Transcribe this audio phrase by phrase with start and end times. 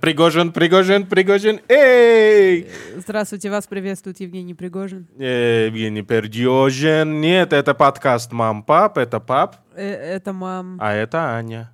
[0.00, 2.68] Пригожин, Пригожин, Пригожин, эй!
[2.96, 5.06] Здравствуйте, вас приветствует Евгений Пригожин.
[5.16, 7.20] Евгений Пердежин.
[7.20, 10.78] Нет, это подкаст «Мам, пап», это пап, Это мам.
[10.80, 11.70] а это Аня.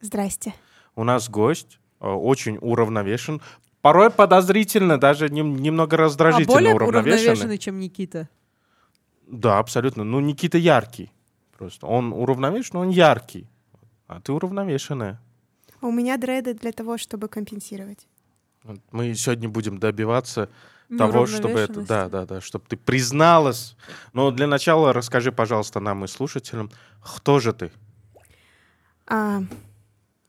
[0.00, 0.54] Здрасте.
[0.96, 3.40] У нас гость, очень уравновешен.
[3.80, 7.22] Порой подозрительно, даже нем- немного А раздражительно более уравновешенный.
[7.26, 8.28] уравновешенный, чем Никита.
[9.26, 10.04] Да, абсолютно.
[10.04, 11.10] Ну, Никита яркий.
[11.58, 13.48] Просто он уравновешен, он яркий.
[14.06, 15.20] А ты уравновешенная.
[15.80, 18.06] У меня дреды для того, чтобы компенсировать.
[18.90, 20.48] Мы сегодня будем добиваться
[20.96, 23.76] того, чтобы это, да, да, да, чтобы ты призналась.
[24.12, 27.70] Но для начала расскажи, пожалуйста, нам и слушателям, кто же ты?
[29.06, 29.42] А,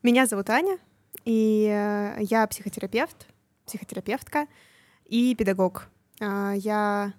[0.02, 0.78] меня зовут Аня,
[1.24, 3.26] и э, я психотерапевт,
[3.66, 4.46] психотерапевтка
[5.06, 5.88] и педагог.
[6.20, 7.14] А, я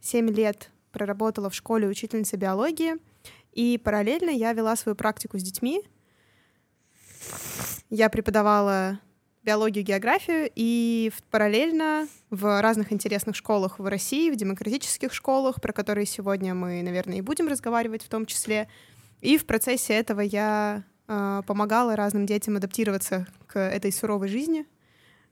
[0.00, 2.96] 7 лет проработала в школе учительницей биологии,
[3.52, 5.82] и параллельно я вела свою практику с детьми.
[7.88, 9.00] Я преподавала
[9.42, 16.06] биологию, географию, и параллельно в разных интересных школах в России, в демократических школах, про которые
[16.06, 18.68] сегодня мы, наверное, и будем разговаривать в том числе.
[19.20, 24.66] И в процессе этого я э, помогала разным детям адаптироваться к этой суровой жизни.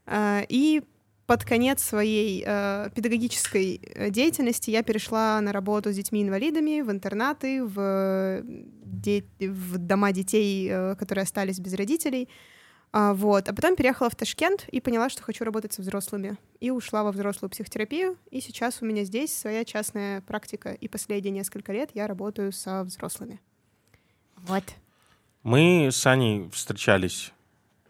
[0.07, 0.83] Э, и
[1.29, 7.67] под конец своей э, педагогической э, деятельности я перешла на работу с детьми-инвалидами в интернаты,
[7.67, 12.31] в, э, де- в дома детей, э, которые остались без родителей.
[12.93, 13.47] А, вот.
[13.47, 16.39] а потом переехала в Ташкент и поняла, что хочу работать со взрослыми.
[16.61, 18.17] И ушла во взрослую психотерапию.
[18.31, 20.73] И сейчас у меня здесь своя частная практика.
[20.73, 23.39] И последние несколько лет я работаю со взрослыми.
[24.37, 24.65] Вот.
[25.43, 27.35] Мы с Аней встречались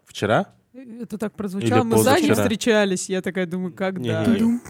[0.06, 0.52] вчера.
[1.02, 1.80] Это так прозвучало.
[1.80, 2.34] Или Мы позавчера.
[2.34, 3.08] встречались.
[3.08, 4.24] Я такая думаю, когда?
[4.24, 4.60] Не-не-не.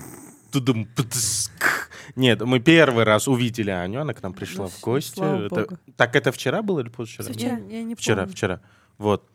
[0.50, 1.90] Тудум, птск.
[2.16, 5.46] Нет, мы первый раз увидели Аню, она к нам пришла Ну, в гости.
[5.46, 5.78] Это-.
[5.96, 7.32] Так это вчера было или позавчера?
[7.32, 7.58] Вчера.
[7.68, 8.32] Я, не Вчера, помню.
[8.32, 8.60] вчера.
[8.96, 9.28] Вот.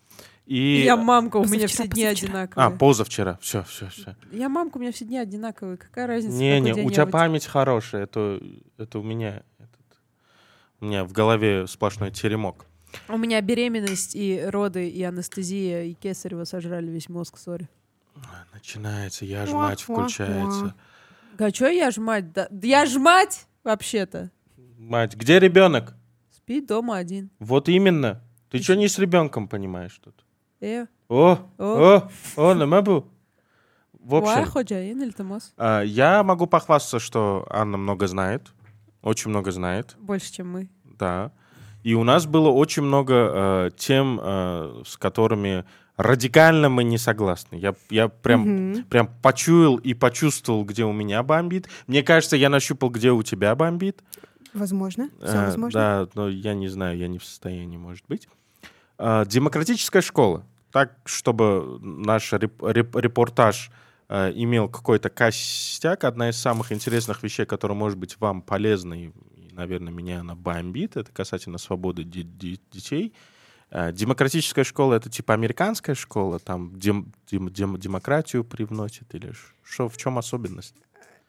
[0.47, 0.81] И.
[0.83, 2.67] Я мамка, у меня все дни одинаковые.
[2.67, 3.37] А, позавчера.
[3.41, 4.15] Все, все, все.
[4.31, 5.77] Я мамка, у меня все дни одинаковые.
[5.77, 6.35] Какая разница?
[6.35, 8.03] Не, не, у тебя память хорошая.
[8.03, 8.41] Это,
[8.77, 9.43] это у меня.
[9.59, 9.99] этот,
[10.81, 12.65] у меня в голове сплошной теремок.
[13.07, 17.69] У меня беременность и роды, и анестезия, и кесарево сожрали весь мозг, сори.
[18.53, 20.75] Начинается, я ж мать включается.
[21.37, 22.31] А чё я ж мать?
[22.31, 24.29] Да, я ж мать, вообще-то.
[24.77, 25.95] Мать, где ребенок?
[26.31, 27.29] Спит дома один.
[27.39, 28.21] Вот именно.
[28.49, 30.23] Ты что не с ребенком понимаешь тут?
[30.61, 31.63] Э, О, О.
[31.65, 33.09] о, о, намабу.
[33.93, 34.45] В общем,
[35.57, 38.51] а, я могу похвастаться, что Анна много знает.
[39.01, 40.69] Очень много знает, Больше, чем мы.
[40.83, 41.31] да.
[41.83, 45.65] И у нас было очень много э, тем, э, с которыми
[45.97, 47.55] радикально мы не согласны.
[47.57, 48.83] Я, я прям, Мгм.
[48.85, 51.67] прям почуял и почувствовал, где у меня бомбит.
[51.87, 54.01] Мне кажется, я нащупал, где у тебя бомбит.
[54.53, 55.09] Возможно.
[55.23, 55.79] Все А, возможно.
[55.79, 58.27] Да, но я не знаю, я не в состоянии, может быть.
[58.97, 60.45] А, демократическая школа.
[60.71, 63.69] Так, чтобы наш реп- реп- репортаж
[64.09, 69.11] а, имел какой-то костяк, одна из самых интересных вещей, которая может быть вам полезна, и,
[69.55, 73.13] наверное, меня она бомбит, это касательно свободы де- де- детей.
[73.71, 79.89] А, демократическая школа— это типа американская школа, там дем- дем- дем- демократию привносит, или что,
[79.89, 80.75] в чем особенность?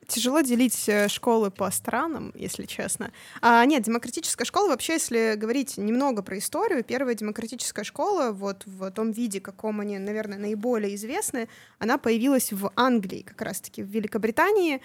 [0.07, 3.11] Тяжело делить э, школы по странам, если честно.
[3.41, 8.91] А, нет, демократическая школа, вообще, если говорить немного про историю, первая демократическая школа, вот в
[8.91, 11.49] том виде, каком они, наверное, наиболее известны,
[11.79, 14.83] она появилась в Англии, как раз-таки в Великобритании,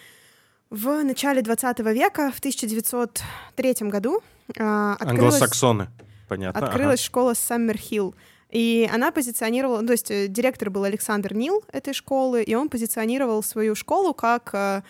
[0.69, 4.21] в начале 20 века, в 1903 году.
[4.57, 5.87] а, открылась- Англосаксоны,
[6.27, 6.57] понятно.
[6.59, 6.67] ага.
[6.69, 8.15] открылась школа Саммерхилл.
[8.49, 12.67] И она позиционировала, ну, то есть э, директор был Александр Нил этой школы, и он
[12.69, 14.81] позиционировал свою школу как э,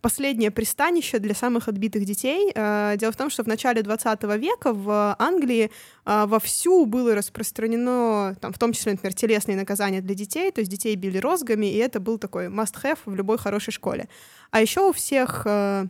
[0.00, 2.52] последнее пристанище для самых отбитых детей.
[2.54, 5.70] Э, Дело в том, что в начале 20 века в Англии
[6.04, 10.70] э, вовсю было распространено, там, в том числе, например, телесные наказания для детей, то есть
[10.70, 14.08] детей били розгами, и это был такой must-have в любой хорошей школе.
[14.50, 15.86] А еще у всех э,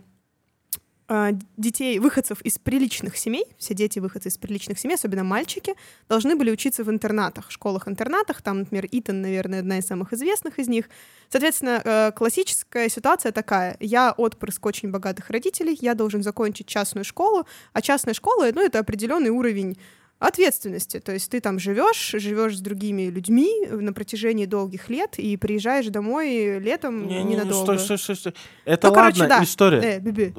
[1.56, 5.74] детей, выходцев из приличных семей, все дети выходцы из приличных семей, особенно мальчики,
[6.08, 8.42] должны были учиться в интернатах, школах-интернатах.
[8.42, 10.88] Там, например, Итан, наверное, одна из самых известных из них.
[11.28, 13.76] Соответственно, э, классическая ситуация такая.
[13.78, 18.80] Я отпрыск очень богатых родителей, я должен закончить частную школу, а частная школа, ну, это
[18.80, 19.76] определенный уровень
[20.18, 20.98] ответственности.
[21.00, 25.86] То есть ты там живешь, живешь с другими людьми на протяжении долгих лет и приезжаешь
[25.86, 27.62] домой летом Не, не, не, ненадолго.
[27.64, 28.34] стой, стой, стой, стой.
[28.64, 29.44] Это Ну, короче, ладно, да.
[29.44, 29.80] история.
[29.82, 30.32] Э, биби.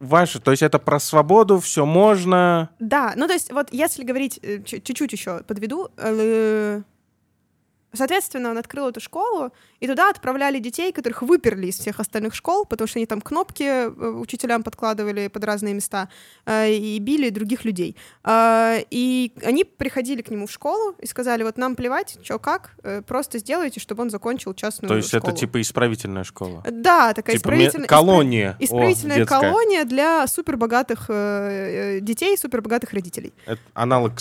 [0.00, 2.70] Ваша, то есть это про свободу, все можно.
[2.78, 6.82] Да, ну то есть вот если говорить, э, чу- чуть-чуть еще подведу, э,
[7.94, 12.64] Соответственно, он открыл эту школу, и туда отправляли детей, которых выперли из всех остальных школ,
[12.64, 16.08] потому что они там кнопки э, учителям подкладывали под разные места
[16.46, 17.96] э, и били других людей.
[18.24, 22.76] Э, и они приходили к нему в школу и сказали, вот нам плевать, что как,
[23.06, 25.24] просто сделайте, чтобы он закончил частную То есть школу.
[25.24, 26.62] это типа исправительная школа?
[26.70, 27.88] Да, такая Типа исправительная...
[27.88, 28.56] колония.
[28.58, 29.40] О, Исправительная детская.
[29.40, 33.34] колония для супербогатых детей, супербогатых родителей.
[33.44, 34.18] Это аналог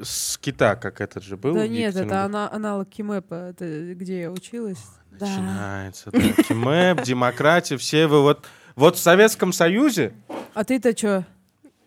[0.00, 1.54] с, кита, как этот же был.
[1.54, 4.78] Да нет, это ана- аналог Кимэпа, это где я училась.
[5.10, 5.26] Да.
[5.26, 6.10] Начинается.
[6.10, 6.20] да.
[6.42, 8.46] Кимэп, демократия, все вы вот...
[8.76, 10.12] Вот в Советском Союзе...
[10.54, 11.26] А ты-то что?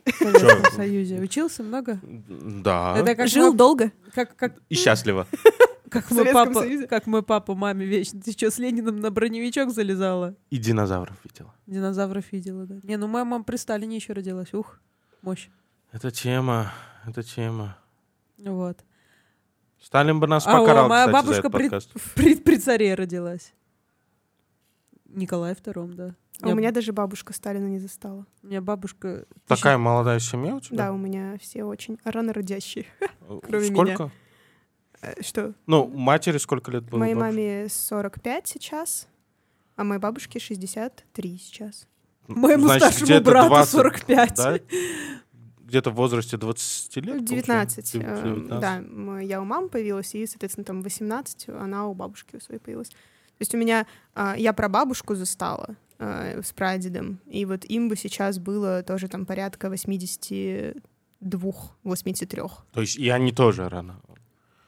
[0.06, 2.00] В Советском Союзе учился много?
[2.04, 2.96] Да.
[2.98, 3.92] Это как Жил мой- долго.
[4.14, 5.26] как, как, И счастливо.
[5.90, 6.88] как мой папа, Союзе?
[6.88, 8.20] как мой папа маме вечно.
[8.20, 10.36] Ты что, с Лениным на броневичок залезала?
[10.50, 11.54] И динозавров видела.
[11.66, 12.76] Динозавров видела, да.
[12.84, 14.54] Не, ну моя мама при Сталине еще родилась.
[14.54, 14.78] Ух,
[15.22, 15.48] мощь.
[15.94, 16.74] Это тема,
[17.08, 17.78] это тема.
[18.46, 18.84] Вот.
[19.82, 21.90] Сталин бы нас А, о, покарал, моя кстати, за бабушка этот при, подкаст.
[22.16, 23.54] при, при царе родилась.
[25.06, 26.16] Николай втором, да.
[26.42, 28.26] А у меня даже бабушка Сталина не застала.
[28.42, 29.26] у меня бабушка...
[29.48, 30.94] Такая молодая семья у Да, тебя?
[30.94, 32.86] у меня все очень рано родящие.
[33.00, 34.12] Э, кроме Сколько?
[35.02, 35.54] Э, Что?
[35.68, 37.00] Ну, матери сколько лет было?
[37.00, 37.36] Моей бабушке?
[37.38, 39.08] маме 45 сейчас,
[39.76, 41.88] а моей бабушке 63 сейчас.
[42.28, 44.36] Моему Значит, старшему брату 20, 45.
[44.38, 44.60] да?
[45.72, 47.16] Где-то в возрасте 20 лет?
[47.16, 47.92] Ну, 19.
[47.94, 47.98] получается?
[47.98, 48.60] э, 19.
[48.60, 48.84] Да,
[49.22, 52.90] я у мамы появилась, и, соответственно, там 18 она у бабушки у своей появилась.
[52.90, 52.96] То
[53.40, 53.88] есть у меня...
[54.14, 59.08] а, Я про бабушку застала э, с прадедом, и вот им бы сейчас было тоже
[59.08, 62.52] там порядка 82-83.
[62.74, 64.02] То есть и они тоже рано.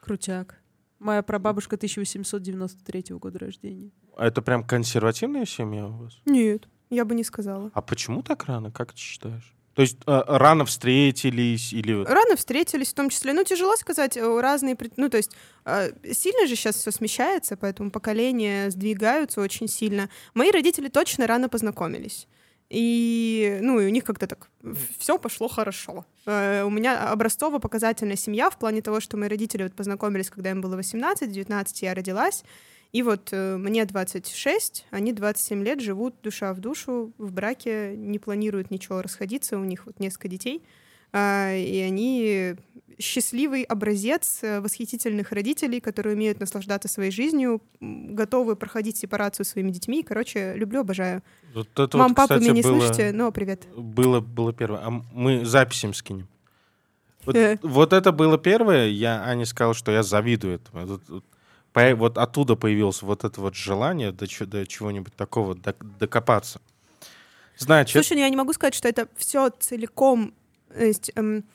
[0.01, 0.55] Крутяк.
[1.00, 3.91] Моя прабабушка 1893 года рождения.
[4.15, 6.21] А это прям консервативная семья у вас?
[6.25, 7.71] Нет, я бы не сказала.
[7.73, 8.71] А почему так рано?
[8.71, 9.53] Как ты считаешь?
[9.75, 12.03] То есть э, рано встретились или...
[12.03, 13.33] Рано встретились, в том числе.
[13.33, 14.77] Ну, тяжело сказать, э, разные...
[14.97, 15.31] Ну, то есть
[15.65, 20.09] э, сильно же сейчас все смещается, поэтому поколения сдвигаются очень сильно.
[20.35, 22.27] Мои родители точно рано познакомились.
[22.69, 24.49] И, ну, и у них как-то так
[24.97, 26.05] все пошло хорошо.
[26.25, 30.61] Э, у меня образцово-показательная семья в плане того, что мои родители вот познакомились, когда им
[30.61, 32.43] было 18, 19 я родилась.
[32.93, 38.19] И вот э, мне 26, они 27 лет живут душа в душу, в браке, не
[38.19, 40.63] планируют ничего расходиться, у них вот несколько детей.
[41.11, 42.55] А, и они
[42.99, 50.03] счастливый образец э, восхитительных родителей, которые умеют наслаждаться своей жизнью, готовы проходить сепарацию своими детьми.
[50.03, 51.23] Короче, люблю, обожаю.
[51.55, 53.67] Вот это Мам, вот, папа, меня не было, слышите, но привет.
[53.75, 54.81] Было, было первое.
[54.85, 56.27] А мы записям скинем.
[57.25, 57.57] Вот, Э.
[57.61, 58.87] вот это было первое.
[58.89, 60.85] Я Ане сказал, что я завидую этому.
[60.85, 61.23] Вот, вот,
[61.73, 66.61] вот оттуда появилось вот это вот желание до, до чего-нибудь такого док- докопаться.
[67.57, 70.33] Значит, Слушай, ну я не могу сказать, что это все целиком.
[70.73, 71.45] То есть, эм,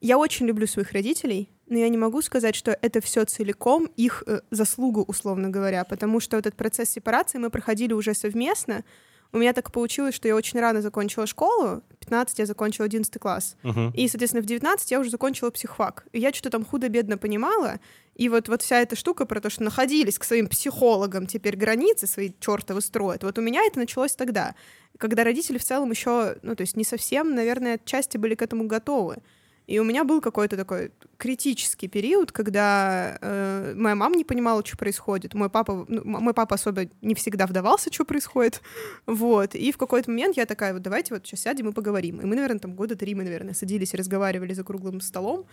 [0.00, 4.24] я очень люблю своих родителей, но я не могу сказать, что это все целиком их
[4.26, 8.84] э, заслуга, условно говоря, потому что этот процесс сепарации мы проходили уже совместно.
[9.32, 13.18] У меня так получилось, что я очень рано закончила школу, в 15 я закончила 11
[13.18, 13.90] класс, мгм.
[13.96, 16.04] и, соответственно, в 19 я уже закончила психфак.
[16.12, 17.80] И я что-то там худо-бедно понимала,
[18.14, 22.06] и вот, вот вся эта штука про то, что находились к своим психологам теперь границы
[22.06, 24.54] свои чертовы строят, вот у меня это началось тогда,
[24.98, 28.66] когда родители в целом еще, ну, то есть не совсем, наверное, отчасти были к этому
[28.66, 29.18] готовы.
[29.66, 34.76] И у меня был какой-то такой критический период, когда э, моя мама не понимала, что
[34.76, 35.34] происходит.
[35.34, 38.60] Мой папа, ну, мой папа особо не всегда вдавался, что происходит.
[39.06, 39.54] Вот.
[39.54, 42.20] И в какой-то момент я такая, вот давайте вот сейчас сядем и поговорим.
[42.20, 45.46] И мы, наверное, там года три мы, наверное, садились и разговаривали за круглым столом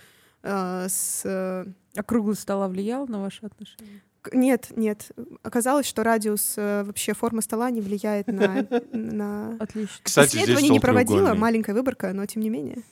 [0.43, 1.21] э, с...
[1.25, 4.01] э, А круглый стола влиял на ваши отношения?
[4.33, 5.11] Нет, нет.
[5.43, 8.67] Оказалось, что радиус э, вообще формы стола не влияет на...
[8.91, 9.55] на...
[9.59, 9.99] Отлично.
[10.03, 12.83] Кстати, здесь Исследований не стол проводила, маленькая выборка, но тем не менее.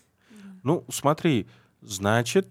[0.68, 1.48] Ну, смотри,
[1.82, 2.46] значит,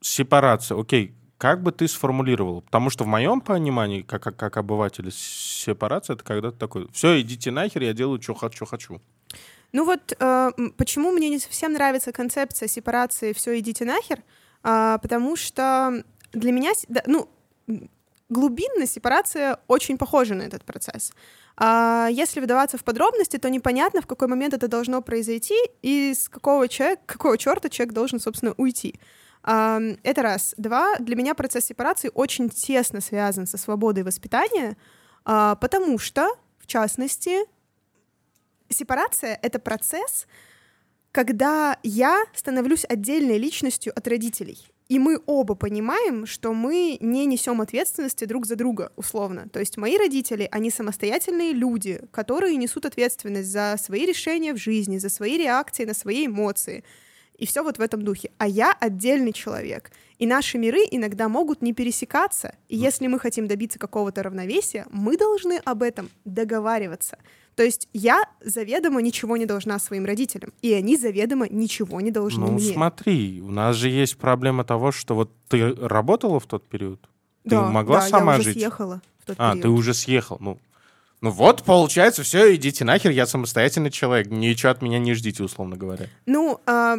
[0.00, 0.80] сепарация.
[0.80, 2.62] Окей, как бы ты сформулировал?
[2.62, 7.20] Потому что в моем понимании, как, как, как обывателя, сепарация— это когда ты такой, все,
[7.20, 8.64] идите нахер, я делаю, что хочу.
[8.64, 9.00] хочу.
[9.72, 14.22] Ну вот э, почему мне не совсем нравится концепция сепарации «все, идите нахер»,
[14.62, 17.28] А, потому что для меня, да, ну,
[18.28, 21.12] глубинно сепарация очень похожа на этот процесс.
[21.56, 26.28] А если вдаваться в подробности, то непонятно, в какой момент это должно произойти и с
[26.28, 29.00] какого человека, какого черта человек должен, собственно, уйти.
[29.42, 30.54] А, Это раз.
[30.56, 30.96] Два.
[30.98, 34.76] Для меня процесс сепарации очень тесно связан со свободой воспитания,
[35.24, 37.38] а, потому что, в частности,
[38.68, 40.26] сепарация— это процесс,
[41.10, 44.58] когда я становлюсь отдельной личностью от родителей.
[44.88, 49.46] И мы оба понимаем, что мы не несем ответственности друг за друга, условно.
[49.52, 54.96] То есть мои родители, они самостоятельные люди, которые несут ответственность за свои решения в жизни,
[54.96, 56.84] за свои реакции на свои эмоции.
[57.36, 58.30] И все вот в этом духе.
[58.38, 59.92] А я отдельный человек.
[60.18, 62.56] И наши миры иногда могут не пересекаться.
[62.68, 67.18] И если мы хотим добиться какого-то равновесия, мы должны об этом договариваться.
[67.58, 72.46] То есть я заведомо ничего не должна своим родителям, и они заведомо ничего не должны
[72.46, 72.72] Ну, мне.
[72.72, 77.00] смотри, у нас же есть проблема того, что вот ты работала в тот период?
[77.42, 78.58] Ты да, могла да, сама я уже жить?
[78.58, 79.62] съехала в тот А, период.
[79.62, 80.36] ты уже съехал.
[80.38, 80.60] Ну,
[81.20, 84.28] ну вот, получается, все, идите нахер, я самостоятельный человек.
[84.30, 86.06] Ничего от меня не ждите, условно говоря.
[86.26, 86.98] Ну, а,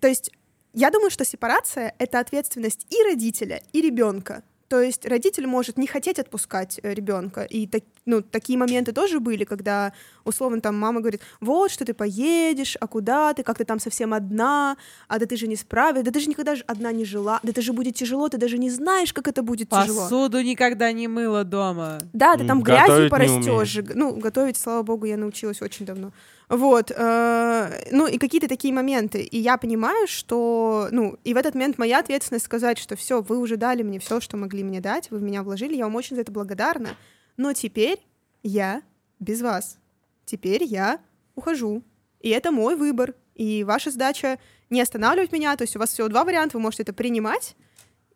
[0.00, 0.30] то есть
[0.72, 4.44] я думаю, что сепарация— это ответственность и родителя, и ребенка.
[4.68, 7.42] То есть родитель может не хотеть отпускать ребенка.
[7.44, 9.92] И так- ну, такие моменты тоже были, когда,
[10.24, 14.12] условно, там мама говорит, вот, что ты поедешь, а куда ты, как ты там совсем
[14.12, 14.76] одна,
[15.08, 17.50] а да ты же не справишься, да ты же никогда же одна не жила, да
[17.50, 20.02] это же будет тяжело, ты даже не знаешь, как это будет тяжело.
[20.02, 21.98] Посуду никогда не мыла дома.
[22.12, 23.78] Да, ты там грязью порастешь.
[23.94, 26.12] Ну, готовить, слава богу, я научилась очень давно.
[26.48, 26.92] Вот.
[26.94, 29.22] э, Ну, и какие-то такие моменты.
[29.22, 33.38] И я понимаю, что, ну, и в этот момент моя ответственность сказать, что все, вы
[33.38, 36.16] уже дали мне все, что могли мне дать, вы в меня вложили, я вам очень
[36.16, 36.90] за это благодарна.
[37.36, 37.98] Но теперь
[38.42, 38.82] я
[39.18, 39.78] без вас.
[40.24, 41.00] Теперь я
[41.34, 41.82] ухожу.
[42.20, 43.14] И это мой выбор.
[43.34, 44.38] И ваша задача
[44.70, 45.56] не останавливать меня.
[45.56, 47.56] То есть у вас всего два варианта, вы можете это принимать,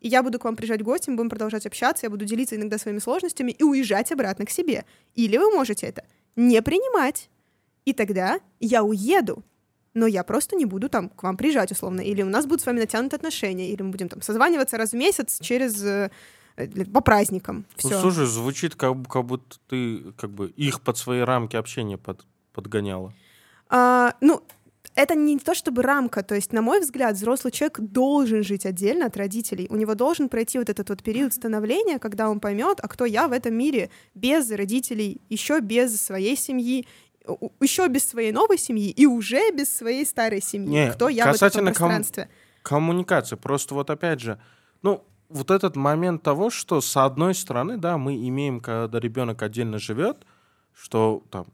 [0.00, 2.98] и я буду к вам приезжать мы будем продолжать общаться, я буду делиться иногда своими
[2.98, 4.84] сложностями и уезжать обратно к себе.
[5.14, 6.04] Или вы можете это
[6.36, 7.28] не принимать.
[7.84, 9.42] И тогда я уеду,
[9.94, 12.00] но я просто не буду там к вам приезжать условно.
[12.00, 14.96] Или у нас будут с вами натянутые отношения, или мы будем там созваниваться раз в
[14.96, 16.10] месяц через э,
[16.56, 17.64] э, по праздникам.
[17.82, 22.24] Ну, слушай, звучит, как, как будто ты как бы их под свои рамки общения под,
[22.52, 23.12] подгоняла.
[23.68, 24.42] А, ну,
[24.94, 29.06] это не то чтобы рамка, то есть, на мой взгляд, взрослый человек должен жить отдельно
[29.06, 29.66] от родителей.
[29.70, 33.28] У него должен пройти вот этот вот период становления, когда он поймет, а кто я
[33.28, 36.86] в этом мире без родителей, еще без своей семьи,
[37.60, 40.68] еще без своей новой семьи и уже без своей старой семьи.
[40.70, 42.28] Не, кто я в этом касательно ком- пространстве.
[42.62, 43.36] Коммуникация.
[43.36, 44.40] Просто вот опять же,
[44.82, 49.78] ну, вот этот момент того, что с одной стороны, да, мы имеем, когда ребенок отдельно
[49.78, 50.26] живет,
[50.72, 51.46] что там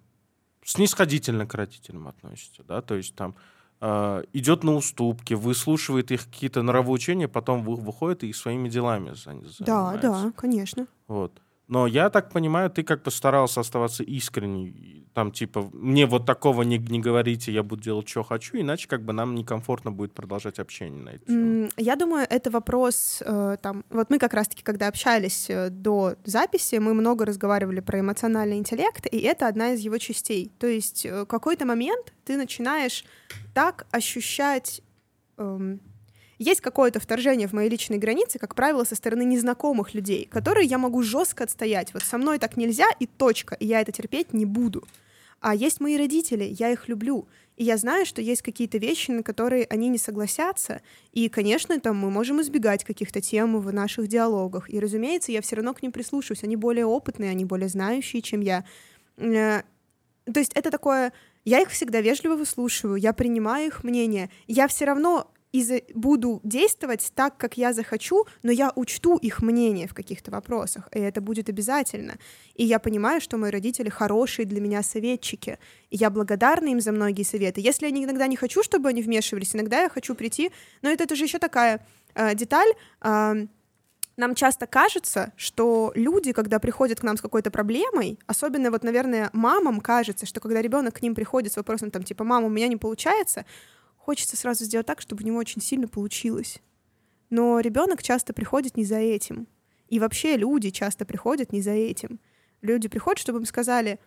[0.64, 3.34] снисходительно к родителям относится, да, то есть там
[3.80, 9.42] э, идет на уступки, выслушивает их какие-то нравоучения, потом вы- выходит и своими делами зан-
[9.60, 10.00] Да, занимается.
[10.26, 10.86] да, конечно.
[11.08, 11.40] Вот.
[11.68, 15.05] Но я так понимаю, ты как бы старался оставаться искренней.
[15.16, 19.02] Там, типа, мне вот такого не, не говорите, я буду делать, что хочу, иначе как
[19.02, 24.10] бы нам некомфортно будет продолжать общение на эту Я думаю, это вопрос, э, там, вот
[24.10, 29.18] мы как раз-таки, когда общались э, до записи, мы много разговаривали про эмоциональный интеллект, и
[29.20, 30.52] это одна из его частей.
[30.58, 33.02] То есть э, какой-то момент ты начинаешь
[33.54, 34.82] так ощущать...
[35.38, 35.80] эм,
[36.38, 40.76] есть какое-то вторжение в мои личные границы, как правило, со стороны незнакомых людей, которые я
[40.76, 41.94] могу жестко отстоять.
[41.94, 44.84] Вот со мной так нельзя, и точка, и я это терпеть не буду.
[45.46, 47.28] А есть мои родители, я их люблю.
[47.54, 50.82] И я знаю, что есть какие-то вещи, на которые они не согласятся.
[51.12, 54.68] И, конечно, там мы можем избегать каких-то тем в наших диалогах.
[54.68, 56.42] И, разумеется, я все равно к ним прислушиваюсь.
[56.42, 58.64] Они более опытные, они более знающие, чем я.
[59.18, 59.62] Э,
[60.24, 61.12] То есть это такое...
[61.44, 64.30] Я их всегда вежливо выслушиваю, я принимаю их мнение.
[64.48, 69.86] Я все равно из буду действовать так, как я захочу, но я учту их мнение
[69.86, 72.16] в каких-то вопросах, и это будет обязательно.
[72.54, 75.58] И я понимаю, что мои родители хорошие для меня советчики,
[75.90, 77.60] и я благодарна им за многие советы.
[77.60, 80.50] Если я иногда не хочу, чтобы они вмешивались, иногда я хочу прийти,
[80.82, 81.80] но это, это же еще такая
[82.14, 82.72] э, деталь.
[83.02, 83.46] э,
[84.16, 89.28] нам часто кажется, что люди, когда приходят к нам с какой-то проблемой, особенно вот, наверное,
[89.32, 92.68] мамам кажется, что когда ребенок к ним приходит с вопросом там типа «мама, у меня
[92.68, 93.44] не получается»,
[94.06, 96.60] хочется сразу сделать так, чтобы у него очень сильно получилось.
[97.28, 99.48] Но ребенок часто приходит не за этим.
[99.88, 102.20] И вообще люди часто приходят не за этим.
[102.62, 103.98] Люди приходят, чтобы им сказали,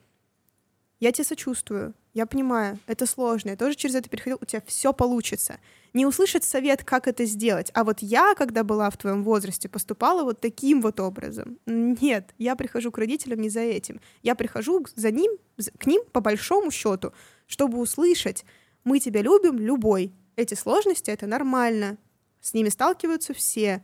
[1.02, 4.94] я тебе сочувствую, я понимаю, это сложно, я тоже через это переходил, у тебя все
[4.94, 5.60] получится.
[5.94, 7.70] Не услышать совет, как это сделать.
[7.74, 11.58] А вот я, когда была в твоем возрасте, поступала вот таким вот образом.
[11.66, 14.00] Нет, я прихожу к родителям не за этим.
[14.24, 15.38] Я прихожу за ним,
[15.78, 17.12] к ним по большому счету,
[17.48, 18.46] чтобы услышать,
[18.84, 20.14] мы тебя любим, любой.
[20.36, 21.98] Эти сложности— это нормально.
[22.42, 23.84] С ними сталкиваются все.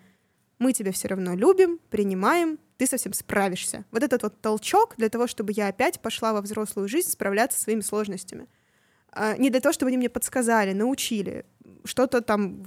[0.58, 3.86] Мы тебя все равно любим, принимаем, ты совсем справишься.
[3.92, 7.66] Вот этот вот толчок для того, чтобы я опять пошла во взрослую жизнь справляться со
[7.66, 8.48] своими сложностями.
[9.12, 11.46] А, Не для того, чтобы они мне подсказали, научили,
[11.86, 12.66] что-то там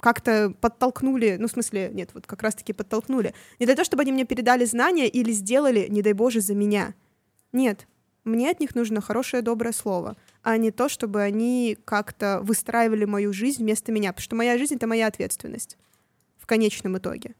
[0.00, 3.34] как-то подтолкнули, ну, в смысле, нет, вот как раз-таки подтолкнули.
[3.58, 6.94] Не для того, чтобы они мне передали знания или сделали, не дай Боже, за меня.
[7.52, 7.86] Нет,
[8.24, 13.32] мне от них нужно хорошее, доброе слово, а не то, чтобы они как-то выстраивали мою
[13.32, 15.78] жизнь вместо меня, потому что моя жизнь— это моя ответственность
[16.38, 17.34] в конечном итоге.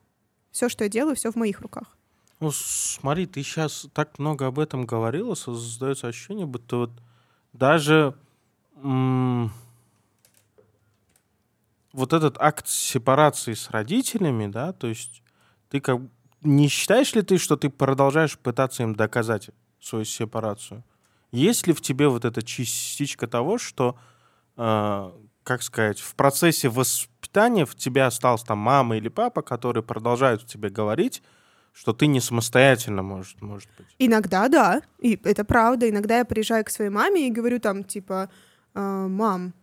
[0.50, 1.96] Все, что я делаю, все в моих руках.
[2.40, 6.90] Ну, смотри, ты сейчас так много об этом говорила, создается ощущение, будто вот
[7.52, 8.14] даже
[11.92, 15.23] вот этот акт сепарации с родителями, да, то есть
[15.68, 16.00] ты как
[16.40, 20.82] не считаешь ли ты, что ты продолжаешь пытаться им доказать свою сепарацию?
[21.35, 23.99] Есть ли в тебе вот эта частичка того, что,
[24.57, 25.11] э,
[25.43, 30.69] как сказать, в процессе воспитания в тебя осталась там мама или папа, которые продолжают тебе
[30.69, 31.25] говорить,
[31.73, 33.88] что ты не самостоятельно может, может быть?
[33.99, 35.91] Иногда да, и это правда.
[35.91, 38.31] Иногда я приезжаю к своей маме и говорю там, типа,
[38.75, 39.55] «А, мам,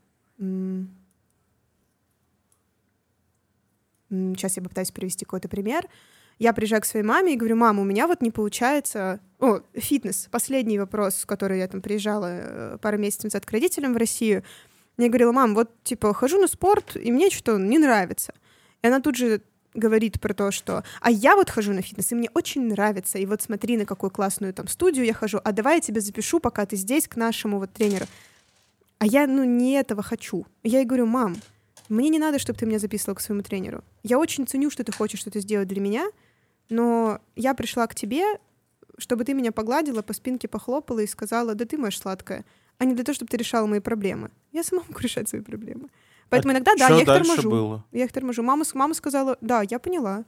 [4.10, 5.86] сейчас я попытаюсь привести какой-то пример.
[6.42, 9.20] Я приезжаю к своей маме и говорю, мама, у меня вот не получается...
[9.40, 10.28] О, фитнес.
[10.32, 14.44] Последний вопрос, который я там приезжала э, пару месяцев назад к родителям в Россию.
[14.98, 18.34] Я говорила, мам, вот, типа, хожу на спорт, и мне что-то не нравится.
[18.82, 19.44] И она тут же
[19.76, 23.28] говорит про то, что «а я вот хожу на фитнес, и мне очень нравится, и
[23.28, 26.66] вот смотри, на какую классную там студию я хожу, а давай я тебя запишу, пока
[26.66, 28.08] ты здесь, к нашему вот тренеру».
[28.98, 30.48] А я, ну, не этого хочу.
[30.64, 31.36] Я ей говорю, мам,
[31.88, 33.84] мне не надо, чтобы ты меня записывал к своему тренеру.
[34.02, 36.10] Я очень ценю, что ты хочешь что-то сделать для меня,
[36.72, 38.24] но я пришла к тебе,
[38.98, 42.46] чтобы ты меня погладила, по спинке похлопала и сказала, да ты моя сладкая,
[42.78, 44.32] а не для того, чтобы ты решала мои проблемы.
[44.52, 45.90] Я сама могу решать свои проблемы.
[46.30, 47.50] Поэтому А иногда, да, я их торможу.
[47.50, 47.86] было?
[47.92, 48.42] Я их торможу.
[48.42, 50.24] Мама, мама сказала, да, я поняла.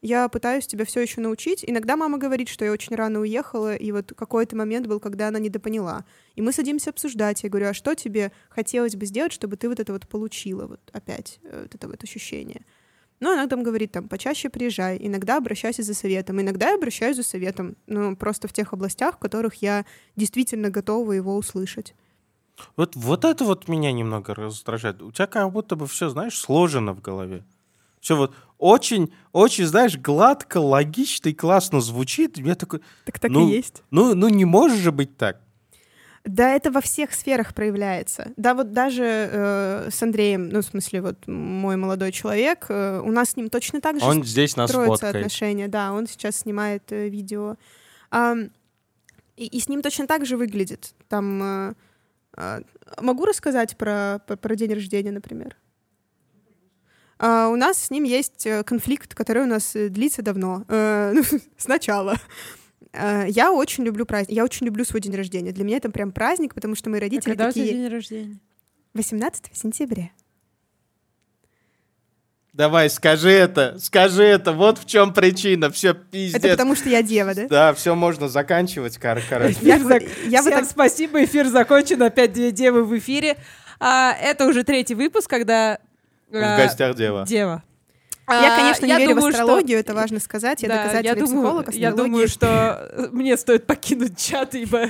[0.00, 1.64] Я пытаюсь тебя все еще научить.
[1.66, 5.38] Иногда мама говорит, что я очень рано уехала, и вот какой-то момент был, когда она
[5.38, 6.06] недопоняла.
[6.36, 7.42] И мы садимся обсуждать.
[7.42, 10.80] Я говорю, а что тебе хотелось бы сделать, чтобы ты вот это вот получила, вот
[10.92, 12.64] опять, э, вот это вот ощущение.
[13.20, 16.40] Ну, она там говорит, там, почаще приезжай, иногда обращайся за советом.
[16.40, 19.84] Иногда я обращаюсь за советом, ну, просто в тех областях, в которых я
[20.16, 21.94] действительно готова его услышать.
[22.76, 25.02] Вот, вот это вот меня немного раздражает.
[25.02, 27.44] У тебя как будто бы все, знаешь, сложено в голове.
[28.00, 32.38] Все вот очень, очень, знаешь, гладко, логично и классно звучит.
[32.38, 33.82] Я такой, Так так Ну, и есть.
[33.90, 35.40] ну, ну не может же быть так.
[36.24, 38.32] Да, это во всех сферах проявляется.
[38.36, 43.10] Да, вот даже э, с Андреем, ну, в смысле, вот мой молодой человек, э, у
[43.10, 45.16] нас с ним точно так же Он здесь нас строятся фоткает.
[45.16, 45.68] отношения.
[45.68, 47.56] Да, он сейчас снимает э, видео.
[48.10, 48.50] Ам,
[49.36, 50.92] и, и с ним точно так же выглядит.
[51.08, 51.74] Там э,
[52.36, 52.60] э,
[53.00, 55.56] могу рассказать про, про, про день рождения, например.
[57.22, 60.64] А, у нас с ним есть э, конфликт, который у нас э, длится давно.
[60.68, 61.22] Э, ну,
[61.58, 62.16] сначала.
[62.92, 64.36] Э, Я очень люблю праздник.
[64.36, 65.52] Я очень люблю свой день рождения.
[65.52, 67.78] Для меня это прям праздник, потому что мои А родители когда у тебя такие...
[67.78, 68.38] день рождения?
[68.94, 70.10] 18 сентября.
[72.52, 74.52] Давай, скажи это, скажи это.
[74.52, 75.70] Вот в чем причина.
[75.70, 76.42] Все пиздец.
[76.42, 77.46] Это потому что я дева, да?
[77.46, 79.56] Да, все можно заканчивать, кор- короче.
[79.62, 83.36] Я, зак- я Всем так спасибо, эфир закончен, опять две девы в эфире.
[83.78, 85.78] А, это уже третий выпуск, когда...
[86.28, 87.24] В а, гостях дева.
[87.26, 87.62] Дева.
[88.30, 90.62] Я, А, конечно, не верю думаю, в что- астрологию, это важно сказать.
[90.62, 91.96] Я Да, доказательный я думаю, психолог я астрологии.
[92.12, 92.46] думаю, что
[92.92, 94.86] э, мне стоит покинуть чат, ибо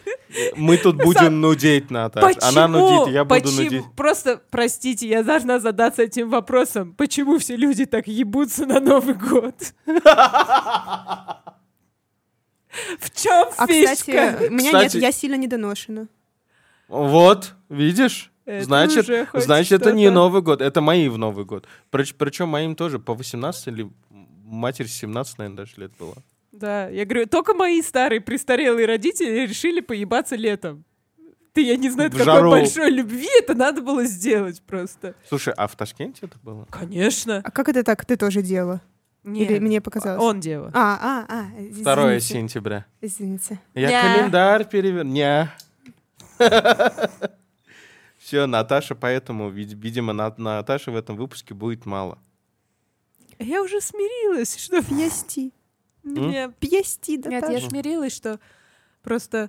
[0.56, 2.26] Мы тут будем нудеть, Наташа.
[2.26, 2.46] почему?
[2.48, 3.62] Она нудит, я буду почему?
[3.64, 3.84] нудить.
[3.96, 6.92] Просто, простите, я должна задаться этим вопросом.
[6.94, 9.54] Почему все люди так ебутся на Новый год?
[13.00, 13.94] В чем А, фишка?
[13.94, 16.06] кстати, у меня нет, я сильно недоношена.
[16.88, 18.30] Вот, видишь?
[18.48, 20.08] Это значит, значит это не.
[20.10, 21.66] Новый год, это мои в Новый год.
[21.90, 26.14] Причем моим тоже по 18 или матери 17, наверное, даже лет было.
[26.52, 30.84] Да, я говорю, только мои старые престарелые родители решили поебаться летом.
[31.52, 32.50] Ты, я не знаю, В какой жару.
[32.50, 35.14] большой любви это надо было сделать просто.
[35.28, 36.66] Слушай, а в Ташкенте это было?
[36.70, 37.42] Конечно.
[37.44, 38.06] А как это так?
[38.06, 38.80] Ты тоже дело?
[39.24, 39.50] Нет.
[39.50, 40.22] Или мне показалось?
[40.22, 40.70] Он дева.
[40.72, 41.82] А, а, а, извините.
[41.82, 42.86] 2 сентября.
[43.02, 43.60] Извините.
[43.74, 44.02] Я Ня.
[44.02, 45.04] календарь перевер...
[48.28, 52.18] Все, Наташа, поэтому, вид- видимо, на Наташи в этом выпуске будет мало.
[53.38, 55.54] Я уже смирилась, что Пьести.
[56.02, 56.52] мне...
[56.60, 58.38] Пьести, да Нет, я смирилась, что
[59.00, 59.48] просто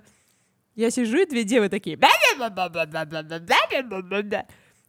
[0.76, 1.98] я сижу, и две девы такие...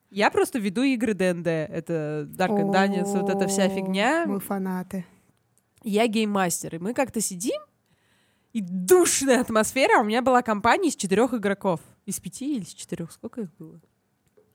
[0.09, 1.47] Я просто веду игры ДНД.
[1.47, 4.23] Это Dark and Dungeons, вот эта вся фигня.
[4.25, 5.05] Мы фанаты.
[5.83, 7.59] Я гейммастер, и мы как-то сидим,
[8.53, 9.97] и душная атмосфера.
[9.97, 11.81] а У меня была компания из четырех игроков.
[12.05, 13.11] Из пяти или из четырех?
[13.11, 13.79] Сколько их было?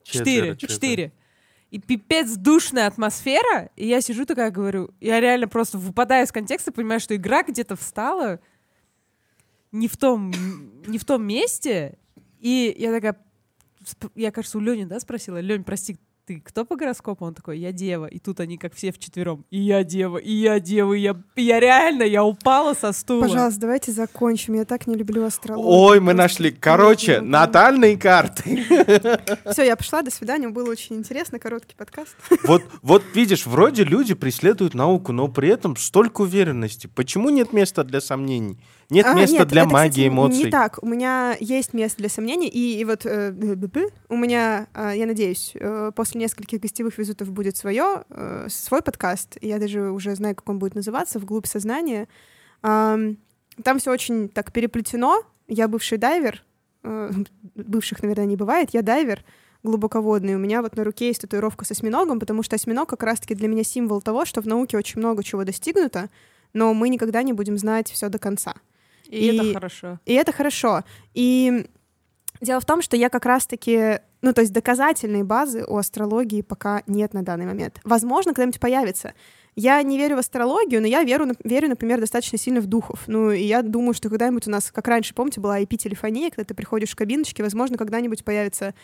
[0.02, 0.56] Четыре.
[0.56, 1.12] Четыре.
[1.70, 3.70] И пипец душная атмосфера.
[3.76, 7.76] И я сижу такая, говорю, я реально просто выпадаю из контекста, понимаю, что игра где-то
[7.76, 8.40] встала
[9.72, 10.32] не в том,
[10.86, 11.98] не в том месте.
[12.40, 13.16] И я такая,
[14.14, 17.24] я, кажется, у Лени, да, спросила, Лень, прости, ты кто по гороскопу?
[17.24, 18.06] Он такой, я дева.
[18.06, 19.44] И тут они как все вчетвером.
[19.50, 23.22] И я дева, и я дева, и я, и я реально, я упала со стула.
[23.22, 24.54] Пожалуйста, давайте закончим.
[24.54, 25.70] Я так не люблю астрологию.
[25.70, 26.50] Ой, мы нашли.
[26.50, 28.64] Короче, натальные карты.
[29.52, 30.48] Все, я пошла, до свидания.
[30.48, 32.16] Было очень интересно, короткий подкаст.
[32.46, 36.86] Вот, вот видишь, вроде люди преследуют науку, но при этом столько уверенности.
[36.86, 38.58] Почему нет места для сомнений?
[38.88, 40.44] Нет А, места нет, для это, магии, кстати, эмоций.
[40.44, 40.78] Не так.
[40.82, 43.32] У меня есть место для сомнений, и, и вот э,
[44.08, 49.38] у меня, э, я надеюсь, э, после нескольких гостевых визитов будет свое, э, свой подкаст.
[49.40, 52.06] Я даже уже знаю, как он будет называться, «Вглубь сознания».
[52.62, 53.16] Ам,
[53.64, 55.22] Там все очень так переплетено.
[55.48, 56.44] Я бывший дайвер.
[56.84, 57.10] э,
[57.56, 58.70] Бывших, наверное, не бывает.
[58.72, 59.24] Я дайвер
[59.62, 60.36] глубоководный.
[60.36, 63.48] У меня вот на руке есть татуировка с осьминогом, потому что осьминог как раз-таки для
[63.48, 66.08] меня символ того, что в науке очень много чего достигнуто,
[66.52, 68.54] но мы никогда не будем знать все до конца.
[69.08, 69.98] И, И- это хорошо.
[70.04, 70.84] И это хорошо.
[71.14, 71.66] И
[72.40, 74.00] дело в том, что я как раз-таки...
[74.22, 77.80] Ну, то есть доказательной базы у астрологии пока нет на данный момент.
[77.84, 79.14] Возможно, когда-нибудь появится.
[79.54, 83.04] Я не верю в астрологию, но я верю, верю, например, достаточно сильно в духов.
[83.06, 86.54] Ну, и я думаю, что когда-нибудь у нас, как раньше, помните, была IP-телефония, когда ты
[86.54, 88.74] приходишь в кабиночки, возможно, когда-нибудь появятся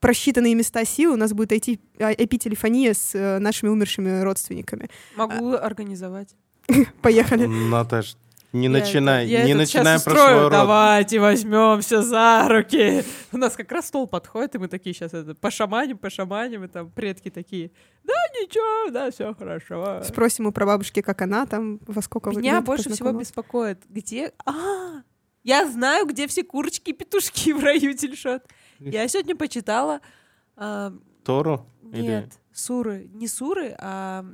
[0.00, 4.88] просчитанные места силы, у нас будет IT IP-телефония с э, нашими умершими родственниками.
[5.16, 6.34] Могу организовать.
[7.02, 7.46] Поехали.
[7.46, 8.16] Наташ,
[8.60, 10.50] не Я начинай, это- я не начинай про свой род.
[10.52, 13.04] Давайте возьмемся за руки.
[13.32, 16.90] У нас как раз стол подходит, и мы такие сейчас это пошаманим, пошаманим, и там
[16.90, 17.70] предки такие.
[18.04, 20.02] Да, ничего, да, все хорошо.
[20.04, 24.32] Спросим у прабабушки, как она там, во сколько Меня больше всего беспокоит, где...
[24.44, 25.02] А,
[25.44, 28.42] я знаю, где все курочки и петушки в раю тельшот.
[28.80, 30.00] Я сегодня почитала...
[30.56, 30.92] а,
[31.24, 31.66] Тору?
[31.82, 33.08] Нет, суры.
[33.12, 34.24] Не суры, а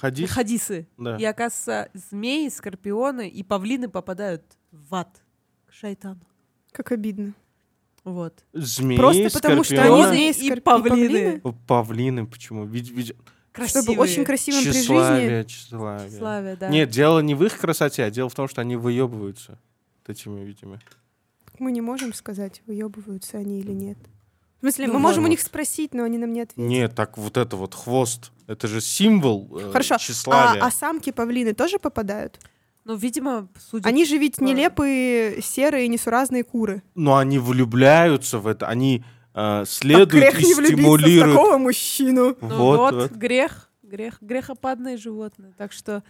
[0.00, 0.30] хадис?
[0.30, 0.86] хадисы.
[0.98, 1.16] Да.
[1.16, 5.22] И, оказывается, змеи, скорпионы и павлины попадают в ад
[5.66, 6.20] к шайтану.
[6.72, 7.32] Как обидно.
[8.04, 8.44] Вот.
[8.52, 10.04] Змеи, Просто потому что скорпионы.
[10.04, 11.42] они змеи, И скорпи- и павлины.
[11.66, 12.64] Павлины, почему?
[12.64, 13.14] Ведь, ведь
[13.52, 13.82] Красивые.
[13.84, 14.80] Чтобы очень красивым при жизни.
[14.82, 16.56] тщеславие, тщеславие.
[16.56, 16.68] Да.
[16.68, 19.58] Нет, дело не в их красоте, а дело в том, что они выебываются
[20.06, 20.78] вот этими видимо.
[21.58, 23.96] Мы не можем сказать, выебываются они или нет.
[24.58, 25.30] В смысле, Ну, мы можем у ладно.
[25.30, 26.70] них спросить, но они нам не ответят.
[26.70, 29.94] Нет, так вот это вот хвост, это же символ э, Хорошо.
[29.94, 30.62] А, тщеславия.
[30.62, 32.38] а самки павлины тоже попадают?
[32.84, 33.88] Ну, видимо, судя...
[33.88, 36.82] Они же ведь по- нелепые, серые, несуразные куры.
[36.94, 39.04] Но они влюбляются в это, они
[39.34, 41.36] э, следуют грех и не влюбиться в стимулируют.
[41.36, 42.36] такого мужчину.
[42.40, 43.12] Ну вот, вот, вот.
[43.12, 45.52] грех, грех, грехопадные животные.
[45.58, 46.04] Так что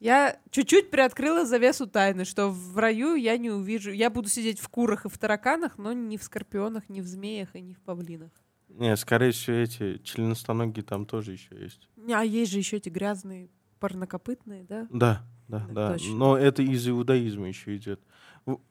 [0.00, 3.90] я чуть-чуть приоткрыла завесу тайны, что в раю я не увижу.
[3.90, 7.54] Я буду сидеть в курах и в тараканах, но не в скорпионах, не в змеях
[7.54, 8.30] и не в павлинах.
[8.78, 11.88] Не, скорее всего, эти членостоногие там тоже еще есть.
[11.96, 13.48] Не, А есть же еще эти грязные
[13.80, 14.86] парнокопытные, да?
[14.90, 15.92] Да, да, Да, да.
[15.92, 16.14] точно.
[16.14, 18.00] Но это из иудаизма еще идет.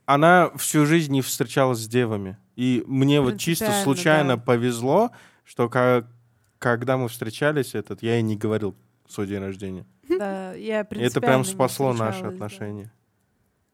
[0.05, 2.37] Она всю жизнь не встречалась с девами.
[2.55, 4.41] И мне вот чисто случайно да.
[4.41, 5.11] повезло,
[5.43, 6.09] что ка-
[6.57, 8.75] когда мы встречались, этот, я ей не говорил
[9.07, 9.85] свой день рождения.
[10.09, 12.45] Да, я И это прям спасло наши встречалась, да.
[12.45, 12.93] отношения.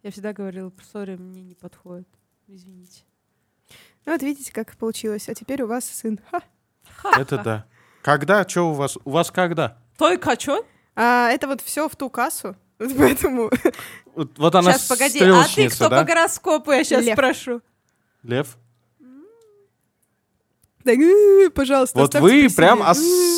[0.02, 2.08] Я всегда говорила, сори, мне не подходит.
[2.48, 3.04] Извините.
[4.06, 5.30] Ну вот видите, как получилось.
[5.30, 6.20] А теперь у вас сын.
[6.30, 6.42] Ха.
[7.18, 7.66] Это да.
[8.02, 8.48] Когда?
[8.48, 8.98] Что у вас?
[9.06, 9.78] У вас когда?
[9.98, 10.66] Только чё?
[10.96, 12.56] А, это вот все в ту кассу.
[12.80, 13.50] Вот Поэтому
[14.16, 16.02] Вот, вот она Сейчас, погоди, а ты кто да?
[16.02, 17.14] по гороскопу, я сейчас Лев.
[17.16, 17.62] спрошу.
[18.24, 18.58] Лев?
[20.84, 22.88] Так, э, пожалуйста, Вот вы прям себе.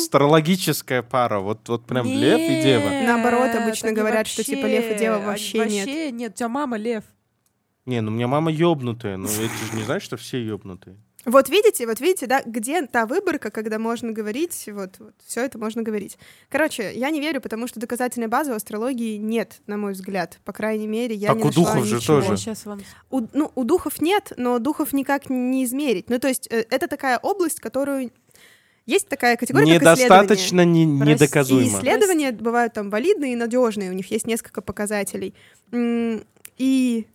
[0.02, 1.38] астрологическая пара.
[1.38, 2.90] Вот, вот прям лев и дева.
[3.06, 5.86] Наоборот, обычно говорят, что типа лев и дева они вообще нет.
[5.86, 7.04] Вообще нет, у тебя мама лев.
[7.86, 9.16] Не, ну у меня мама ёбнутая.
[9.16, 10.96] Ну это же не значит, что все ёбнутые.
[11.24, 15.58] Вот видите, вот видите, да, где та выборка, когда можно говорить, вот, вот все это
[15.58, 16.18] можно говорить.
[16.48, 20.38] Короче, я не верю, потому что доказательной базы у астрологии нет, на мой взгляд.
[20.44, 22.20] По крайней мере, я Так не у нашла духов же ничего.
[22.20, 22.30] тоже.
[22.30, 22.80] Я сейчас вам...
[23.10, 26.08] У, ну, у духов нет, но духов никак не измерить.
[26.10, 28.12] Ну, то есть э, это такая область, которую...
[28.84, 30.22] Есть такая категория, как исследование.
[30.22, 31.10] Недостаточно не, Прости.
[31.10, 31.78] И недоказуемо.
[31.78, 35.34] исследования бывают там валидные и надежные, у них есть несколько показателей.
[35.72, 37.06] И,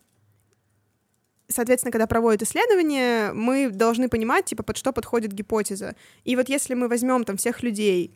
[1.51, 5.95] соответственно, когда проводят исследования, мы должны понимать, типа, под что подходит гипотеза.
[6.23, 8.11] И вот если мы возьмем там всех людей,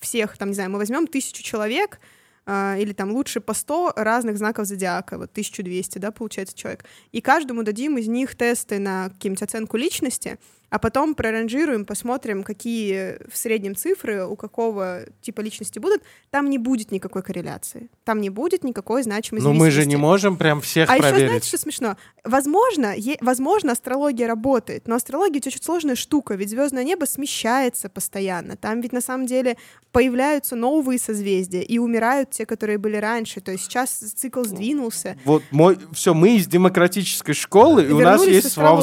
[0.00, 2.00] всех, там, не знаю, мы возьмем тысячу человек,
[2.48, 7.20] а, или там лучше по 100 разных знаков зодиака, вот 1200, да, получается человек, и
[7.20, 13.36] каждому дадим из них тесты на какую-нибудь оценку личности, а потом проранжируем, посмотрим, какие в
[13.36, 18.64] среднем цифры у какого типа личности будут, там не будет никакой корреляции, там не будет
[18.64, 21.28] никакой значимой Но мы же не можем прям всех А еще проверить.
[21.28, 21.96] знаете, что смешно?
[22.24, 27.88] Возможно, е- возможно, астрология работает, но астрология ведь очень сложная штука, ведь звездное небо смещается
[27.88, 28.56] постоянно.
[28.56, 29.56] Там ведь на самом деле
[29.92, 33.40] появляются новые созвездия и умирают те, которые были раньше.
[33.40, 35.16] То есть сейчас цикл сдвинулся.
[35.24, 38.82] Вот мой, все, мы из демократической школы, и у нас есть своб-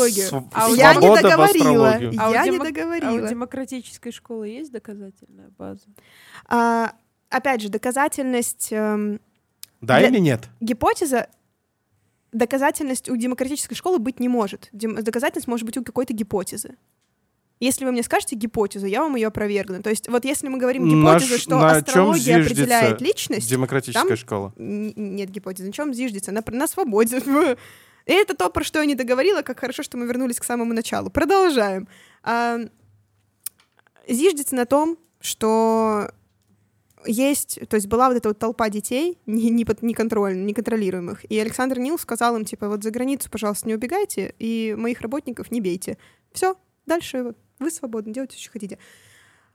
[0.53, 1.41] А у Я не свобода в
[1.73, 2.13] договорила.
[2.23, 3.27] А у Я не демо- А у договорила.
[3.29, 5.85] демократической школы есть доказательная база?
[6.47, 6.93] А,
[7.29, 9.19] опять же, доказательность эм,
[9.81, 10.49] Да Для- или нет?
[10.61, 11.27] гипотеза
[12.31, 14.69] доказательность у демократической школы быть не может.
[14.71, 16.75] Дем- доказательность может быть у какой-то гипотезы.
[17.59, 19.81] Если вы мне скажете гипотезу, я вам ее опровергну.
[19.83, 24.17] То есть вот если мы говорим гипотезу, ш- что на астрология определяет личность, Демократическая там-
[24.17, 24.53] школа.
[24.57, 25.67] Н- нет гипотезы.
[25.67, 26.31] На чем зиждется?
[26.31, 27.21] На, на свободе.
[28.05, 30.73] И это то, про что я не договорила, как хорошо, что мы вернулись к самому
[30.73, 31.09] началу.
[31.09, 31.87] Продолжаем.
[32.21, 32.59] А,
[34.07, 36.11] зиждется на том, что
[37.05, 41.37] есть, то есть была вот эта вот толпа детей, не, не, под- неконтрольно- неконтролируемых, и
[41.37, 45.61] Александр Нил сказал им, типа, вот за границу, пожалуйста, не убегайте, и моих работников не
[45.61, 45.97] бейте.
[46.31, 48.79] Все, дальше вот вы свободны, делайте, что хотите.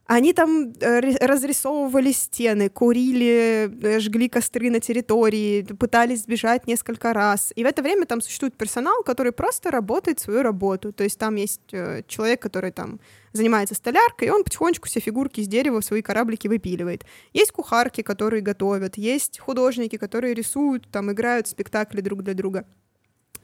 [0.09, 7.53] Они там э, разрисовывали стены, курили, э, жгли костры на территории, пытались сбежать несколько раз.
[7.57, 10.94] И в это время там существует персонал, который просто работает свою работу.
[10.94, 13.01] То есть там есть э, человек, который там
[13.35, 17.05] занимается столяркой, и он потихонечку все фигурки из дерева в свои кораблики выпиливает.
[17.35, 22.64] Есть кухарки, которые готовят, есть художники, которые рисуют, там играют в спектакли друг для друга.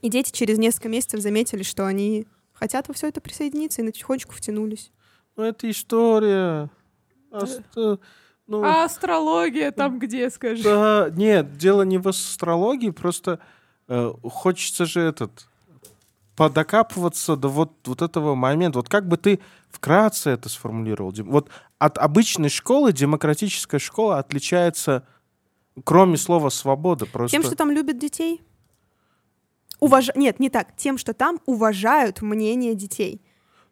[0.01, 4.33] И дети через несколько месяцев заметили, что они хотят во все это присоединиться и потихонечку
[4.33, 4.91] втянулись.
[5.35, 6.69] Ну, это история.
[7.31, 7.61] Аст-
[8.47, 10.63] ну, А астрология там где, скажи?
[10.63, 13.39] да, нет, дело не в астрологии, просто
[13.87, 15.47] э, хочется же этот
[16.35, 18.79] подокапываться до вот, вот этого момента.
[18.79, 21.13] Вот как бы ты вкратце это сформулировал?
[21.23, 25.07] Вот от обычной школы демократическая школа отличается,
[25.83, 27.35] кроме слова свобода, просто...
[27.35, 28.41] Тем, что там любят детей?
[29.79, 30.09] Уваж...
[30.15, 30.75] Нет, не так.
[30.75, 33.21] Тем, что там уважают мнение детей.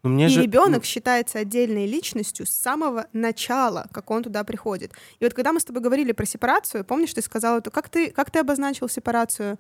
[0.04, 4.92] Ну, мне и же- ребенок считается отдельной личностью с самого начала, как он туда приходит.
[5.20, 8.12] И вот когда мы с тобой говорили про сепарацию, помнишь, ты сказала, то как ты,
[8.12, 9.58] как ты обозначил сепарацию?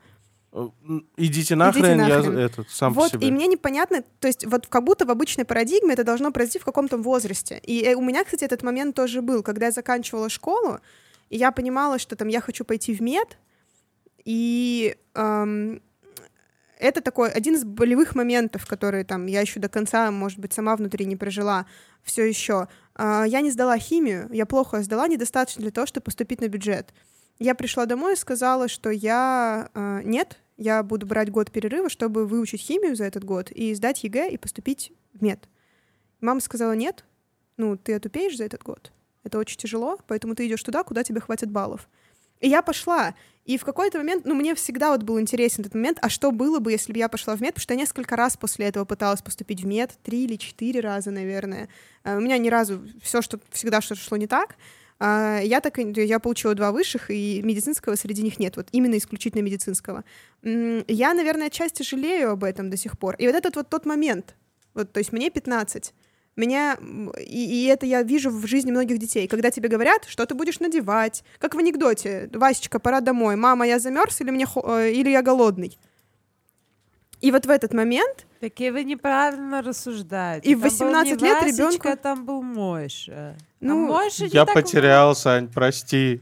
[0.51, 0.67] Э,
[1.15, 2.38] Идите нахрен, я нахрен.
[2.38, 3.27] этот сам по вот, себе.
[3.27, 6.65] и мне непонятно, то есть вот как будто в обычной парадигме это должно произойти в
[6.65, 7.60] каком-то возрасте.
[7.63, 10.79] И э, у меня, кстати, этот момент тоже был, когда я заканчивала школу,
[11.29, 13.38] и я понимала, что там я хочу пойти в мед,
[14.25, 15.82] и эм,
[16.84, 20.76] это такой один из болевых моментов, которые там я еще до конца, может быть, сама
[20.76, 21.65] внутри не прожила
[22.04, 22.67] все еще.
[22.96, 26.93] А, я не сдала химию, я плохо сдала, недостаточно для того, чтобы поступить на бюджет.
[27.39, 32.28] Я пришла домой и сказала, что я э, нет, я буду брать год перерыва, чтобы
[32.28, 35.48] выучить химию за этот год и сдать ЕГЭ и поступить в мед.
[36.22, 37.06] Мама сказала нет,
[37.58, 38.91] ну ты отупеешь за этот год,
[39.24, 41.89] это очень тяжело, поэтому ты идешь туда, куда тебе хватит баллов.
[42.43, 43.15] И я пошла.
[43.45, 46.60] И в какой-то момент, ну, мне всегда вот был интересен этот момент, а что было
[46.60, 49.21] бы, если бы я пошла в мед, потому что я несколько раз после этого пыталась
[49.21, 51.69] поступить в мед, три или четыре раза, наверное.
[52.03, 54.58] А У меня ни разу все, что всегда что-то шло не так.
[54.99, 59.41] А, Я так я получила два высших, и медицинского среди них нет, вот именно исключительно
[59.41, 60.03] медицинского.
[60.41, 63.15] Я, наверное, отчасти жалею об этом до сих пор.
[63.15, 64.36] И вот этот вот тот момент,
[64.73, 65.93] вот, то есть мне 15,
[66.36, 66.78] меня,
[67.19, 70.60] и, и это я вижу в жизни многих детей, когда тебе говорят, что ты будешь
[70.60, 75.22] надевать, как в анекдоте, Васечка, пора домой, мама, я замерз или, мне э, или я
[75.22, 75.78] голодный.
[77.22, 80.50] И вот в этот момент Такие вы неправильно рассуждаете.
[80.50, 83.38] И в Там был 18 не лет ребенку- там был Мойша.
[83.62, 86.19] Ну, а Мойша Я потерял, Сань, прости.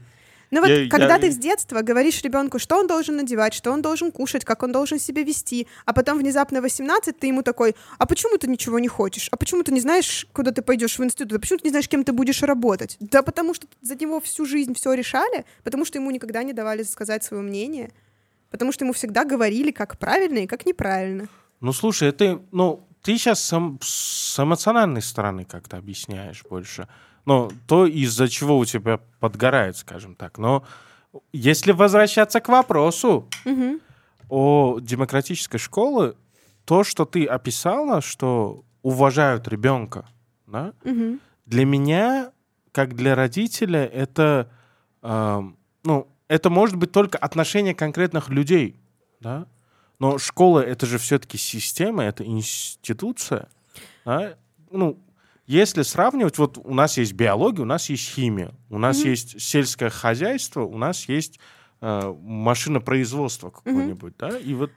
[0.52, 3.72] Ну вот, Я- когда я- ты с детства говоришь ребенку, что он должен надевать, что
[3.72, 7.74] он должен кушать, как он должен себя вести, а потом внезапно 18 ты ему такой,
[7.98, 9.28] а почему ты ничего не хочешь?
[9.32, 11.38] А почему ты не знаешь, куда ты пойдешь в институт?
[11.38, 12.98] А почему ты не знаешь, кем ты будешь работать?
[13.00, 16.82] Да потому что за него всю жизнь все решали, потому что ему никогда не давали
[16.82, 17.90] сказать свое мнение,
[18.50, 21.28] потому что ему всегда говорили, как правильно и как неправильно.
[21.60, 26.88] Ну, слушай, это, ну, ты сейчас сам, с эмоциональной стороны как-то объясняешь больше.
[27.24, 30.38] Ну, то, из-за чего у тебя подгорает, скажем так.
[30.38, 30.64] Но
[31.32, 33.80] если возвращаться к вопросу Мгм.
[34.28, 36.14] о демократической школе,
[36.64, 40.06] то, что ты описала, что уважают ребенка,
[40.46, 41.20] да, Мгм.
[41.46, 42.32] для меня,
[42.72, 44.50] как для родителя, это,
[45.02, 48.76] эм, ну, это может быть только отношение конкретных людей,
[49.20, 49.46] да.
[49.98, 53.48] Но школа это же все-таки система, это институция,
[54.04, 54.34] да?
[54.70, 54.98] Ну,
[55.52, 59.10] если сравнивать, вот у нас есть биология, у нас есть химия, у нас Мгм.
[59.10, 61.38] есть сельское хозяйство, у нас есть
[61.84, 64.70] э, машинопроизводство какое-нибудь, да, и вот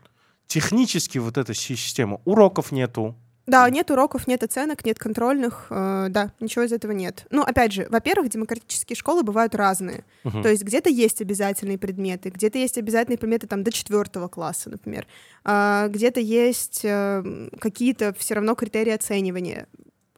[0.47, 3.15] технически вот эта система, уроков нету,
[3.47, 7.27] Да, нет уроков, нет оценок, нет контрольных, э, да, ничего из этого нет.
[7.29, 10.03] Ну, опять же, во-первых, демократические школы бывают разные.
[10.23, 10.41] Мгм.
[10.41, 15.05] То есть где-то есть обязательные предметы, где-то есть обязательные предметы там до четвертого класса, например,
[15.43, 19.67] А, где-то есть э, какие-то все равно критерии оценивания.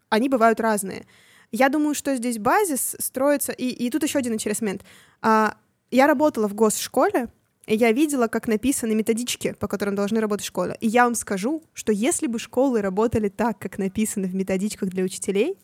[0.09, 1.05] Они бывают разные.
[1.51, 4.83] Я думаю, что здесь базис строится, и, и тут еще один интересный момент.
[5.21, 5.57] А,
[5.91, 7.29] я работала в госшколе,
[7.67, 10.75] и я видела, как написаны методички, по которым должны работать школы.
[10.79, 15.03] И я вам скажу, что если бы школы работали так, как написано в методичках для
[15.03, 15.57] учителей,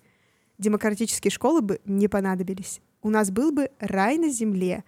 [0.57, 2.81] демократические школы бы не понадобились.
[3.01, 4.83] У нас был бы рай на земле.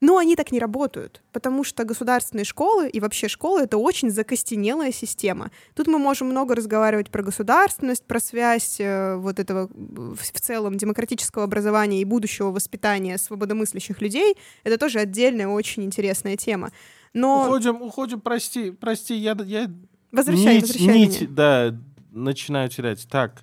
[0.00, 4.92] Но они так не работают, потому что государственные школы и вообще школы— это очень закостенелая
[4.92, 5.50] система.
[5.74, 11.44] Тут мы можем много разговаривать про государственность, про связь э, вот этого в целом демократического
[11.44, 14.36] образования и будущего воспитания свободомыслящих людей.
[14.64, 16.70] Это тоже отдельная очень интересная тема.
[17.12, 19.70] Но Уходим, уходим, прости, прости, я, я
[20.12, 21.30] возвращай, нить, возвращай нить, меня.
[21.30, 21.78] да,
[22.10, 23.06] начинаю терять.
[23.10, 23.42] Так,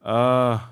[0.00, 0.70] а,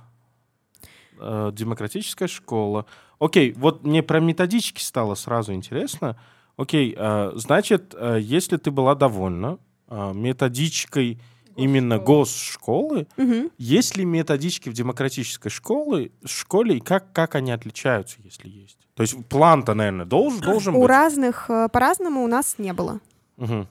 [1.19, 2.87] а, демократическая школа.
[3.23, 6.17] Окей, вот мне про методички стало сразу интересно.
[6.57, 11.21] Окей, а, значит, а, если ты была довольна а, методичкой
[11.55, 13.51] именно госшколы, Мгм.
[13.59, 18.79] есть ли методички в демократической школе, школе и как, как они отличаются, если есть?
[18.95, 20.89] То есть план-то, наверное, должен, должен У быть.
[20.89, 22.99] разных э, по-разному у нас не было.
[23.37, 23.69] Мгм.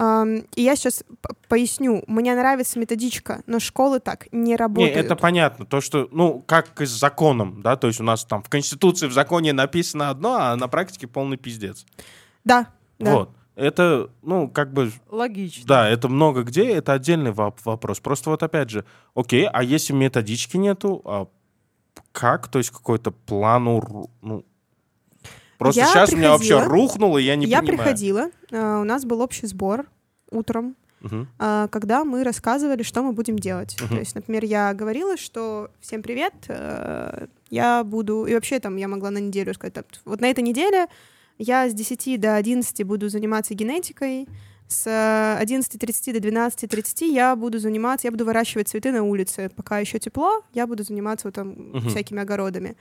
[0.00, 1.02] И я сейчас
[1.48, 2.04] поясню.
[2.06, 4.96] Мне нравится методичка, но школы так не Не, работают.
[4.96, 5.66] это понятно.
[5.66, 9.08] То, что, ну, как и с законом, да, то есть у нас там в Конституции,
[9.08, 11.84] в законе написано одно, а на практике полный пиздец.
[12.44, 12.68] Да,
[13.00, 13.12] да.
[13.14, 13.30] Вот.
[13.56, 15.66] Это, ну, как бы, Логично.
[15.66, 17.98] да, это много где, это отдельный воп- вопрос.
[17.98, 18.84] Просто вот опять же,
[19.16, 21.26] окей, а если методички нету, а
[22.12, 22.46] как?
[22.46, 23.64] То есть какой-то план,
[24.22, 24.44] ну...
[25.58, 27.78] Просто Я сейчас у меня вообще приходила, рухнуло, и я не я понимаю.
[27.78, 29.86] приходила, э, у нас был общий сбор
[30.30, 30.76] утром,
[31.38, 33.76] а, когда мы рассказывали, что мы будем делать.
[33.80, 33.88] Мгм.
[33.88, 38.24] То есть, например, я говорила, что всем привет, э, я буду...
[38.26, 40.86] И вообще там я могла на неделю сказать, вот на этой неделе
[41.38, 44.26] я с 10 до 11 буду заниматься генетикой,
[44.66, 49.50] с э, 11.30 до 12.30 я буду заниматься, я буду выращивать цветы на улице.
[49.54, 51.88] Пока еще тепло, я буду заниматься вот там Мгм.
[51.88, 52.76] всякими огородами.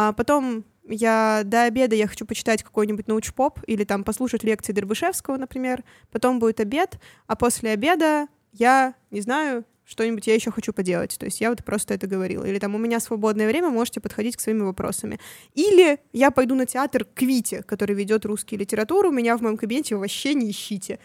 [0.00, 5.36] А потом я до обеда я хочу почитать какой-нибудь научпоп или там послушать лекции Дербышевского,
[5.38, 5.82] например.
[6.12, 11.16] Потом будет обед, а после обеда я, не знаю, что-нибудь я еще хочу поделать.
[11.18, 12.44] То есть я вот просто это говорила.
[12.44, 15.18] Или там у меня свободное время, можете подходить к своими вопросами.
[15.54, 17.14] Или я пойду на театр к
[17.66, 19.10] который ведет русский литературу.
[19.10, 21.00] Меня в моем кабинете вообще не ищите.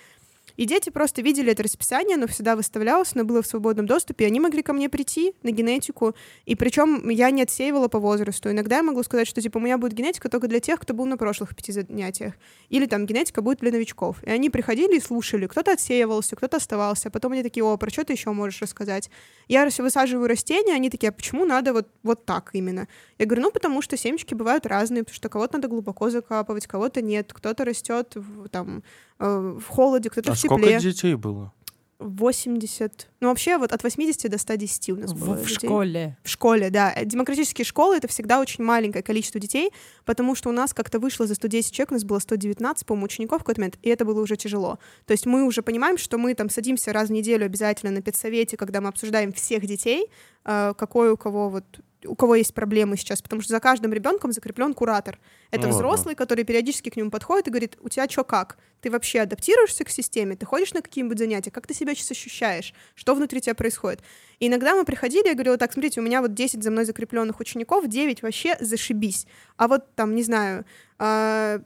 [0.58, 4.28] И дети просто видели это расписание, оно всегда выставлялось, оно было в свободном доступе, и
[4.28, 8.52] они могли ко мне прийти на генетику, и причем я не отсеивала по возрасту.
[8.52, 11.06] Иногда я могу сказать, что типа у меня будет генетика только для тех, кто был
[11.06, 12.34] на прошлых пяти занятиях.
[12.70, 14.24] Или там генетика будет для новичков.
[14.24, 15.48] И они приходили и слушали.
[15.48, 17.10] Кто-то отсеивался, кто-то оставался.
[17.10, 19.10] Потом они такие, о, про что ты еще можешь рассказать?
[19.48, 22.88] Я высаживаю растения, они такие, а почему надо вот, вот так именно?
[23.18, 27.02] Я говорю, ну потому что семечки бывают разные, потому что кого-то надо глубоко закапывать, кого-то
[27.02, 27.34] нет.
[27.34, 28.84] Кто-то растет в, там,
[29.20, 30.80] э, в холоде, кто-то А в сколько тепле.
[30.80, 31.52] детей было?
[32.00, 33.10] 80.
[33.22, 35.68] Ну, вообще, вот от 80 до 110 у нас было В, в детей.
[35.68, 36.18] школе.
[36.24, 36.94] В школе, да.
[36.96, 39.72] Э, Демократические школы— это всегда очень маленькое количество детей,
[40.06, 43.40] потому что у нас как-то вышло за 110 человек, у нас было 119, по-моему, учеников
[43.40, 44.80] в какой-то момент, и это было уже тяжело.
[45.06, 48.58] То есть мы уже понимаем, что мы там садимся раз в неделю обязательно на педсовете,
[48.58, 50.08] когда мы обсуждаем всех детей,
[50.46, 51.64] э, какой у кого вот
[52.06, 55.20] у кого есть проблемы сейчас, потому что за каждым ребенком закреплен куратор.
[55.52, 58.58] Это Ну взрослый, который периодически к нему подходит и говорит, у тебя что как?
[58.82, 60.36] Ты вообще адаптируешься к системе?
[60.36, 61.52] Ты ходишь на какие-нибудь занятия?
[61.52, 62.74] Как ты себя сейчас ощущаешь?
[62.96, 64.02] Что внутри тебя происходит?
[64.40, 67.40] И иногда мы приходили, я говорила, так, смотрите, у меня вот 10 за мной закрепленных
[67.40, 69.26] учеников, 9 вообще зашибись.
[69.58, 70.66] А вот там, не знаю,
[71.00, 71.62] а,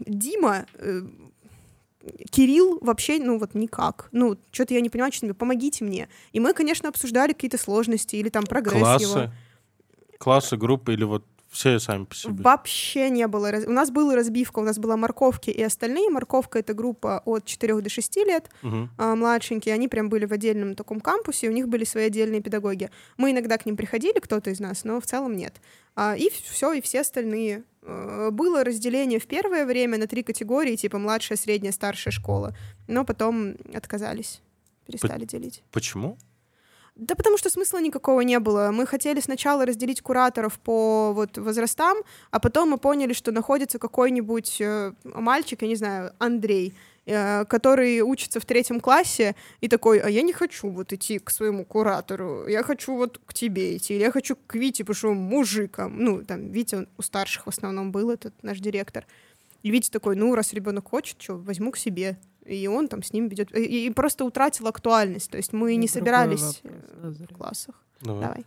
[0.00, 1.02] Дима, э,
[2.30, 4.08] Кирилл вообще, ну вот никак.
[4.12, 6.08] Ну, что-то я не понимаю, что помогите мне.
[6.32, 9.12] И мы, конечно, обсуждали какие-то сложности или там прогресс его.
[9.12, 9.32] Классы?
[10.18, 12.42] Классы, группы или вот все сами по себе?
[12.42, 13.52] Вообще не было.
[13.66, 16.08] У нас была разбивка, у нас была морковки и остальные.
[16.10, 18.90] Морковка— это группа от 4 до 6 лет, Мгм.
[18.98, 22.90] а, младшенькие, они прям были в отдельном таком кампусе, у них были свои отдельные педагоги.
[23.18, 25.60] Мы иногда к ним приходили, кто-то из нас, но в целом нет.
[25.94, 27.64] А, и все, и все остальные.
[27.82, 32.56] Э, Было разделение в первое время на три категории, типа младшая, средняя, старшая школа,
[32.88, 34.40] но потом отказались,
[34.86, 35.62] перестали делить.
[35.70, 36.16] Почему?
[36.94, 38.70] Да потому что смысла никакого не было.
[38.70, 41.96] Мы хотели сначала разделить кураторов по вот возрастам,
[42.30, 46.74] а потом мы поняли, что находится какой-нибудь э, мальчик, я не знаю, Андрей,
[47.06, 51.30] э, который учится в третьем классе и такой, а я не хочу вот идти к
[51.30, 55.08] своему куратору, я хочу вот к тебе идти, или я хочу к Вите, потому что
[55.08, 55.98] он мужиком.
[55.98, 59.06] Ну, там, Витя он у старших в основном был, этот наш директор.
[59.62, 62.18] И Витя такой, ну, раз ребенок хочет, что, возьму к себе.
[62.44, 63.54] И он там с ним ведет.
[63.56, 65.30] И, и просто утратил актуальность.
[65.30, 67.82] То есть мы не Другой собирались вопрос, э, в классах.
[68.00, 68.22] Давай.
[68.22, 68.46] Давай.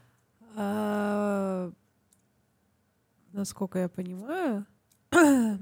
[0.55, 1.71] А,
[3.31, 4.65] Насколько я понимаю,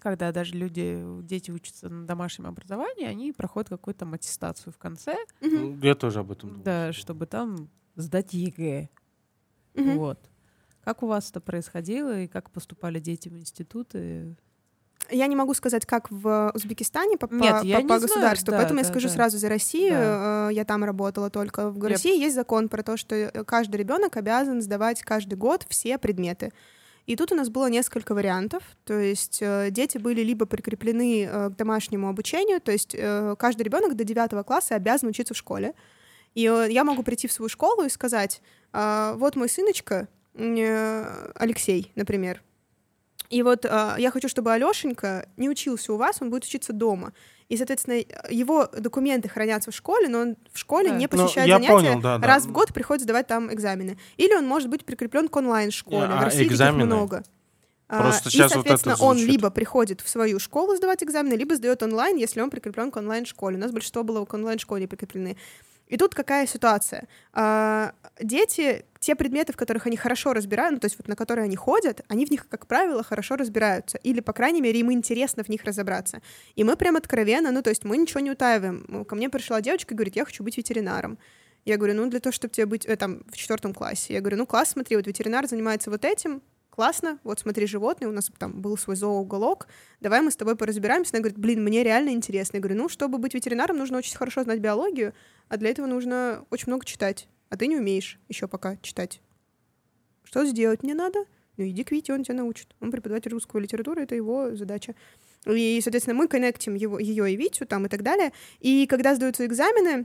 [0.00, 5.16] когда даже люди, дети учатся на домашнем образовании, они проходят какую-то там аттестацию в конце,
[5.40, 5.80] Мгм.
[5.82, 6.64] Я тоже об этом думал.
[6.64, 8.88] да, чтобы там сдать ЕГЭ.
[9.74, 10.18] Вот.
[10.82, 14.36] Как у вас это происходило и как поступали дети в институты?
[15.10, 18.50] Я не могу сказать, как в Узбекистане по, Нет, по- я по- не по государству,
[18.50, 19.14] да, поэтому я да, скажу да.
[19.14, 19.92] сразу за Россию.
[19.94, 20.48] Да.
[20.50, 21.70] э, Я там работала только.
[21.70, 25.64] В Я- России есть закон про то, что э, каждый ребенок обязан сдавать каждый год
[25.68, 26.52] все предметы.
[27.06, 28.62] И тут у нас было несколько вариантов.
[28.84, 33.62] То есть э, дети были либо прикреплены э, к домашнему обучению, то есть э, каждый
[33.62, 35.74] ребенок до 9 класса обязан учиться в школе.
[36.34, 38.42] И э, я могу прийти в свою школу и сказать,
[38.72, 42.42] «А, вот мой сыночка, Алексей, например,
[43.30, 47.12] и вот э, я хочу, чтобы Алешенька не учился у вас, он будет учиться дома.
[47.48, 50.96] И, соответственно, его документы хранятся в школе, но он в школе Да.
[50.96, 52.26] не Ну, посещает я занятия, понял, да, да.
[52.26, 53.98] раз в год приходит сдавать там экзамены.
[54.16, 56.08] Или он может быть прикреплен к онлайн-школе.
[56.10, 56.86] А в России таких экзамены?
[56.86, 57.22] много.
[57.88, 61.34] А, Просто и, сейчас вот это соответственно, он либо приходит в свою школу сдавать экзамены,
[61.34, 63.56] либо сдает онлайн, если он прикреплен к онлайн-школе.
[63.56, 65.36] У нас большинство было к онлайн-школе прикреплены.
[65.86, 67.06] И тут какая ситуация?
[67.32, 71.44] А, дети, те предметы, в которых они хорошо разбирают, ну, то есть вот на которые
[71.44, 73.98] они ходят, они в них, как правило, хорошо разбираются.
[73.98, 76.20] Или, по крайней мере, им интересно в них разобраться.
[76.56, 79.04] И мы прям откровенно, ну, то есть мы ничего не утаиваем.
[79.04, 81.18] Ко мне пришла девочка и говорит, я хочу быть ветеринаром.
[81.64, 84.14] Я говорю, ну, для того, чтобы тебе быть э, там в четвертом классе.
[84.14, 86.42] Я говорю, ну, класс, смотри, вот ветеринар занимается вот этим,
[86.76, 89.66] классно, вот смотри, животные, у нас там был свой зооуголок,
[90.00, 91.14] давай мы с тобой поразбираемся.
[91.14, 92.58] Она говорит, блин, мне реально интересно.
[92.58, 95.14] Я говорю, ну, чтобы быть ветеринаром, нужно очень хорошо знать биологию,
[95.48, 97.28] а для этого нужно очень много читать.
[97.48, 99.20] А ты не умеешь еще пока читать.
[100.22, 101.20] Что сделать мне надо?
[101.56, 102.74] Ну, иди к Вите, он тебя научит.
[102.80, 104.94] Он преподаватель русского литературы, это его задача.
[105.46, 108.32] И, соответственно, мы коннектим его, ее и Витю там и так далее.
[108.60, 110.04] И когда сдаются экзамены,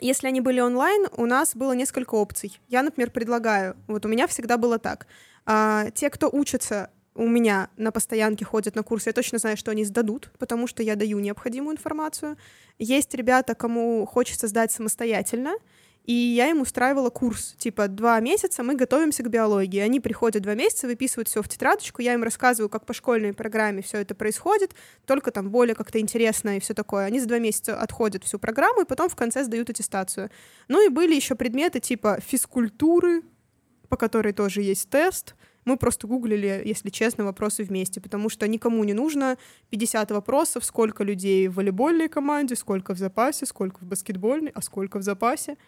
[0.00, 2.60] если они были онлайн, у нас было несколько опций.
[2.68, 5.06] Я, например, предлагаю, вот у меня всегда было так.
[5.46, 9.70] А, те, кто учатся у меня на постоянке ходят на курсы, я точно знаю, что
[9.70, 12.36] они сдадут, потому что я даю необходимую информацию.
[12.78, 15.54] Есть ребята, кому хочется сдать самостоятельно,
[16.04, 19.78] и я им устраивала курс, типа, два месяца мы готовимся к биологии.
[19.78, 23.80] Они приходят два месяца, выписывают все в тетрадочку, я им рассказываю, как по школьной программе
[23.80, 24.74] все это происходит,
[25.06, 27.06] только там более как-то интересно и все такое.
[27.06, 30.30] Они за два месяца отходят всю программу, и потом в конце сдают аттестацию.
[30.68, 33.22] Ну и были еще предметы типа физкультуры,
[33.94, 35.36] по которой тоже есть тест.
[35.64, 39.36] Мы просто гуглили, если честно, вопросы вместе, потому что никому не нужно
[39.70, 44.98] 50 вопросов, сколько людей в волейбольной команде, сколько в запасе, сколько в баскетбольной, а сколько
[44.98, 45.58] в запасе.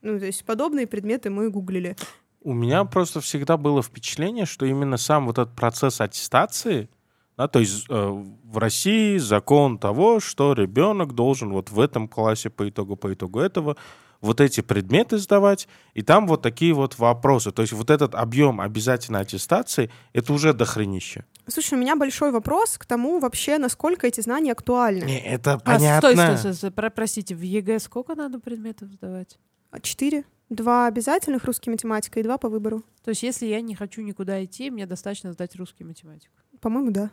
[0.00, 1.94] Ну, то есть подобные предметы мы гуглили.
[2.40, 6.88] У меня просто всегда было впечатление, что именно сам вот этот процесс аттестации,
[7.36, 12.48] да, то есть э, в России закон того, что ребенок должен вот в этом классе
[12.48, 13.76] по итогу по итогу этого
[14.24, 17.50] вот эти предметы сдавать, и там вот такие вот вопросы.
[17.52, 21.24] То есть вот этот объем обязательной аттестации, это уже дохренище.
[21.46, 25.04] Слушай, у меня большой вопрос к тому вообще, насколько эти знания актуальны.
[25.04, 25.98] Не, это А, понятно.
[26.10, 29.38] стой, стой, стой, стой, про- простите, в ЕГЭ сколько надо предметов сдавать?
[29.70, 30.24] А, Четыре.
[30.50, 32.82] Два обязательных, русский математика, и два по выбору.
[33.02, 36.34] То есть, если я не хочу никуда идти, мне достаточно сдать русский математику.
[36.60, 37.10] По-моему, да.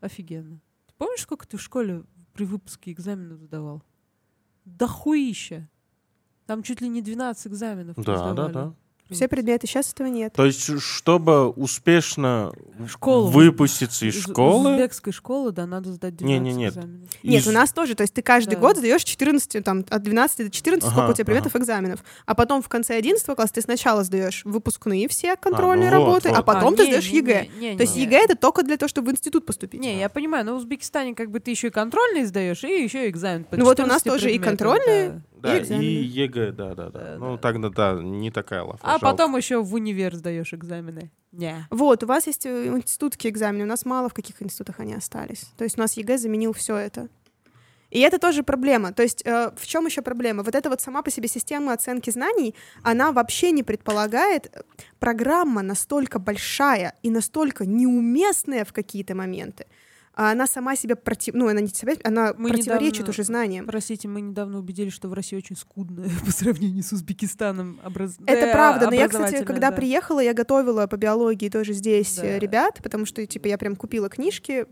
[0.00, 0.60] Офигенно.
[0.86, 2.02] Ты помнишь, сколько ты в школе
[2.32, 3.82] при выпуске экзаменов сдавал?
[4.64, 5.68] Да хуища.
[6.46, 7.96] Там чуть ли не 12 экзаменов.
[7.96, 8.52] Да, да, сдавали.
[8.52, 8.72] да.
[9.10, 10.32] Все предметы, сейчас этого нет.
[10.32, 12.52] То есть, чтобы успешно
[12.88, 13.28] Школу.
[13.28, 16.72] выпуститься из Из школы, узбекской школы, да, надо сдать 12 Не, не, нет.
[16.72, 17.10] экзаменов.
[17.22, 17.94] Нет, из- у нас тоже.
[17.96, 18.60] То есть ты каждый Да.
[18.62, 22.02] год сдаешь 14, там, от 12 до 14, сколько Ага, у тебя предметов экзаменов.
[22.24, 26.28] А потом в конце 11 класса ты сначала сдаешь выпускные все контрольные ну вот, работы,
[26.30, 26.46] а вот.
[26.46, 27.48] потом А, ты не, сдаешь не, ЕГЭ.
[27.58, 28.02] не, не, То есть не.
[28.04, 29.80] ЕГЭ это только для того, чтобы в институт поступить.
[29.82, 33.06] Не, я понимаю, но в Узбекистане как бы ты еще и контрольный сдаешь, и еще
[33.10, 33.44] экзамен.
[33.44, 35.22] по Ну вот у нас 14 тоже и предметам, контрольные, да.
[35.44, 35.84] Да, и экзамены.
[35.84, 37.00] и ЕГЭ, да, да, да.
[37.00, 37.38] Да, Ну, да.
[37.38, 38.80] тогда, да, не такая лафа.
[38.82, 39.06] А жалко.
[39.06, 41.10] потом еще в универ сдаешь экзамены.
[41.32, 41.66] Не.
[41.70, 45.50] Вот, у вас есть э, институтские экзамены, у нас мало в каких институтах они остались.
[45.56, 47.08] То есть у нас ЕГЭ заменил все это.
[47.90, 48.92] И это тоже проблема.
[48.92, 50.42] То есть э, в чем еще проблема?
[50.42, 54.62] Вот эта вот сама по себе система оценки знаний, она вообще не предполагает э,
[54.98, 59.66] программа настолько большая и настолько неуместная в какие-то моменты.
[60.16, 61.34] А Она сама себя против...
[61.34, 61.94] Ну, она не себя...
[62.04, 63.66] Она Мы противоречит недавно- уже знаниям.
[63.66, 68.16] Простите, мы недавно убедились, что в России очень скудно по сравнению с Узбекистаном образ...
[68.26, 69.76] Это э, правда, но я, кстати, когда да.
[69.76, 72.26] приехала, я готовила по биологии тоже здесь Да.
[72.26, 74.66] э, ребят, потому что, типа, я прям купила книжки,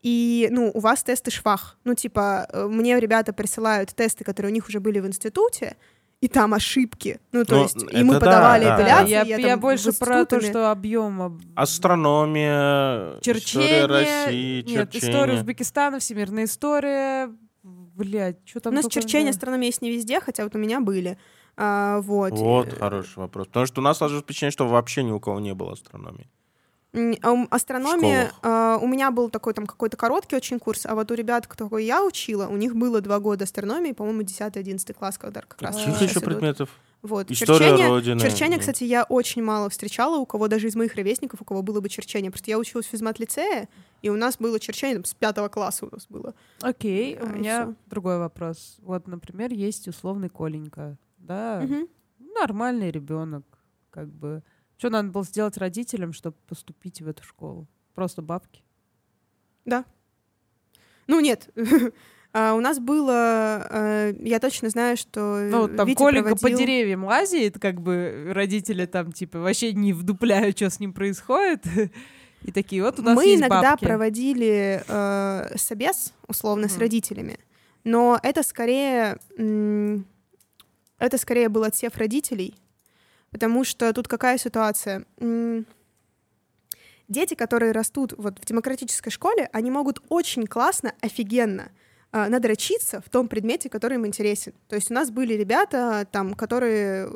[0.00, 1.76] и, ну, у вас тесты швах.
[1.84, 5.76] Ну, типа, э, мне ребята присылают тесты, которые у них уже были в институте,
[6.20, 7.20] и там ошибки.
[7.32, 8.74] Ну, то Ну, есть, и мы да, подавали да.
[8.74, 13.86] апелляции, я, я, я больше про то, что объем об- Астрономия, черчение, история
[14.26, 15.14] России, нет, черчение.
[15.14, 17.30] история Узбекистана, всемирная история,
[17.62, 19.36] блядь, что там У нас черчение, да.
[19.36, 21.18] астрономия есть не везде, хотя вот у меня были.
[21.56, 22.32] А, вот.
[22.32, 23.48] Вот хороший вопрос.
[23.48, 26.28] Потому что у нас сложилось впечатление, что вообще ни у кого не было астрономии.
[26.94, 28.38] А, Астрономия, школах.
[28.42, 31.76] а, у меня был такой там какой-то короткий очень курс, а вот у ребят, кто
[31.78, 35.94] я учила, у них было два года астрономии, по-моему, 10-11 класс, когда как раз Каких
[35.96, 36.24] сейчас еще идут.
[36.24, 36.70] предметов?
[37.02, 37.30] Вот.
[37.30, 38.20] История черчение, Родины.
[38.20, 41.80] черчение, кстати, я очень мало встречала, у кого даже из моих ровесников, у кого было
[41.80, 42.30] бы черчение.
[42.32, 43.68] Просто я училась в физмат-лицее,
[44.02, 46.34] и у нас было черчение там, с пятого класса у нас было.
[46.60, 47.74] Окей, у А, и меня всё.
[47.86, 48.78] другой вопрос.
[48.82, 51.86] Вот, например, есть условный Коленька, да, Мгм.
[52.34, 53.44] нормальный ребенок,
[53.90, 54.42] как бы
[54.78, 57.66] Что надо было сделать родителям, чтобы поступить в эту школу?
[57.94, 58.62] Просто бабки.
[61.06, 61.48] Ну, нет.
[62.34, 66.36] А, У нас было, э, я точно знаю, что Ну, вот там Витя Коленька по
[66.36, 71.64] проводил- деревьям лазит, как бы родители там, типа, вообще не вдупляют, что с ним происходит.
[72.42, 73.86] И такие, вот у нас Мы есть иногда бабки.
[73.86, 76.80] проводили э, собес, условно, с Мгм.
[76.82, 77.38] родителями,
[77.82, 79.16] но это скорее,
[80.98, 82.54] это скорее был отсев родителей,
[83.38, 85.04] потому что тут какая ситуация?
[87.06, 91.70] Дети, которые растут вот в демократической школе, они могут очень классно, офигенно
[92.12, 94.52] э, надрочиться в том предмете, который им интересен.
[94.68, 97.08] То есть у нас были ребята, там, которые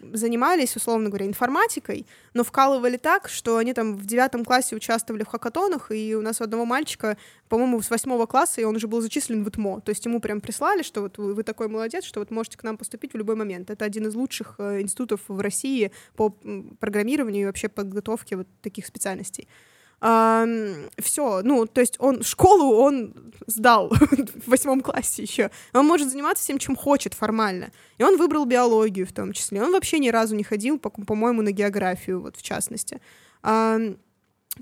[0.00, 5.28] занимались, условно говоря, информатикой, но вкалывали так, что они там в девятом классе участвовали в
[5.28, 7.16] хакатонах, и у нас у одного мальчика,
[7.48, 9.80] по-моему, с восьмого класса, и он уже был зачислен в ИТМО.
[9.80, 12.76] То есть ему прям прислали, что вот вы, такой молодец, что вот можете к нам
[12.76, 13.70] поступить в любой момент.
[13.70, 16.30] Это один из лучших э, институтов в России по
[16.80, 19.48] программированию и вообще подготовке вот таких специальностей.
[20.00, 25.50] Все, ну, то есть он школу он сдал в восьмом классе еще.
[25.72, 27.72] Он может заниматься всем, чем хочет формально.
[27.98, 29.62] И он выбрал биологию в том числе.
[29.62, 33.00] Он вообще ни разу не ходил, по- по-моему, на географию, вот в частности.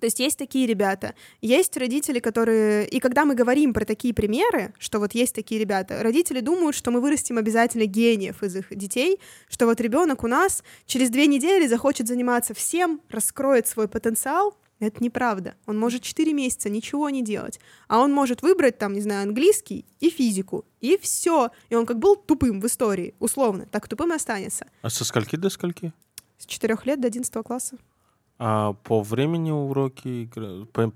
[0.00, 2.86] То есть есть такие ребята, есть родители, которые...
[2.88, 6.90] И когда мы говорим про такие примеры, что вот есть такие ребята, родители думают, что
[6.90, 11.66] мы вырастим обязательно гениев из их детей, что вот ребенок у нас через две недели
[11.66, 14.56] захочет заниматься всем, раскроет свой потенциал.
[14.78, 15.54] Это неправда.
[15.66, 17.58] Он может 4 месяца ничего не делать.
[17.88, 20.64] А он может выбрать, там, не знаю, английский и физику.
[20.80, 21.50] И все.
[21.70, 23.66] И он как был тупым в истории, условно.
[23.70, 24.66] Так тупым и останется.
[24.82, 25.92] А со скольки до скольки?
[26.38, 27.78] С 4 лет до 11 класса.
[28.38, 30.28] А по времени уроки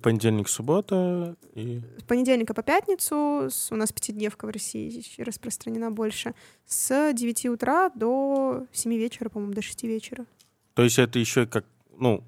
[0.02, 6.34] понедельник, суббота и С понедельника по пятницу, с- у нас пятидневка в России распространена больше,
[6.66, 10.26] с 9 утра до 7 вечера, по-моему, до 6 вечера.
[10.74, 11.64] то есть это еще как
[11.98, 12.22] ну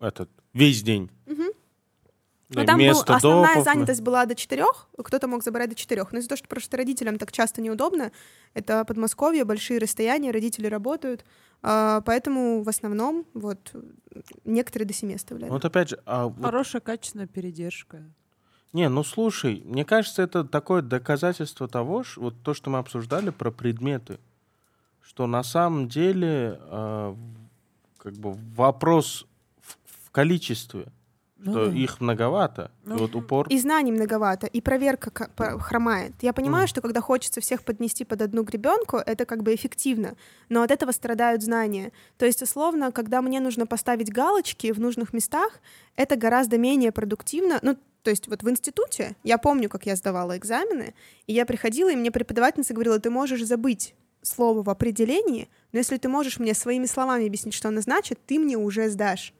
[0.00, 0.28] этот
[0.58, 1.10] весь день.
[2.50, 4.64] Да, Ну, там был- место до основная пов- занятость была до 4,
[5.04, 6.02] кто-то мог забрать до 4.
[6.12, 8.10] Но из-за того, что просто родителям так часто неудобно,
[8.54, 11.26] это Подмосковье, большие расстояния, родители работают,
[11.62, 13.72] а, поэтому в основном вот
[14.46, 15.50] некоторые до 7 оставляли.
[15.50, 18.02] Вот опять же, а вот- Хорошая, качественная передержка.
[18.72, 23.28] не, ну слушай, мне кажется, это такое доказательство того, ш- вот то, что мы обсуждали
[23.28, 24.18] про предметы,
[25.02, 27.16] что на самом деле в-
[27.98, 29.26] как бы вопрос
[30.18, 30.86] количестве,
[31.36, 31.76] Ну что да.
[31.76, 33.46] их многовато, и Ну, вот упор.
[33.48, 35.12] И знаний многовато, и проверка
[35.60, 36.12] хромает.
[36.22, 36.68] Я понимаю, Мгм.
[36.68, 40.16] что когда хочется всех поднести под одну гребенку, это как бы эффективно,
[40.48, 41.92] но от этого страдают знания.
[42.16, 45.60] То есть, условно, когда мне нужно поставить галочки в нужных местах,
[45.94, 47.60] это гораздо менее продуктивно.
[47.62, 50.94] Ну, то есть вот в институте я помню, как я сдавала экзамены,
[51.28, 55.96] и я приходила, и мне преподавательница говорила, ты можешь забыть слово в определении, но если
[55.96, 59.32] ты можешь мне своими словами объяснить, что оно значит, ты мне уже сдашь.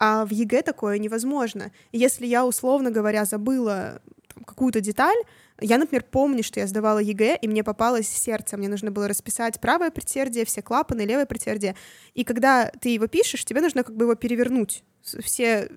[0.00, 1.70] А в ЕГЭ такое невозможно.
[1.92, 4.00] Если я, условно говоря, забыла
[4.46, 5.18] какую-то деталь,
[5.60, 8.56] я, например, помню, что я сдавала ЕГЭ, и мне попалось сердце.
[8.56, 11.76] Мне нужно было расписать правое предсердие, все клапаны, левое предсердие.
[12.14, 14.84] И когда ты его пишешь, тебе нужно как бы его перевернуть.
[15.02, 15.70] Все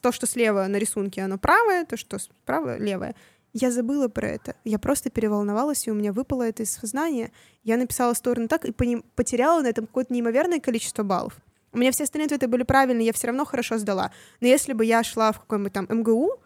[0.00, 3.16] то, что слева на рисунке, оно правое, то, что справа левое.
[3.52, 4.54] Я забыла про это.
[4.64, 7.32] Я просто переволновалась, и у меня выпало это из сознания.
[7.64, 11.36] Я написала сторону так и потеряла на этом какое-то неимоверное количество баллов.
[11.74, 14.12] У меня все остальные ответы были правильные, я все равно хорошо сдала.
[14.40, 16.40] Но если бы я шла в какой-нибудь там МГУ,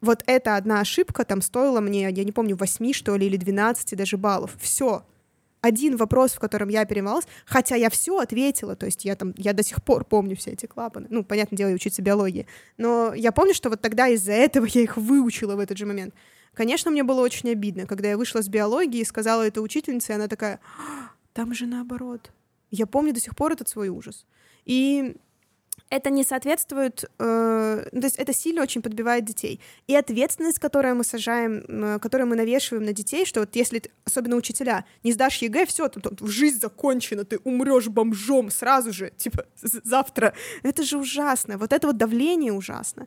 [0.00, 3.96] вот эта одна ошибка там стоила мне, я не помню, 8, что ли, или 12
[3.96, 4.52] даже баллов.
[4.60, 5.04] Все.
[5.60, 9.54] Один вопрос, в котором я перемалась, хотя я все ответила, то есть я там, я
[9.54, 11.06] до сих пор помню все эти клапаны.
[11.10, 12.46] Ну, понятное дело, я учиться биологии.
[12.76, 16.14] Но я помню, что вот тогда из-за этого я их выучила в этот же момент.
[16.52, 20.14] Конечно, мне было очень обидно, когда я вышла с биологии и сказала это учительнице, и
[20.14, 22.30] она такая, «А, там же наоборот.
[22.70, 24.26] Я помню до сих пор этот свой ужас.
[24.64, 25.16] И
[25.96, 29.60] это не соответствует, э, ну, то есть это сильно очень подбивает детей.
[29.86, 33.90] И ответственность, которую мы сажаем, э, которую мы навешиваем на детей, что вот если, ты,
[34.04, 35.90] особенно учителя, не сдашь ЕГЭ, все,
[36.22, 39.44] жизнь закончена, ты умрешь бомжом сразу же, типа
[39.84, 40.34] завтра.
[40.62, 41.58] Это же ужасно.
[41.58, 43.06] Вот это вот давление ужасно.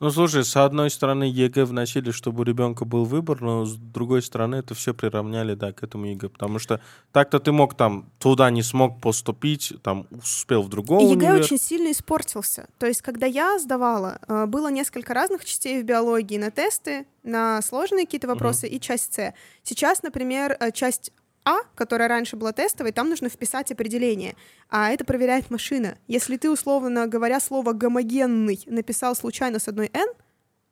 [0.00, 4.22] Ну, слушай, с одной стороны, ЕГЭ вносили, чтобы у ребенка был выбор, но с другой
[4.22, 6.28] стороны, это все приравняли, да, к этому ЕГЭ.
[6.28, 6.80] Потому что
[7.10, 11.42] так-то ты мог там туда не смог поступить, там успел в другого И ЕГЭ универ.
[11.42, 11.90] очень сильно
[12.28, 12.68] испортился.
[12.78, 17.60] То есть, когда я сдавала, э, было несколько разных частей в биологии на тесты, на
[17.62, 19.34] сложные какие-то вопросы и часть С.
[19.62, 21.12] Сейчас, например, э, часть
[21.44, 24.34] А, которая раньше была тестовой, там нужно вписать определение,
[24.68, 25.96] а это проверяет машина.
[26.06, 30.08] Если ты, условно говоря, слово «гомогенный» написал случайно с одной «н»,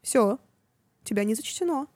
[0.02, 0.38] все,
[1.02, 1.86] тебя не зачтено.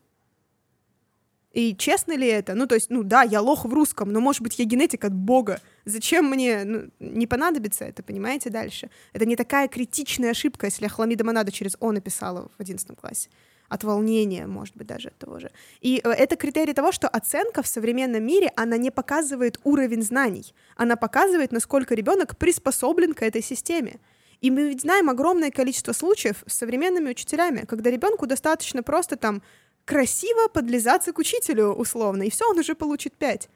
[1.53, 2.55] И честно ли это?
[2.55, 5.13] Ну, то есть, ну да, я лох в русском, но, может быть, я генетик от
[5.13, 5.61] Бога.
[5.85, 6.63] Зачем мне?
[6.65, 8.89] Ну, не понадобится это, понимаете, дальше.
[9.13, 13.31] Это не такая критичная ошибка, если Ахламида Монада через «о» написала в 11 классе.
[13.69, 15.51] От волнения, может быть, даже от того же.
[15.81, 20.55] И э, это критерий того, что оценка в современном мире, она не показывает уровень знаний.
[20.77, 23.99] Она показывает, насколько ребенок приспособлен к этой системе.
[24.41, 29.43] И мы ведь знаем огромное количество случаев с современными учителями, когда ребенку достаточно просто там
[29.91, 33.49] красиво подлизаться к учителю, условно, и все, он уже получит пять.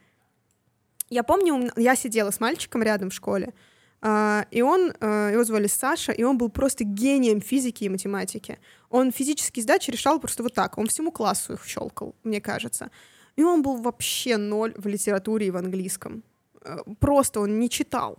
[1.08, 3.54] Я помню, я сидела с мальчиком рядом в школе,
[4.02, 8.58] Uh, и он, uh, его звали Саша, и он был просто гением физики и математики.
[8.90, 10.76] Он физические задачи решал просто вот так.
[10.76, 12.90] Он всему классу их щелкал, мне кажется.
[13.36, 16.22] И он был вообще ноль в литературе и в английском.
[16.60, 18.18] Uh, просто он не читал.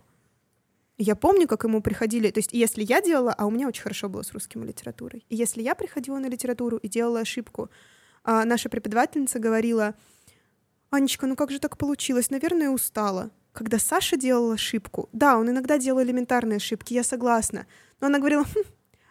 [0.98, 4.08] Я помню, как ему приходили, то есть если я делала, а у меня очень хорошо
[4.08, 7.70] было с русским и литературой, и если я приходила на литературу и делала ошибку,
[8.26, 9.94] а наша преподавательница говорила,
[10.90, 12.30] «Анечка, ну как же так получилось?
[12.30, 13.30] Наверное, устала».
[13.52, 17.66] Когда Саша делал ошибку, да, он иногда делал элементарные ошибки, я согласна,
[18.00, 18.64] но она говорила, хм,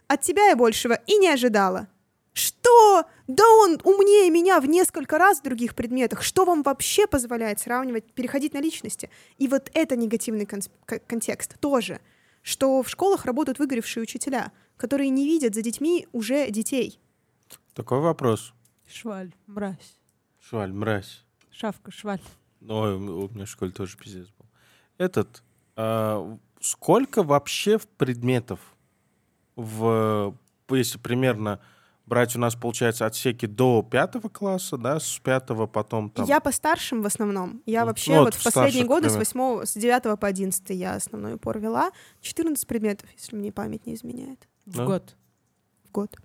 [0.08, 1.88] «От тебя я большего и не ожидала».
[2.34, 3.06] Что?
[3.28, 6.22] Да он умнее меня в несколько раз в других предметах.
[6.22, 9.10] Что вам вообще позволяет сравнивать, переходить на личности?
[9.38, 10.62] И вот это негативный кон-
[11.08, 12.02] контекст тоже,
[12.42, 17.00] что в школах работают выгоревшие учителя, которые не видят за детьми уже детей.
[17.74, 18.55] Такой вопрос.
[18.88, 19.98] Шваль, мразь.
[20.40, 21.24] Шваль, мразь.
[21.52, 22.22] Шавка, шваль.
[22.68, 24.46] Ой, у меня в школе тоже пиздец был.
[24.98, 25.44] Этот,
[25.76, 28.60] а, сколько вообще предметов
[29.56, 30.36] в,
[30.70, 31.60] если примерно
[32.06, 36.26] брать у нас, получается, отсеки до пятого класса, да, с пятого потом там...
[36.26, 37.62] Я по старшим в основном.
[37.66, 39.16] Я Ну, вообще ну, вот вот в последние старших, годы с.
[39.16, 41.92] 8, с 9 по 11 я основной упор вела.
[42.22, 44.86] 14 предметов, если мне память не изменяет, В Да.
[44.86, 45.16] год.
[45.86, 46.16] в год.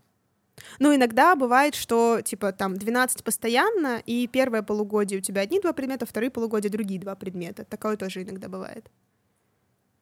[0.79, 5.73] Ну, иногда бывает, что, типа, там 12 постоянно, и первое полугодие у тебя одни два
[5.73, 7.65] предмета, вторые полугодия другие два предмета.
[7.65, 8.91] Такое тоже иногда бывает.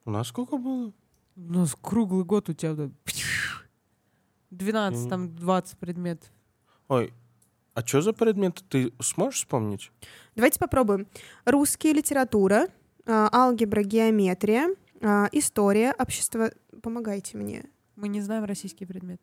[0.04, 0.92] У нас сколько было?
[1.36, 2.90] Ну, с- круглый год у тебя да,
[4.50, 5.10] 12, Мгм.
[5.10, 6.28] там 20 предметов.
[6.88, 7.12] Ой,
[7.74, 8.62] а что за предметы?
[8.68, 9.92] Ты сможешь вспомнить?
[10.34, 11.06] Давайте попробуем.
[11.44, 12.68] Русский, литература,
[13.06, 16.50] а, алгебра, геометрия, а, история, общество...
[16.82, 17.64] Помогайте мне.
[17.96, 19.22] Мы не знаем российские предметы.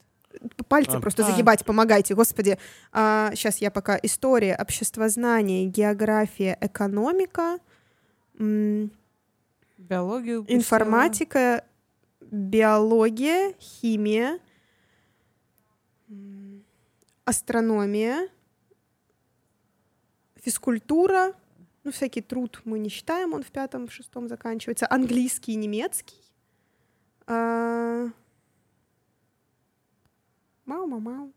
[0.67, 0.99] Пальцы А.
[0.99, 1.31] просто А.
[1.31, 2.57] загибать, помогайте, господи.
[2.93, 7.59] сейчас я пока история, обществознание, география, экономика,
[8.39, 8.91] м,
[9.77, 10.41] Биологию.
[10.41, 10.57] упустила.
[10.59, 11.63] информатика,
[12.21, 14.39] биология, химия,
[17.25, 18.29] астрономия,
[20.43, 21.33] физкультура,
[21.83, 26.21] ну, всякий труд мы не считаем, он в пятом, в шестом заканчивается, английский, немецкий.
[27.27, 28.07] А,
[30.65, 31.31] Мау-мау-мау.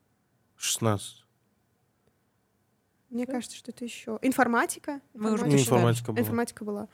[0.56, 1.24] 16.
[3.10, 4.18] Мне кажется, что это еще.
[4.22, 5.00] Информатика.
[5.14, 5.56] Мы уже Точно.
[5.58, 6.20] информатика была.
[6.20, 6.88] Информатика была.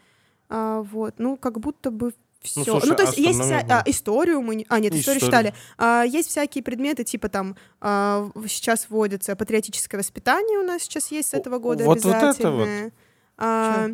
[0.49, 2.61] А, вот, ну, как будто бы все.
[2.74, 3.61] Ну, слушай, то есть есть вся...
[3.68, 4.55] а, историю мы...
[4.55, 5.53] не- А, нет, историю Историю.
[5.53, 5.55] читали.
[5.78, 11.30] А, есть всякие предметы, типа там а, сейчас вводится патриотическое воспитание у нас сейчас есть
[11.30, 12.93] с этого года вот- вот это обязательное.
[13.39, 13.89] А,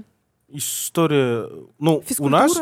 [0.48, 1.48] История...
[1.78, 2.38] Ну, у физкультура.
[2.40, 2.58] нас,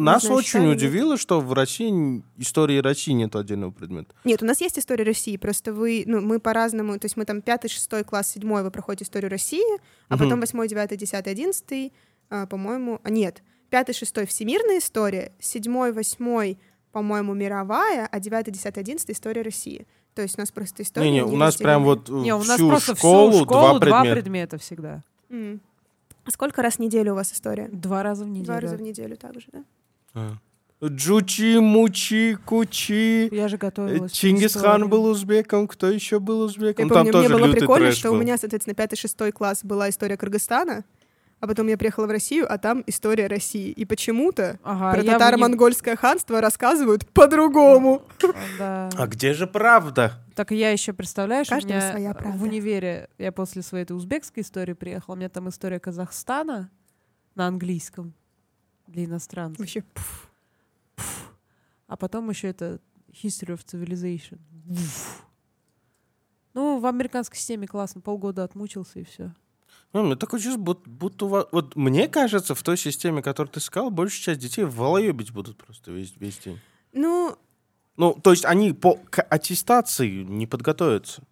[0.00, 4.14] нас знаю, очень удивило, что в России истории России нет отдельного предмета.
[4.24, 7.42] Нет, у нас есть история России, просто вы, ну, мы по-разному, то есть мы там
[7.42, 9.78] пятый, шестой класс, седьмой вы проходите историю России,
[10.08, 10.24] а Мгм.
[10.24, 11.92] потом восьмой, девятый, десятый, одиннадцатый,
[12.28, 16.58] а, по-моему, а, нет, пятый, шестой всемирная история, седьмой, восьмой,
[16.92, 19.86] по-моему, мировая, а девятый, десятый, одиннадцатый история России.
[20.14, 21.06] То есть у нас просто история.
[21.08, 24.00] Не-не, у нас прям вот э, Не, у нас просто школу, всю два школу два
[24.02, 24.20] предмета.
[24.20, 25.02] предмета всегда.
[26.24, 27.68] А сколько раз в неделю у вас история?
[27.72, 28.46] Два раза в неделю.
[28.46, 29.64] Два раза в неделю также, да?
[30.14, 30.34] А.
[30.82, 33.28] Джучи, мучи, кучи.
[33.34, 34.12] Я же готовилась.
[34.12, 36.84] Чингисхан был узбеком, кто еще был узбеком?
[36.86, 38.20] Я Ну, там помню, тоже мне было лютый прикольно, трэш что у был.
[38.20, 40.84] меня, соответственно, пятый, шестой класс была история Кыргызстана,
[41.38, 43.70] а потом я приехала в Россию, а там история России.
[43.72, 48.02] И почему-то Ага, про я татаро-монгольское ханство рассказывают по-другому.
[48.58, 48.88] Да.
[48.96, 50.24] А где же правда?
[50.34, 52.38] Так я еще, представляешь, у Каждого меня своя правда.
[52.38, 56.70] в универе, я после своей этой узбекской истории приехала, у меня там история Казахстана
[57.34, 58.14] на английском
[58.90, 59.58] для иностранцев.
[59.58, 60.30] Вообще, пф.
[61.86, 62.80] А потом еще это
[63.12, 64.38] History of Civilization.
[64.68, 65.26] Уф.
[66.54, 69.32] Ну, в американской системе классно, полгода отмучился и все.
[69.92, 73.60] Ну, мне такое чувство, будто, будто вас- Вот мне кажется, в той системе, которую ты
[73.60, 76.60] сказал, большая часть детей волоебить будут просто весь, весь день.
[76.92, 77.36] Ну,
[77.96, 81.22] Ну, то есть они по к аттестации не подготовятся.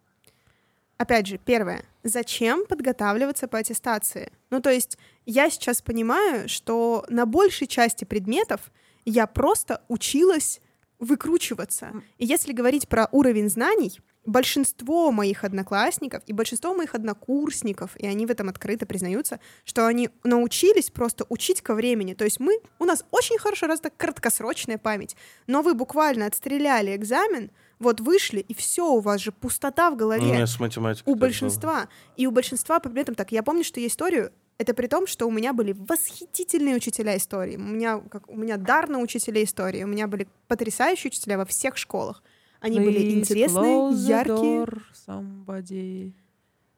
[0.99, 1.85] опять же, первое.
[2.09, 4.33] Зачем подготавливаться по аттестации?
[4.51, 4.97] Ну, то есть
[5.27, 8.73] я сейчас понимаю, что на большей части предметов
[9.05, 10.61] я просто училась
[10.99, 11.93] выкручиваться.
[12.17, 18.27] И если говорить про уровень знаний, большинство моих одноклассников и большинство моих однокурсников, и они
[18.27, 22.15] в этом открыто признаются, что они научились просто учить ко времени.
[22.15, 27.51] То есть мы, у нас очень хорошо развита краткосрочная память, но вы буквально отстреляли экзамен,
[27.79, 30.22] вот вышли, и все, у вас же пустота в голове.
[30.22, 31.89] У меня с математикой У большинства.
[32.16, 33.33] И у большинства по предметам так.
[33.33, 37.57] Я помню, что я историю это при том, что у меня были восхитительные учителя истории.
[37.57, 39.85] У меня, как, у меня дар на учителей истории.
[39.85, 42.22] У меня были потрясающие учителя во всех школах.
[42.61, 44.64] Они были Please интересные, close the яркие.
[44.64, 46.12] door, somebody,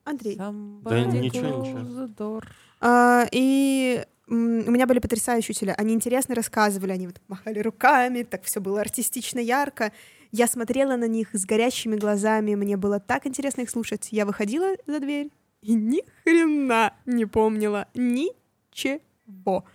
[0.03, 0.37] Андрей.
[0.37, 2.03] somebody ничего, close ничего.
[2.05, 2.43] door.
[2.79, 5.73] А, и у меня были потрясающие учителя.
[5.73, 9.91] Они интересно рассказывали, они вот махали руками, так все было артистично, ярко.
[10.31, 14.09] Я смотрела на них с горящими глазами, мне было так интересно их слушать.
[14.11, 15.29] Я выходила за дверь
[15.61, 19.65] и ни хрена не помнила ничего.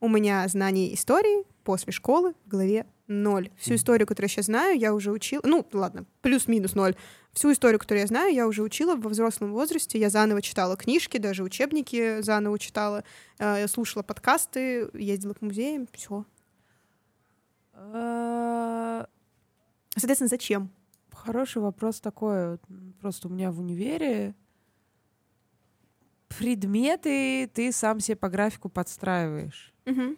[0.00, 3.50] У меня знаний истории после школы в голове ноль.
[3.56, 5.42] Всю историю, которую я сейчас знаю, я уже учила.
[5.44, 6.96] Ну, ладно, плюс-минус ноль.
[7.32, 9.98] Всю историю, которую я знаю, я уже учила во взрослом возрасте.
[9.98, 13.04] Я заново читала книжки, даже учебники заново читала.
[13.38, 16.24] Э, Я слушала подкасты, ездила по музеям, все.
[19.96, 20.70] Соответственно, зачем?
[21.10, 22.58] Хороший вопрос такой.
[23.00, 24.34] Просто у меня в универе
[26.28, 29.72] предметы ты сам себе по графику подстраиваешь.
[29.86, 30.16] Мгм.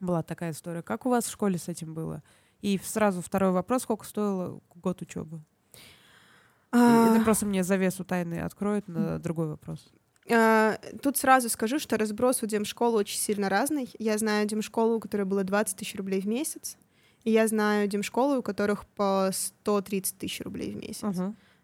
[0.00, 0.82] Была такая история.
[0.82, 2.22] Как у вас в школе с этим было?
[2.60, 5.40] И сразу второй вопрос, сколько стоило год учебы?
[6.70, 9.92] А, Это просто мне завесу тайны откроет на другой вопрос.
[10.30, 13.90] а, Тут сразу скажу, что разброс у демшколы очень сильно разный.
[13.98, 16.78] Я знаю демшколу, у которой было 20 тысяч рублей в месяц.
[17.24, 21.18] И я знаю демшколы, у которых по 130 тысяч рублей в месяц.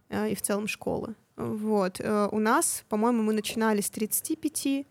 [0.08, 1.14] Э, и в целом школы.
[1.36, 2.00] Вот.
[2.00, 4.86] э, У нас, по-моему, мы начинали с 35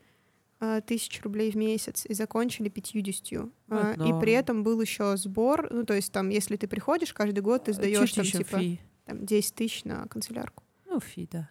[0.59, 3.32] э, тысяч рублей в месяц и закончили 50.
[3.32, 6.68] Ну, Э, это И при этом был еще сбор, ну, то есть там, если ты
[6.68, 8.80] приходишь, каждый год ты сдаешь там, типа, фи.
[9.05, 10.63] там, 10 тысяч на канцелярку.
[10.86, 11.49] Ну, фи, да.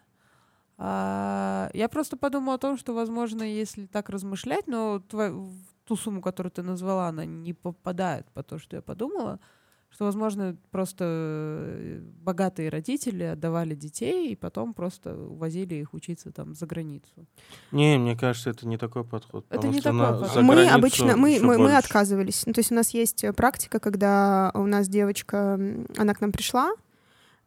[0.79, 5.53] А, я просто подумала о том, что, возможно, если так размышлять, но в
[5.87, 9.39] ту сумму, которую ты назвала, она не попадает по то, что я подумала,
[9.89, 16.53] что, возможно, просто э, богатые родители отдавали детей и потом просто увозили их учиться там
[16.53, 17.25] за границу.
[17.71, 19.45] Не, мне кажется, это не такой подход.
[19.49, 20.43] Это не такой подход.
[20.43, 22.45] мы обычно, мы, мы, мы отказывались.
[22.45, 25.59] Ну, то есть у нас есть э, практика, когда у нас девочка,
[25.97, 26.71] она к нам пришла,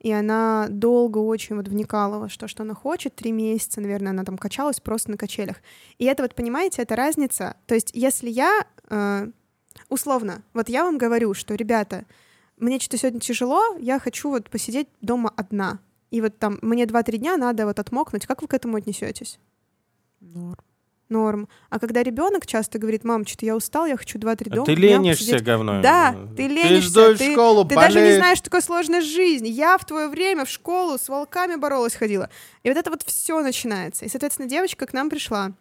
[0.00, 3.14] и она долго очень вот вникала во что, что она хочет.
[3.14, 5.56] Три месяца, наверное, она там качалась просто на качелях.
[5.98, 7.56] И это вот, понимаете, это разница.
[7.66, 9.30] То есть если я, э,
[9.90, 12.06] условно, вот я вам говорю, что, ребята,
[12.56, 15.80] мне что-то сегодня тяжело, я хочу вот посидеть дома одна.
[16.10, 18.26] И вот там мне 2-3 дня надо вот отмокнуть.
[18.26, 19.38] Как вы к этому отнесетесь?
[20.20, 20.56] Норм.
[21.10, 21.48] Норм.
[21.68, 24.66] А когда ребенок часто говорит, мам, что-то я устал, я хочу 2-3 А дома.
[24.66, 25.44] ты дня ленишься, посидеть».
[25.44, 25.82] говно.
[25.82, 29.46] Да, ты ленишься, ждешь ты- школу, Ты даже не знаешь, что такое сложная жизнь.
[29.48, 32.30] Я в твое время в школу с волками боролась, ходила.
[32.62, 34.04] И вот это вот все начинается.
[34.04, 35.52] И, соответственно, девочка к нам пришла.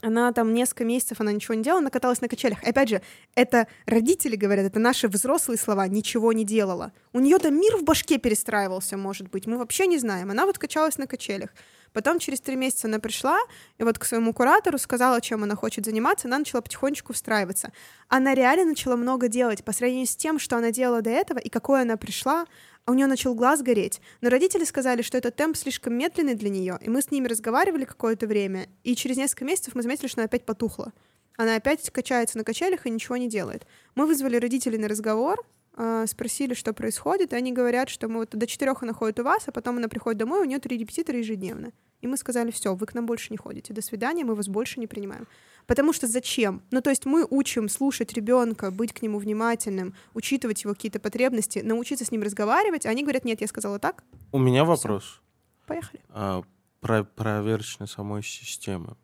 [0.00, 2.62] Она там несколько месяцев, она ничего не делала, она каталась на качелях.
[2.62, 3.02] Опять же,
[3.34, 6.92] это родители говорят, это наши взрослые слова, ничего не делала.
[7.12, 10.30] У нее там мир в башке перестраивался, может быть, мы вообще не знаем.
[10.30, 11.50] Она вот качалась на качелях.
[11.92, 13.38] Потом через три месяца она пришла,
[13.78, 17.72] и вот к своему куратору сказала, чем она хочет заниматься, она начала потихонечку встраиваться.
[18.08, 21.48] Она реально начала много делать по сравнению с тем, что она делала до этого, и
[21.48, 22.46] какой она пришла,
[22.84, 24.00] а у нее начал глаз гореть.
[24.20, 27.84] Но родители сказали, что этот темп слишком медленный для нее, и мы с ними разговаривали
[27.84, 30.92] какое-то время, и через несколько месяцев мы заметили, что она опять потухла.
[31.36, 33.66] Она опять качается на качелях и ничего не делает.
[33.94, 35.46] Мы вызвали родителей на разговор,
[35.80, 39.22] а, спросили, что происходит, и они говорят, что мы вот до четырех она ходит у
[39.22, 41.70] вас, а потом она приходит домой, у нее три репетитора ежедневно.
[42.00, 44.80] И мы сказали, все, вы к нам больше не ходите, до свидания, мы вас больше
[44.80, 45.26] не принимаем.
[45.66, 46.62] Потому что зачем?
[46.72, 51.60] Ну, то есть мы учим слушать ребенка, быть к нему внимательным, учитывать его какие-то потребности,
[51.60, 54.02] научиться с ним разговаривать, а они говорят, нет, я сказала так,
[54.32, 55.20] У меня вопрос.
[55.66, 56.00] поехали.
[56.08, 56.42] а,
[56.80, 58.96] про проверочной самой системы.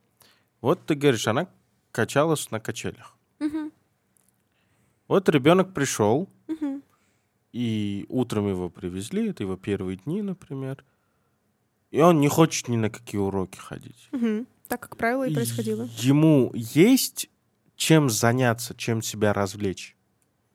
[0.61, 1.47] Вот ты говоришь, она
[1.93, 3.17] качалась на качелях.
[3.39, 3.71] Мгм,
[5.09, 6.83] Вот ребенок пришел, мгм.
[7.53, 10.85] и утром его привезли, это его первые дни, например,
[11.91, 14.09] и он не хочет ни на какие уроки ходить.
[14.13, 14.47] Мгм.
[14.69, 15.89] Так, как правило, и происходило.
[15.99, 17.29] Ему есть
[17.77, 19.97] чем заняться, чем себя развлечь.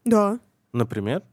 [0.05, 0.39] Да.
[0.73, 1.23] Например,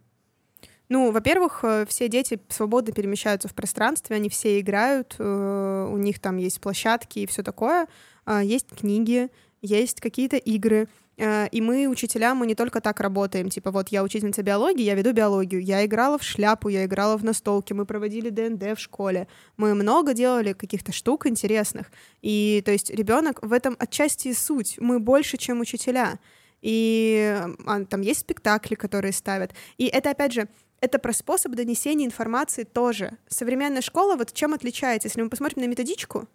[0.89, 6.21] Ну, во-первых, э, все дети свободно перемещаются в пространстве, они все играют, э, у них
[6.21, 7.89] там есть площадки и все такое,
[8.25, 9.29] а, есть книги,
[9.63, 10.89] есть какие-то игры.
[11.17, 13.49] Э, И мы, учителя, мы не только так работаем.
[13.49, 15.63] Типа, вот я учительница биологии, я веду биологию.
[15.63, 19.29] Я играла в шляпу, я играла в настолки, мы проводили ДНД в школе.
[19.57, 21.91] Мы много делали каких-то штук интересных.
[22.23, 24.77] И, то есть, ребенок в этом отчасти суть.
[24.79, 26.19] Мы больше, чем учителя.
[26.63, 29.53] И а, там есть спектакли, которые ставят.
[29.79, 30.49] И это, опять же,
[30.81, 33.19] это про способ донесения информации тоже.
[33.29, 35.09] Современная школа вот чем отличается?
[35.09, 36.29] Если мы посмотрим на методичку,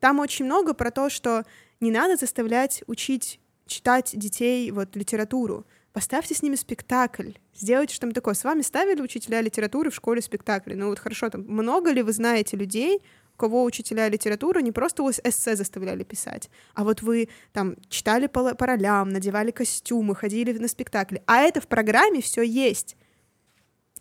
[0.00, 1.44] там очень много про то, что
[1.80, 5.66] не надо заставлять учить читать детей вот литературу.
[5.92, 8.34] Поставьте с ними спектакль, сделайте что-то такое.
[8.34, 10.74] С вами ставили учителя литературы в школе спектакли?
[10.74, 13.02] Ну вот хорошо, там много ли вы знаете людей,
[13.34, 18.54] у кого учителя литературы не просто эссе заставляли писать, а вот вы там читали по,
[18.54, 21.22] по ролям, надевали костюмы, ходили на спектакли.
[21.26, 22.96] А это в программе все есть.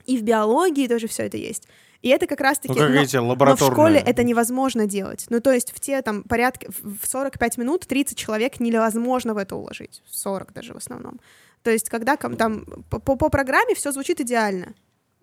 [0.05, 1.67] И в биологии тоже все это есть.
[2.01, 2.73] И это как раз-таки...
[2.73, 3.73] Ну, как но, эти но в лабораторные.
[3.73, 5.25] школе это невозможно делать.
[5.29, 6.67] Ну, то есть в те там порядка...
[6.81, 10.01] В 45 минут 30 человек невозможно в это уложить.
[10.09, 11.19] 40 даже в основном.
[11.63, 14.73] То есть когда там по, по программе все звучит идеально.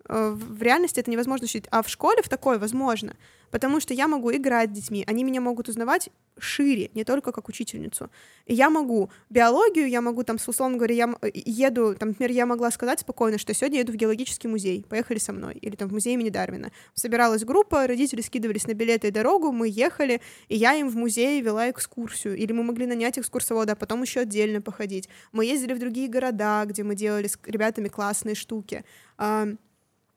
[0.09, 1.65] Э, В реальности это невозможно учить.
[1.71, 3.15] А в школе в такое возможно.
[3.51, 5.03] Потому что я могу играть с детьми.
[5.07, 8.09] Они меня могут узнавать шире, не только как учительницу.
[8.45, 12.45] И я могу биологию, я могу там, условно говоря, я э, еду, там, например, я
[12.45, 15.93] могла сказать спокойно, что сегодня еду в геологический музей, поехали со мной, или там в
[15.93, 16.71] музей имени Дарвина.
[16.95, 21.41] Собиралась группа, родители скидывались на билеты и дорогу, мы ехали, и я им в музей
[21.41, 25.07] вела экскурсию, или мы могли нанять экскурсовода, а потом еще отдельно походить.
[25.31, 28.83] Мы ездили в другие города, где мы делали с ребятами классные штуки.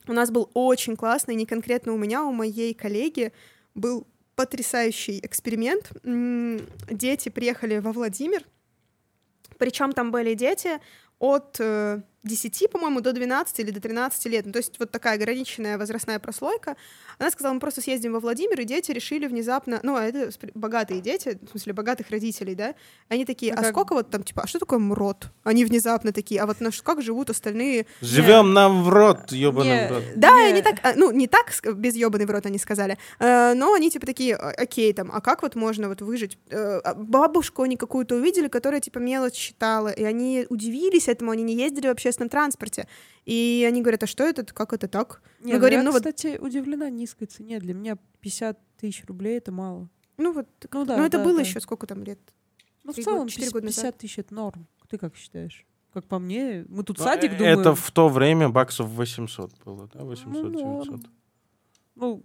[0.09, 3.33] У нас был очень классный, не конкретно у меня, а у моей коллеги
[3.75, 5.93] был потрясающий эксперимент.
[6.91, 8.45] Дети приехали во Владимир,
[9.59, 10.81] причем там были дети
[11.19, 14.47] от э, 10, по-моему, до 12 или до 13 лет.
[14.47, 16.77] Ну, то есть вот такая ограниченная возрастная прослойка.
[17.19, 19.81] Она сказала, мы просто съездим во Владимир, и дети решили внезапно...
[19.83, 22.75] Ну, а это богатые дети, в смысле, богатых родителей, да?
[23.09, 25.29] Они такие, Ну, а как- сколько вот там, типа, а что такое МРОД?
[25.45, 29.69] Они внезапно такие, а вот на ш- как живут остальные Живем нам в рот, ебаный
[29.71, 30.03] Не, в рот.
[30.17, 33.73] да, они так, а, ну, не так, без ебаный в рот они сказали, э, но
[33.73, 36.39] они типа такие, «А, окей, там, а как вот можно вот выжить?
[36.51, 41.43] Э, а бабушку они какую-то увидели, которая типа мелочь считала, и они удивились этому, они
[41.43, 42.89] не ездили в общественном транспорте.
[43.25, 45.23] И они говорят, а что это, как это так?
[45.41, 47.59] Не, Мы говорим, я, ну вот- кстати, удивлена низкой цене.
[47.61, 49.89] Для меня 50 тысяч рублей— это мало.
[50.17, 51.43] Ну вот, Ну да, ну это да, было да.
[51.43, 52.19] еще сколько там лет?
[52.85, 53.83] Ну, в целом, года- четыре 50 года назад.
[53.85, 54.67] 50 тысяч— это норм.
[54.89, 55.67] Ты как считаешь?
[55.93, 57.61] Как по мне, мы тут Ну, садик э, думаем.
[57.61, 60.05] Это в то время баксов 800 было, да?
[60.05, 60.87] 800, Ну, 900.
[60.87, 61.03] норм.
[61.97, 62.23] Ну,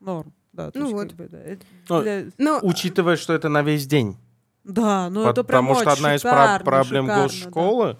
[0.00, 0.70] норм, да.
[0.74, 1.08] Ну есть вот.
[1.08, 4.16] как бы, да, это Ну, для- Ну, Учитывая, что это на весь день.
[4.64, 7.96] Да, ну это прям Потому что одна из про- шикарно, проблем шикарно, госшколы,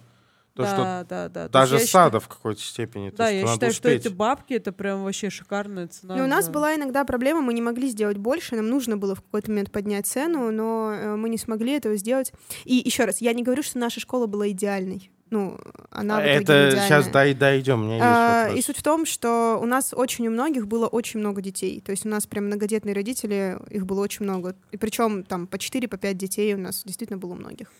[0.53, 0.67] то, да.
[0.69, 1.47] что да, да, да.
[1.49, 4.05] Даже есть сада в какой-то степени, считаю- то, Да, что я считаю, что успеть.
[4.05, 6.17] эти бабки это прям вообще шикарная цена.
[6.17, 9.15] И у нас за- была иногда проблема, мы не могли сделать больше, нам нужно было
[9.15, 12.33] в какой-то момент поднять цену, но э, мы не смогли этого сделать.
[12.65, 15.09] И еще раз, я не говорю, что наша школа была идеальной.
[15.29, 15.57] Ну,
[15.91, 16.87] она в итоге А Это идеальная.
[16.89, 18.59] сейчас дай, дойдем, у меня есть А, вопрос.
[18.59, 21.79] И суть в том, что у нас очень у многих было очень много детей.
[21.79, 24.57] То есть у нас прям многодетные родители, их было очень много.
[24.71, 27.71] И причем там по 4, по 5 детей у нас действительно было у многих.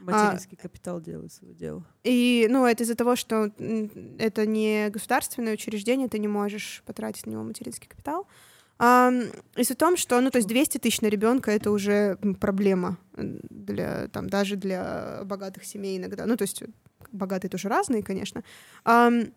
[0.00, 1.84] Материнский капитал делает свое дело.
[2.04, 3.50] И, ну, это из-за того, что
[4.18, 8.26] это не государственное учреждение, ты не можешь потратить на него материнский капитал.
[8.78, 9.22] Ам,
[9.56, 13.40] и в том, что, ну, то есть 200 тысяч на ребенка это уже проблема м,
[13.50, 16.26] для, там, даже для богатых семей иногда.
[16.26, 16.62] Ну, то есть
[17.10, 18.44] богатые тоже разные, конечно.
[18.84, 19.32] Ам,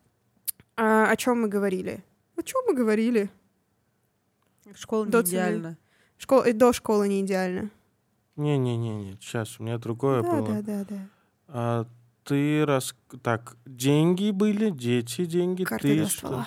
[0.77, 2.03] а о чем мы говорили?
[2.35, 3.29] О чем мы говорили?
[4.75, 5.77] Школа не До идеальна.
[6.17, 7.71] Школа, и до школы не идеально.
[8.35, 10.47] Не-не-не, сейчас у меня другое Да, было.
[10.47, 11.07] да, да, да.
[11.47, 11.85] А,
[12.23, 12.95] ты раз...
[13.23, 15.63] Так, деньги были, дети, деньги.
[15.63, 16.45] Карты ты что?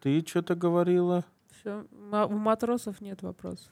[0.00, 1.24] Ты что-то говорила?
[1.92, 3.68] Ма- У матросов нет вопросов.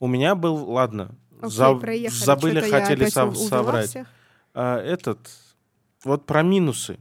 [0.00, 2.18] У меня был, ладно, Окей, за- проехали.
[2.24, 3.88] забыли, Чё-то я хотели опять сов- увела соврать.
[3.90, 4.06] всех.
[4.54, 5.18] А, этот,
[6.04, 6.98] вот про минусы.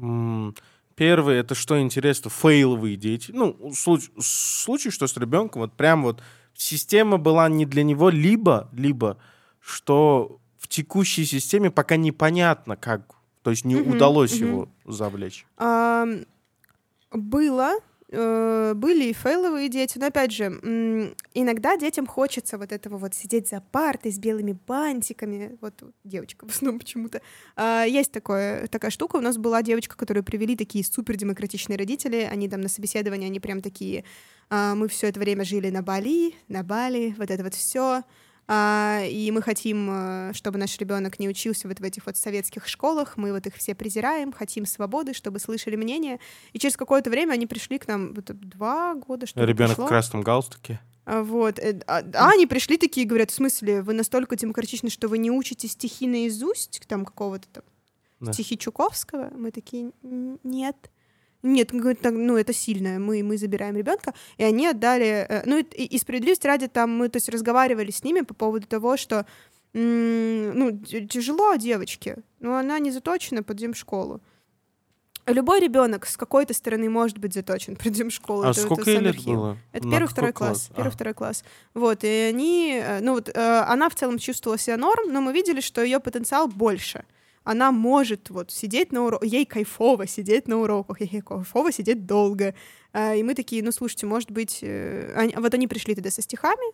[0.00, 0.54] М,
[0.94, 3.32] Первый, это что интересно, фейловые дети.
[3.34, 6.22] Ну, случай, случай, что с ребенком, вот прям вот
[6.54, 9.18] система была не для него, либо, либо,
[9.60, 13.02] что в текущей системе пока непонятно, как,
[13.42, 14.48] то есть не Мгм, удалось мгм.
[14.48, 15.46] его завлечь.
[15.56, 16.24] Ам,
[17.12, 17.74] было,
[18.12, 20.44] были и фейловые дети, но опять же,
[21.32, 26.50] иногда детям хочется вот этого вот сидеть за партой с белыми бантиками, вот девочка в
[26.50, 27.22] основном почему-то.
[27.56, 32.28] А, есть такое, такая штука, у нас была девочка, которую привели такие супер демократичные родители,
[32.30, 34.04] они там на собеседовании, они прям такие,
[34.50, 38.02] «А, мы все это время жили на Бали, на Бали, вот это вот все.
[38.48, 43.16] И мы хотим, э, чтобы наш ребенок не учился вот в этих вот советских школах,
[43.16, 46.18] мы вот их все презираем, хотим свободы, чтобы слышали мнение.
[46.52, 49.86] И через какое-то время они пришли к нам, вот, два года, что ли, Ребенок в
[49.86, 50.80] красном галстуке.
[51.04, 51.58] А, Вот.
[51.58, 55.30] э, А, а они пришли такие, говорят, в смысле, вы настолько демократичны, что вы не
[55.30, 57.64] учите стихи наизусть, там какого-то там
[58.20, 58.32] Да.
[58.32, 59.30] стихи Чуковского?
[59.36, 60.76] Мы такие, «Н- нет.
[61.42, 65.98] Нет, ну это сильно, мы, мы забираем ребенка, и они отдали, э, ну и, и
[65.98, 69.26] справедливости ради там мы, то есть разговаривали с ними по поводу того, что
[69.74, 70.78] ну
[71.08, 74.20] тяжело девочке, но она не заточена под земшколу.
[75.26, 78.42] Любой ребенок с какой-то стороны может быть заточен придем в школу.
[78.42, 79.34] А это- это сколько Summer лет Hill.
[79.34, 79.58] было?
[79.72, 80.68] Это На первый, второй класс.
[80.74, 80.90] Первый, А.
[80.90, 81.44] второй класс.
[81.74, 83.32] Вот, и они, э, ну вот, э,
[83.68, 87.04] она в целом чувствовала себя норм, но мы видели, что ее потенциал больше.
[87.44, 92.54] Она может вот сидеть на уроках, ей кайфово сидеть на уроках, ей кайфово сидеть долго.
[92.92, 96.22] А, И мы такие, ну слушайте, может быть, э, они- вот они пришли тогда со
[96.22, 96.72] стихами,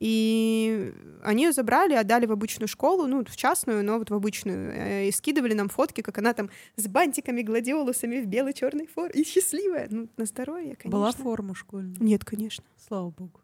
[0.00, 0.92] и
[1.22, 5.08] они ее забрали, отдали в обычную школу, ну, в частную, но вот в обычную, э,
[5.08, 9.24] и скидывали нам фотки, как она там с бантиками, гладиолусами в белой черной форме, и
[9.24, 9.88] счастливая.
[9.90, 10.90] Ну, на здоровье, конечно.
[10.90, 11.96] Была форма школьная.
[11.98, 12.64] Нет, конечно.
[12.88, 13.40] Слава богу.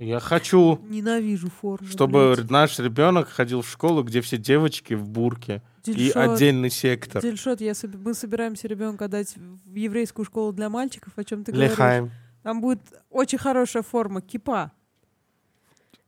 [0.00, 1.86] Я хочу, Ненавижу форму.
[1.86, 2.50] чтобы блядь.
[2.50, 7.20] наш ребенок ходил в школу, где все девочки в бурке и Дильшот, отдельный сектор.
[7.20, 11.52] Дильшот, я соб- мы собираемся ребенка отдать в еврейскую школу для мальчиков, о чем ты
[11.52, 11.72] говоришь?
[11.72, 12.10] Лехаем.
[12.42, 12.80] Там будет
[13.10, 14.72] очень хорошая форма, кипа.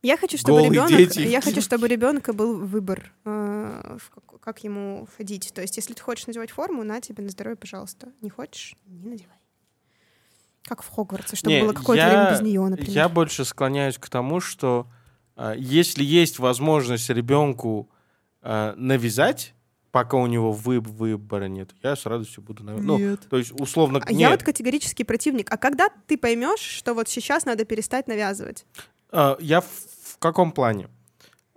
[0.01, 1.21] Я хочу, чтобы Голые ребенок, дети.
[1.21, 3.99] я хочу, чтобы у ребенка был выбор, э,
[4.41, 5.53] как ему ходить.
[5.55, 8.09] То есть, если ты хочешь надевать форму, на тебе на здоровье, пожалуйста.
[8.23, 9.37] Не хочешь, не надевай.
[10.65, 12.91] Как в Хогвартсе, чтобы Не, было какое-то я- время без нее, например.
[12.93, 14.87] Я больше склоняюсь к тому, что
[15.37, 17.89] а, если есть возможность ребенку
[18.43, 19.55] а, навязать,
[19.91, 23.21] пока у него вы- выбора нет, я с радостью буду навязывать.
[23.23, 25.53] Ну, то есть, условно, А Я нет, вот категорический противник.
[25.53, 28.65] А когда ты поймешь, что вот сейчас надо перестать навязывать?
[29.11, 30.89] а, я в, в каком плане?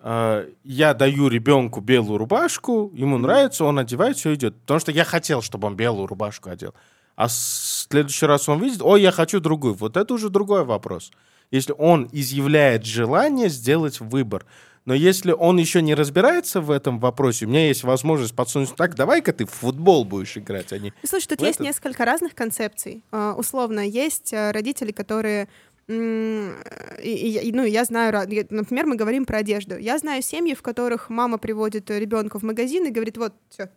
[0.04, 4.56] Я даю ребенку белую рубашку, ему нравится, он одевает, все идет.
[4.62, 6.76] Потому что я хотел, чтобы он белую рубашку одел.
[7.16, 9.74] А в следующий раз он видит, ой, я хочу другую.
[9.74, 11.12] Вот это уже другой вопрос.
[11.52, 14.46] Если он изъявляет желание сделать выбор.
[14.86, 18.96] Но если он еще не разбирается в этом вопросе, у меня есть возможность подсунуть, так,
[18.96, 20.94] давай-ка ты в футбол будешь играть, а не...
[21.04, 23.04] Слушай, тут есть этот- несколько разных концепций.
[23.12, 25.48] А, условно, есть а, родители, которые...
[25.88, 28.14] и- и- ну, я знаю,
[28.50, 29.78] например, мы говорим про одежду.
[29.78, 33.70] Я знаю семьи, в которых мама приводит ребенка в магазин и говорит, вот, все,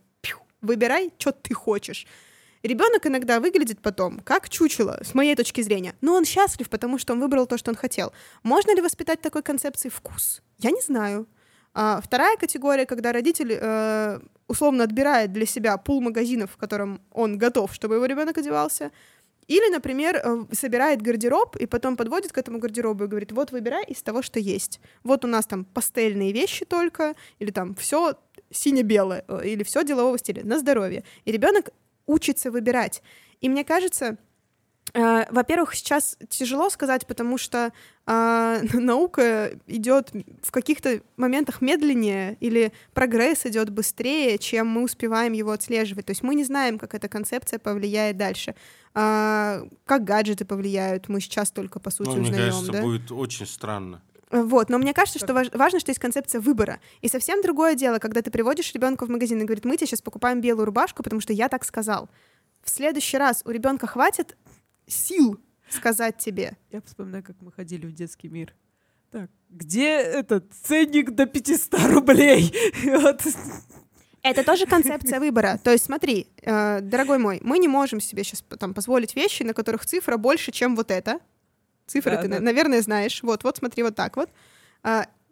[0.61, 2.07] выбирай, что ты хочешь.
[2.63, 5.95] Ребенок иногда выглядит потом как чучело, с моей точки зрения.
[6.01, 8.13] Но он счастлив, потому что он выбрал то, что он хотел.
[8.43, 10.43] Можно ли воспитать такой концепции вкус?
[10.59, 11.27] Я не знаю.
[11.75, 17.39] А, вторая категория, когда родитель э, условно отбирает для себя пул магазинов, в котором он
[17.39, 18.91] готов, чтобы его ребенок одевался.
[19.47, 23.85] Или, например, э, собирает гардероб и потом подводит к этому гардеробу и говорит, вот выбирай
[23.85, 24.81] из того, что есть.
[25.05, 28.15] Вот у нас там пастельные вещи только, или там все
[28.51, 31.03] сине-белое, э, или все делового стиля, на здоровье.
[31.25, 31.71] И ребенок
[32.09, 33.03] учится выбирать.
[33.41, 34.17] И мне кажется,
[34.95, 37.73] э, во-первых, сейчас тяжело сказать, потому что
[38.07, 40.11] э, наука идет
[40.43, 46.07] в каких-то моментах медленнее, или прогресс идет быстрее, чем мы успеваем его отслеживать.
[46.07, 48.57] То есть мы не знаем, как эта концепция повлияет дальше.
[48.95, 52.83] А, как гаджеты повлияют, мы сейчас только по сути Ну, мне узнаем, кажется, да?
[52.83, 54.03] будет очень странно.
[54.31, 56.81] Вот, но мне кажется, что важ- важно, что есть концепция выбора.
[57.01, 60.03] И совсем другое дело, когда ты приводишь ребенка в магазин и говорит, мы тебе сейчас
[60.03, 62.11] покупаем белую рубашку, потому что я так сказал.
[62.63, 64.37] В следующий раз у ребенка хватит
[64.87, 66.57] сил сказать тебе.
[66.71, 68.55] Я вспоминаю, как мы ходили в детский мир.
[69.11, 72.53] Так, где этот ценник до 500 рублей?
[72.85, 73.23] Вот.
[74.23, 75.59] Это тоже концепция выбора.
[75.63, 79.55] То есть смотри, э, дорогой мой, мы не можем себе сейчас там позволить вещи, на
[79.55, 81.21] которых цифра больше, чем вот это.
[81.89, 82.35] Цифры Да, ты, да.
[82.37, 83.21] на- наверное, знаешь.
[83.23, 84.31] Вот, вот смотри, вот так вот.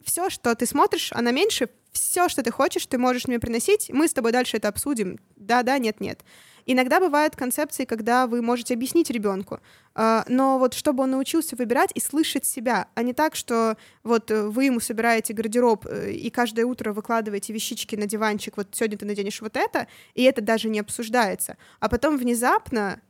[0.05, 4.09] все, что ты смотришь, она меньше, все, что ты хочешь, ты можешь мне приносить, мы
[4.09, 5.19] с тобой дальше это обсудим.
[5.37, 6.25] Да, да, нет, нет.
[6.69, 9.61] Иногда бывают концепции, когда вы можете объяснить ребенку,
[9.95, 14.33] а, но вот чтобы он научился выбирать и слышать себя, а не так, что вот
[14.33, 18.99] э, вы ему собираете гардероб э, и каждое утро выкладываете вещички на диванчик, вот сегодня
[18.99, 21.57] ты наденешь вот это, и это даже не обсуждается.
[21.79, 23.01] А потом внезапно,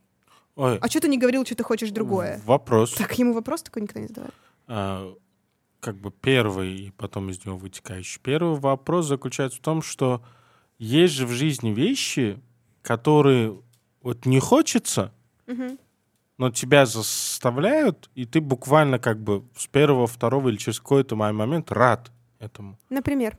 [0.57, 2.41] Ой, а что ты не говорил, что ты хочешь другое?
[2.45, 2.93] вопрос.
[2.95, 4.31] Так ему вопрос такой никто не задавал.
[4.67, 5.15] а,
[5.81, 8.21] как бы первый, и потом из него вытекающий.
[8.23, 10.23] Первый вопрос заключается в том, что
[10.79, 12.41] есть же в жизни вещи,
[12.83, 13.61] которые
[14.03, 15.13] вот не хочется,
[15.47, 15.79] Мгм.
[16.39, 21.33] но тебя заставляют, и ты буквально как бы с первого, второго или через какой-то мо-
[21.33, 22.79] момент рад этому.
[22.91, 23.39] Например.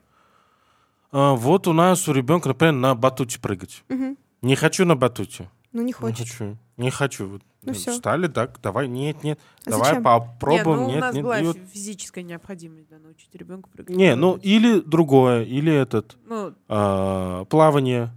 [1.11, 3.83] А, вот у нас у ребенка, например, на батуте прыгать.
[3.89, 4.17] Мгм.
[4.41, 5.49] Не хочу на батуте.
[5.77, 6.27] Ну, не Не хочет.
[6.27, 6.57] хочу.
[6.77, 7.27] Не хочу.
[7.29, 7.91] Вот, Ну э, всё.
[7.91, 9.39] Встали, так, давай, нет, нет.
[9.65, 10.03] А давай зачем?
[10.03, 11.23] попробуем, не, ну, нет, у нас нет.
[11.23, 13.95] была фи- физическая необходимость да, научить ребенка прыгать.
[13.95, 18.09] Не, ну или другое, или этот Ну, а, плавание.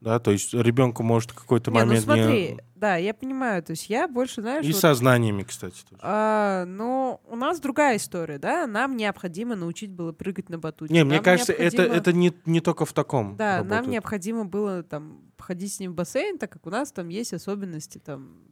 [0.00, 2.58] Да, то есть ребенку может какой-то не, ну момент смотри, не...
[2.76, 5.82] да, я понимаю, то есть я больше, знаешь, И вот, со знаниями, кстати.
[5.90, 6.00] тоже.
[6.00, 10.94] а, но у нас другая история, да, нам необходимо научить было прыгать на батуте.
[10.94, 13.36] Не, мне Нам кажется, это, необходимо- это не, не только в таком.
[13.36, 13.88] Да, нам работает.
[13.88, 17.98] необходимо было там ходить с ним в бассейн, так как у нас там есть особенности
[17.98, 18.42] там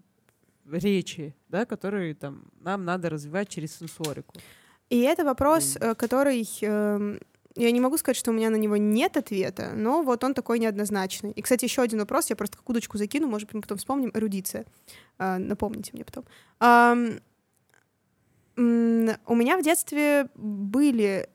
[0.70, 4.34] речи, да, которые там нам надо развивать через сенсорику.
[4.90, 7.20] И это вопрос, э, который эм,
[7.57, 10.59] я не могу сказать, что у меня на него нет ответа, но вот он такой
[10.59, 11.32] неоднозначный.
[11.32, 14.11] И, кстати, еще один вопрос, я просто как удочку закину, может быть, мы потом вспомним.
[14.14, 14.66] Эрудиция.
[15.18, 16.24] А, напомните мне потом.
[18.57, 21.28] У меня в детстве были...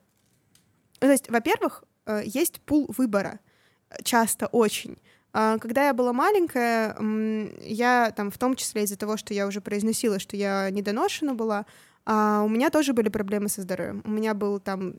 [1.00, 3.40] То есть, во-первых, э, есть пул выбора.
[4.04, 4.98] Часто очень.
[5.34, 6.96] А, когда я была маленькая,
[7.64, 11.66] я там в том числе из-за того, что я уже произносила, что я недоношена была,
[12.06, 14.02] а у меня тоже были проблемы со здоровьем.
[14.06, 14.96] У меня был там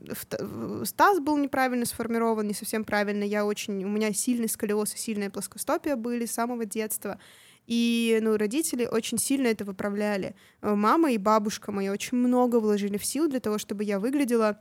[0.85, 3.23] стаз был неправильно сформирован, не совсем правильно.
[3.23, 7.19] Я очень, у меня сильный сколиоз и сильная плоскостопия были с самого детства.
[7.65, 10.35] И, ну, родители очень сильно это выправляли.
[10.61, 14.59] Мама и бабушка мои очень много вложили в сил для того, чтобы я выглядела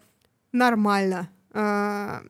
[0.52, 1.28] нормально.
[1.52, 2.22] А,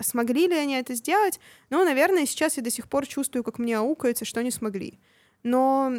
[0.00, 1.38] смогли ли они это сделать?
[1.70, 4.98] Ну, наверное, сейчас я до сих пор чувствую, как мне аукается, что они смогли.
[5.42, 5.92] Но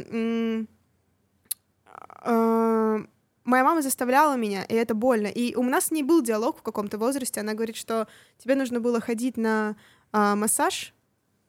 [2.21, 3.05] а,
[3.47, 5.27] моя мама заставляла меня, и это больно.
[5.27, 7.39] И у нас с ней был диалог в каком-то возрасте.
[7.39, 9.75] Она говорит, что тебе нужно было ходить на
[10.11, 10.93] а, массаж,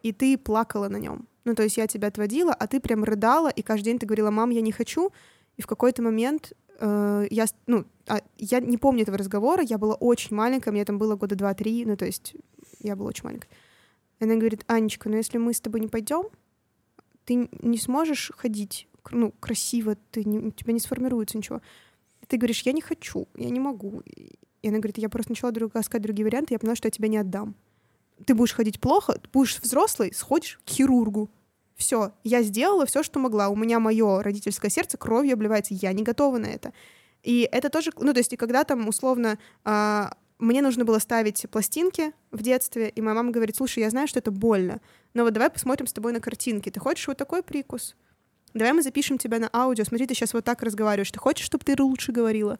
[0.02, 1.28] и ты плакала на нем.
[1.44, 4.30] Ну, то есть я тебя отводила, а ты прям рыдала, и каждый день ты говорила,
[4.30, 5.10] мам, я не хочу.
[5.56, 9.94] И в какой-то момент э, я, ну, а, я не помню этого разговора, я была
[9.94, 12.34] очень маленькая, мне там было года два-три, ну, то есть
[12.80, 13.50] я была очень маленькая.
[14.20, 16.24] И она говорит, Анечка, ну если мы с тобой не пойдем,
[17.24, 21.60] ты не сможешь ходить, ну, красиво, ты не, у тебя не сформируется ничего
[22.28, 24.02] ты говоришь, я не хочу, я не могу.
[24.62, 27.08] И она говорит, я просто начала друг, искать другие варианты, я поняла, что я тебя
[27.08, 27.54] не отдам.
[28.24, 31.30] Ты будешь ходить плохо, будешь взрослый, сходишь к хирургу.
[31.76, 33.48] Все, я сделала все, что могла.
[33.48, 36.72] У меня мое родительское сердце кровью обливается, я не готова на это.
[37.22, 41.46] И это тоже, ну, то есть, и когда там, условно, а, мне нужно было ставить
[41.50, 44.80] пластинки в детстве, и моя мама говорит, слушай, я знаю, что это больно,
[45.14, 46.70] но вот давай посмотрим с тобой на картинки.
[46.70, 47.96] Ты хочешь вот такой прикус?
[48.58, 51.64] Давай мы запишем тебя на аудио, смотри, ты сейчас вот так разговариваешь, ты хочешь, чтобы
[51.64, 52.58] ты лучше говорила?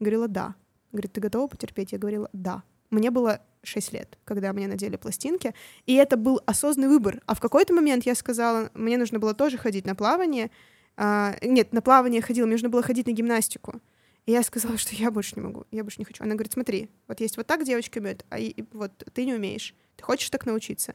[0.00, 0.54] говорила, да.
[0.92, 1.92] Говорит, ты готова потерпеть?
[1.92, 2.62] Я говорила, да.
[2.90, 5.54] Мне было 6 лет, когда мне надели пластинки,
[5.86, 7.20] и это был осознанный выбор.
[7.26, 10.50] А в какой-то момент я сказала, мне нужно было тоже ходить на плавание.
[10.96, 13.80] А, нет, на плавание ходила, мне нужно было ходить на гимнастику.
[14.26, 16.22] И я сказала, что я больше не могу, я больше не хочу.
[16.22, 19.74] Она говорит, смотри, вот есть вот так девочка умеет, а и, вот ты не умеешь.
[19.96, 20.94] Ты хочешь так научиться?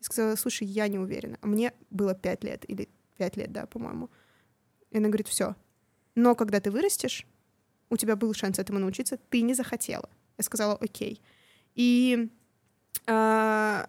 [0.00, 1.38] Я сказала, слушай, я не уверена.
[1.42, 4.10] Мне было 5 лет или пять лет, да, по-моему.
[4.90, 5.56] И она говорит, все.
[6.14, 7.26] Но когда ты вырастешь,
[7.90, 10.08] у тебя был шанс этому научиться, ты не захотела.
[10.38, 11.20] Я сказала, окей.
[11.74, 12.28] И,
[13.06, 13.86] э,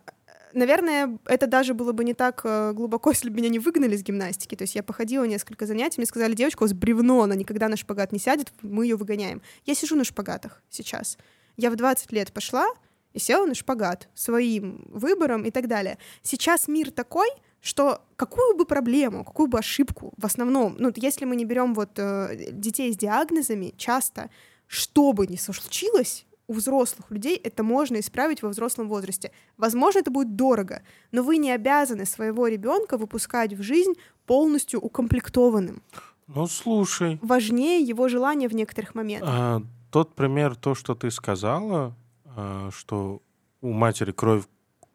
[0.54, 4.04] наверное, это даже было бы не так э, глубоко, если бы меня не выгнали с
[4.04, 4.56] гимнастики.
[4.56, 7.78] То есть я походила несколько занятий, мне сказали, девочка, у вас бревно, она никогда на
[7.78, 9.42] шпагат не сядет, мы ее выгоняем.
[9.66, 11.18] Я сижу на шпагатах сейчас.
[11.58, 12.68] Я в 20 лет пошла
[13.14, 15.98] и села на шпагат своим выбором и так далее.
[16.22, 17.30] Сейчас мир такой,
[17.66, 21.98] что какую бы проблему, какую бы ошибку в основном, ну, если мы не берем вот
[21.98, 24.30] э, детей с диагнозами, часто,
[24.68, 29.32] что бы ни случилось, у взрослых людей это можно исправить во взрослом возрасте.
[29.58, 33.94] Возможно, это будет дорого, но вы не обязаны своего ребенка выпускать в жизнь
[34.28, 35.82] полностью укомплектованным.
[36.28, 37.18] Ну, слушай.
[37.24, 39.30] Важнее его желания в некоторых моментах.
[39.32, 41.96] А, тот пример, то, что ты сказала,
[42.26, 43.24] а, что
[43.62, 44.44] у матери кровь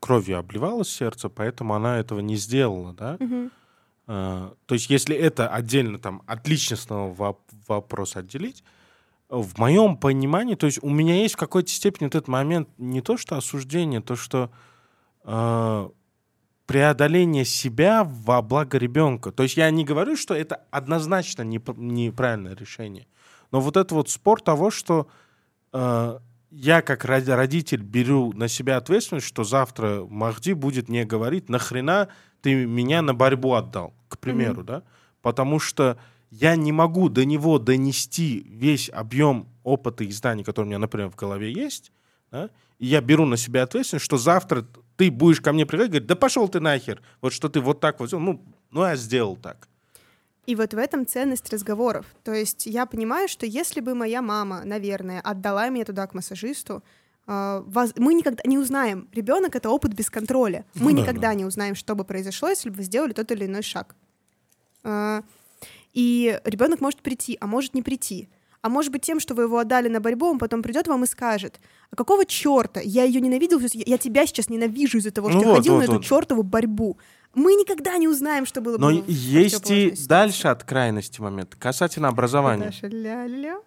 [0.00, 3.16] кровью обливалось сердце, поэтому она этого не сделала, да?
[3.20, 3.50] Угу.
[4.06, 8.64] А, то есть если это отдельно там от личностного воп- вопроса отделить,
[9.28, 13.00] в моем понимании, то есть у меня есть в какой-то степени вот этот момент не
[13.00, 14.50] то что осуждение, то что
[15.22, 15.90] э,
[16.66, 19.30] преодоление себя во благо ребенка.
[19.30, 23.06] То есть я не говорю, что это однозначно не, неправильное решение,
[23.52, 25.06] но вот это вот спор того, что
[25.72, 26.18] э,
[26.50, 32.08] я как родитель беру на себя ответственность, что завтра Махди будет мне говорить, нахрена
[32.42, 34.66] ты меня на борьбу отдал, к примеру, mm-hmm.
[34.66, 34.82] да?
[35.22, 35.98] Потому что
[36.30, 41.10] я не могу до него донести весь объем опыта и знаний, который у меня, например,
[41.10, 41.92] в голове есть,
[42.30, 42.50] да?
[42.78, 46.08] и я беру на себя ответственность, что завтра ты будешь ко мне приходить и говорить,
[46.08, 49.36] да пошел ты нахер, вот что ты вот так вот сделал, ну, ну я сделал
[49.36, 49.68] так.
[50.50, 52.06] И вот в этом ценность разговоров.
[52.24, 56.82] То есть я понимаю, что если бы моя мама, наверное, отдала меня туда к массажисту,
[57.26, 59.08] Uh, мы никогда не узнаем.
[59.12, 60.64] Ребенок это опыт без контроля.
[60.74, 61.34] Ну мы да, никогда да.
[61.34, 63.94] не узнаем, что бы произошло, если бы вы сделали тот или иной шаг.
[64.82, 65.22] Uh,
[65.92, 68.28] и ребенок может прийти, а может не прийти.
[68.62, 71.06] А может быть тем, что вы его отдали на борьбу, он потом придет вам и
[71.06, 71.60] скажет,
[71.90, 72.80] а какого черта?
[72.80, 75.80] Я ее ненавидел, я тебя сейчас ненавижу из-за того, что ну я вот, ходил вот,
[75.80, 75.94] на вот.
[75.94, 76.98] эту чертову борьбу.
[77.34, 81.54] Мы никогда не узнаем, что было Но бы есть и дальше от крайности момент.
[81.54, 82.66] Касательно образования.
[82.66, 83.60] Наша ля-ля.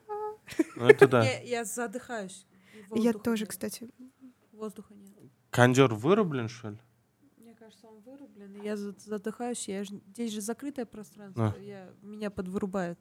[0.76, 1.24] Ну, это да.
[1.24, 2.46] Я, я задыхаюсь.
[2.94, 3.90] Я тоже, кстати.
[4.52, 5.14] Воздуха нет.
[5.50, 6.78] Кондер вырублен, что ли?
[7.38, 8.62] Мне кажется, он вырублен.
[8.62, 9.68] Я задыхаюсь.
[9.68, 9.90] Я ж...
[10.08, 11.56] Здесь же закрытое пространство.
[11.58, 11.62] А.
[11.62, 11.90] Я...
[12.02, 13.00] Меня подвырубает.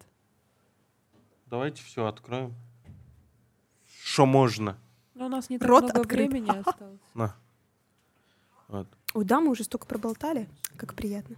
[1.52, 2.54] Давайте все откроем.
[4.02, 4.78] Что можно?
[5.14, 6.30] Но у нас не так Рот много открыт.
[6.30, 6.98] времени осталось.
[7.12, 7.36] На.
[8.68, 8.88] Вот.
[9.12, 10.48] Ой, да, мы уже столько проболтали.
[10.78, 11.36] Как приятно.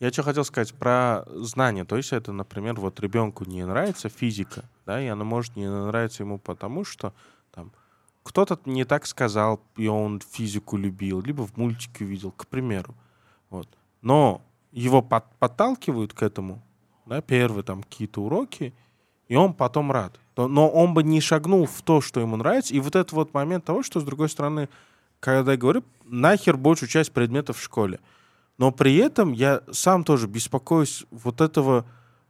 [0.00, 1.84] Я что хотел сказать про знания.
[1.84, 6.24] То есть это, например, вот ребенку не нравится физика, да, и она может не нравиться
[6.24, 7.14] ему потому, что
[7.52, 7.70] там
[8.24, 12.96] кто-то не так сказал, и он физику любил, либо в мультике увидел, к примеру.
[13.48, 13.68] Вот.
[14.00, 14.42] Но
[14.72, 16.60] его под- подталкивают к этому,
[17.12, 18.72] да, первые там какие-то уроки,
[19.28, 20.18] и он потом рад.
[20.36, 22.72] Но он бы не шагнул в то, что ему нравится.
[22.72, 24.70] И вот этот вот момент того, что, с другой стороны,
[25.20, 28.00] когда я говорю, нахер большую часть предметов в школе.
[28.56, 31.84] Но при этом я сам тоже беспокоюсь вот этого э,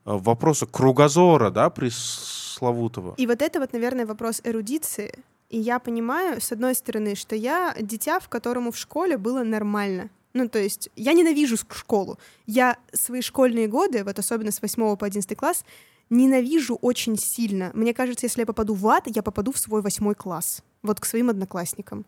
[0.05, 3.15] вопроса кругозора, да, пресловутого.
[3.19, 5.25] И вот это вот, наверное, вопрос эрудиции.
[5.49, 10.11] И я понимаю, с одной стороны, что я дитя, в которому в школе было нормально.
[10.35, 12.19] Ну, то есть я ненавижу школу.
[12.47, 15.65] Я свои школьные годы, вот особенно с 8 по 11 класс,
[16.11, 17.71] ненавижу очень сильно.
[17.75, 20.63] Мне кажется, если я попаду в ад, я попаду в свой восьмой класс.
[20.83, 22.07] Вот к своим одноклассникам.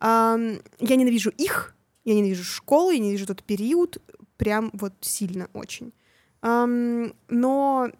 [0.00, 1.74] Ам, я ненавижу их,
[2.04, 3.98] я ненавижу школу, я ненавижу тот период
[4.36, 5.92] прям вот сильно очень.
[6.42, 7.90] Но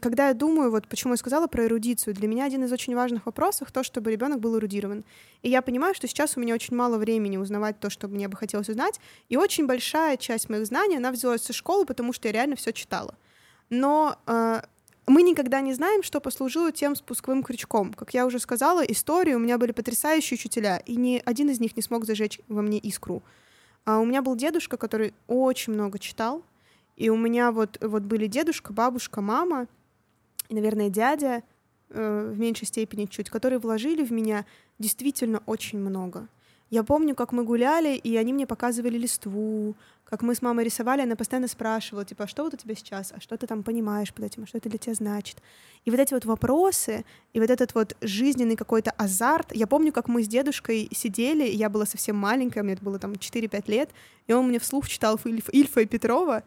[0.00, 3.26] когда я думаю, вот почему я сказала про эрудицию, для меня один из очень важных
[3.26, 5.04] вопросов то, чтобы ребенок был эрудирован.
[5.42, 8.36] И я понимаю, что сейчас у меня очень мало времени узнавать то, что мне бы
[8.36, 8.98] хотелось узнать,
[9.28, 12.72] и очень большая часть моих знаний, она взялась со школы, потому что я реально все
[12.72, 13.14] читала.
[13.68, 14.62] Но э,
[15.06, 17.92] мы никогда не знаем, что послужило тем спусковым крючком.
[17.92, 21.76] Как я уже сказала, истории у меня были потрясающие учителя, и ни один из них
[21.76, 23.22] не смог зажечь во мне искру.
[23.84, 26.42] А у меня был дедушка, который очень много читал,
[27.00, 29.68] и у меня вот, вот были дедушка, бабушка, мама,
[30.50, 31.42] и, наверное, дядя
[31.88, 34.44] э, в меньшей степени чуть, которые вложили в меня
[34.78, 36.28] действительно очень много.
[36.68, 39.74] Я помню, как мы гуляли, и они мне показывали листву,
[40.04, 43.14] как мы с мамой рисовали, она постоянно спрашивала, типа, а что вот у тебя сейчас,
[43.16, 45.38] а что ты там понимаешь под этим, а что это для тебя значит.
[45.86, 49.54] И вот эти вот вопросы, и вот этот вот жизненный какой-то азарт.
[49.54, 53.12] Я помню, как мы с дедушкой сидели, я была совсем маленькая, мне это было там
[53.12, 53.90] 4-5 лет,
[54.26, 56.42] и он мне вслух читал Ильф, Ильфа и Петрова,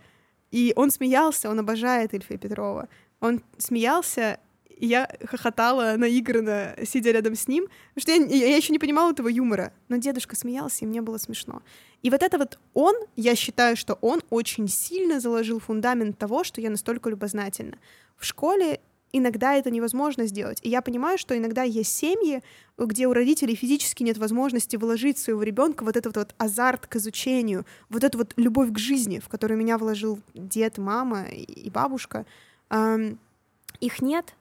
[0.53, 2.87] и он смеялся, он обожает Ильфа и Петрова.
[3.19, 4.39] Он смеялся,
[4.69, 9.11] и я хохотала наигранно, сидя рядом с ним, потому что я, я еще не понимала
[9.11, 9.73] этого юмора.
[9.89, 11.63] Но дедушка смеялся, и мне было смешно.
[12.03, 16.61] И вот это вот он, я считаю, что он очень сильно заложил фундамент того, что
[16.61, 17.79] я настолько любознательна.
[18.15, 18.79] В школе
[19.13, 20.59] иногда это невозможно сделать.
[20.63, 22.43] И я понимаю, что иногда есть семьи,
[22.77, 26.97] где у родителей физически нет возможности вложить в своего ребенка вот этот вот азарт к
[26.97, 32.25] изучению, вот эту вот любовь к жизни, в которую меня вложил дед, мама и бабушка.
[33.79, 34.33] Их нет,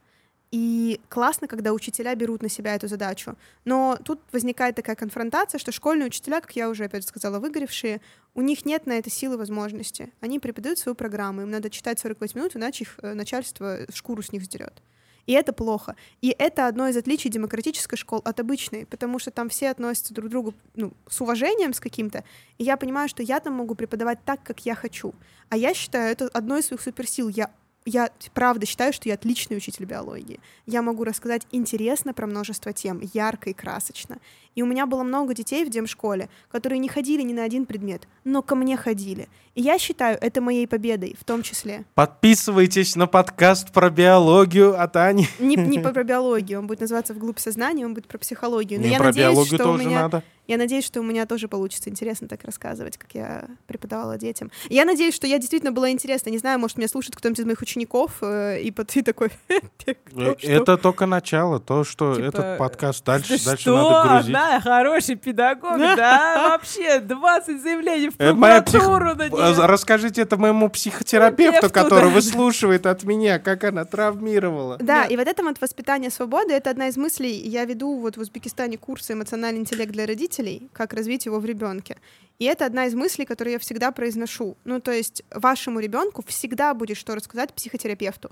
[0.53, 3.37] и классно, когда учителя берут на себя эту задачу.
[3.65, 8.03] Но тут возникает такая конфронтация, что школьные учителя, как я уже опять сказала, выгоревшие,
[8.35, 10.13] у них нет на это силы возможности.
[10.21, 14.31] Они преподают свою программу, им надо читать 48 минут, иначе их э, начальство шкуру с
[14.31, 14.83] них сдерет.
[15.27, 15.97] И это плохо.
[16.21, 20.29] И это одно из отличий демократической школ от обычной, потому что там все относятся друг
[20.29, 22.25] к другу ну, с уважением с каким-то.
[22.59, 25.15] И я понимаю, что я там могу преподавать так, как я хочу.
[25.49, 27.29] А я считаю, это одно из своих суперсил.
[27.29, 27.51] Я
[27.85, 30.41] я правда считаю, что я отличный учитель биологии.
[30.67, 34.19] Я могу рассказать интересно про множество тем, ярко и красочно.
[34.55, 38.07] И у меня было много детей в демшколе, которые не ходили ни на один предмет,
[38.25, 39.29] но ко мне ходили.
[39.55, 41.85] И я считаю это моей победой в том числе.
[41.95, 45.27] Подписывайтесь на подкаст про биологию от Ани.
[45.39, 48.81] Не, не про, биологию, он будет называться «Вглубь сознания», он будет про психологию.
[48.81, 50.23] Но Не я про надеюсь, биологию что у тоже меня надо.
[50.53, 54.51] Я надеюсь, что у меня тоже получится интересно так рассказывать, как я преподавала детям.
[54.69, 56.29] Я надеюсь, что я действительно была интересна.
[56.29, 59.31] Не знаю, может, меня слушает кто-нибудь из моих учеников, э, и ты такой...
[59.85, 60.33] «Ты кто?
[60.33, 63.77] Э, Что?» Это только начало, то, что Типа, этот подкаст дальше, дальше что?
[63.93, 64.33] надо грузить.
[64.35, 69.67] Да, хороший педагог, да, вообще 20 заявлений в прокуратуру Э.
[69.67, 74.77] Расскажите это моему психотерапевту, Терапевту, который выслушивает от меня, как она травмировала.
[74.77, 75.05] Да, Да.
[75.05, 77.33] и вот это вот воспитание свободы, это одна из мыслей.
[77.33, 80.42] Я веду вот в Узбекистане курсы «Эмоциональный интеллект для родителей»,
[80.73, 81.97] как развить его в ребенке.
[82.39, 84.57] И это одна из мыслей, которые я всегда произношу.
[84.65, 88.31] Ну, то есть вашему ребенку всегда будет что рассказать психотерапевту.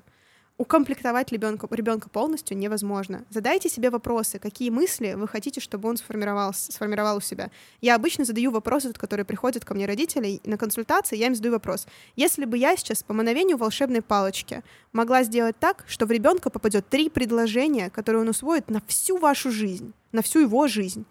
[0.61, 3.25] Укомплектовать ребенка, ребенка полностью невозможно.
[3.31, 7.51] Задайте себе вопросы, какие мысли вы хотите, чтобы он сформировал, сформировал у себя.
[7.81, 11.87] Я обычно задаю вопросы, которые приходят ко мне родителей на консультации, я им задаю вопрос.
[12.15, 14.63] Если бы я сейчас по мановению волшебной палочки
[14.93, 19.51] могла сделать так, что в ребенка попадет три предложения, которые он усвоит на всю вашу
[19.51, 21.07] жизнь, на всю его жизнь,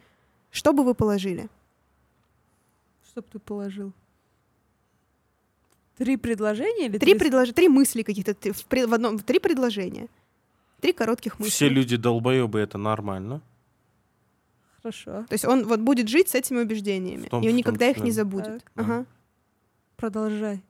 [0.51, 1.49] что бы вы положили?
[3.09, 3.91] Что бы ты положил?
[5.97, 7.49] Три предложения или Три, предлож...
[7.53, 10.07] три мысли каких-то в, при- в одном, три предложения.
[10.79, 11.51] Три коротких мысли.
[11.51, 13.41] Все люди долбоебы, это нормально.
[14.81, 15.25] Хорошо.
[15.27, 17.57] То есть он вот будет жить с этими убеждениями, В том- и он в том
[17.57, 18.05] никогда их числе.
[18.05, 18.63] не забудет.
[18.63, 18.71] Так.
[18.75, 18.83] Да.
[18.83, 19.05] Ага.
[19.97, 20.61] Продолжай.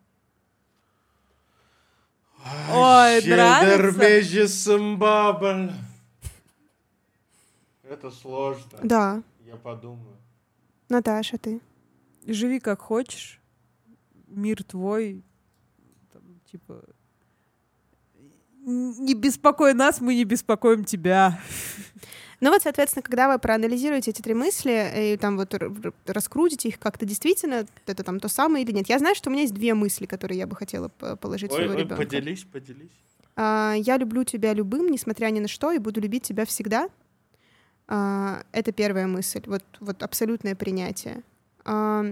[2.73, 4.01] Ой, нравится?
[7.83, 8.79] Это сложно.
[8.83, 9.21] Да.
[9.49, 10.17] Я подумаю.
[10.89, 11.59] Наташа, ты?
[12.27, 13.41] Живи как хочешь.
[14.27, 15.23] Мир твой.
[16.13, 16.21] Там,
[16.51, 16.83] типа...
[18.65, 21.39] Не беспокой нас, мы не беспокоим тебя.
[22.41, 25.55] Ну вот, соответственно, когда вы проанализируете эти три мысли и там вот
[26.05, 28.87] раскрутите их как-то действительно, это там то самое или нет.
[28.87, 31.61] Я знаю, что у меня есть две мысли, которые я бы хотела положить в Ой,
[31.61, 32.03] своего ой, ребенка.
[32.03, 32.91] поделись, поделись.
[33.35, 36.89] А, я люблю тебя любым, несмотря ни на что, и буду любить тебя всегда.
[37.91, 41.23] А, это первая мысль, вот, вот абсолютное принятие.
[41.65, 42.05] А,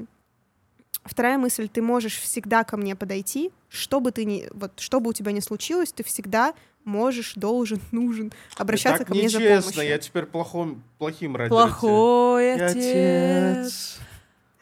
[1.03, 5.11] вторая мысль, ты можешь всегда ко мне подойти, что бы ты ни, вот, что бы
[5.11, 9.71] у тебя ни случилось, ты всегда можешь, должен, нужен обращаться так ко мне за нечестно,
[9.71, 9.89] помощью.
[9.91, 11.61] я теперь плохом, плохим родителем.
[11.67, 12.75] Плохой Я отец.
[12.77, 13.99] отец.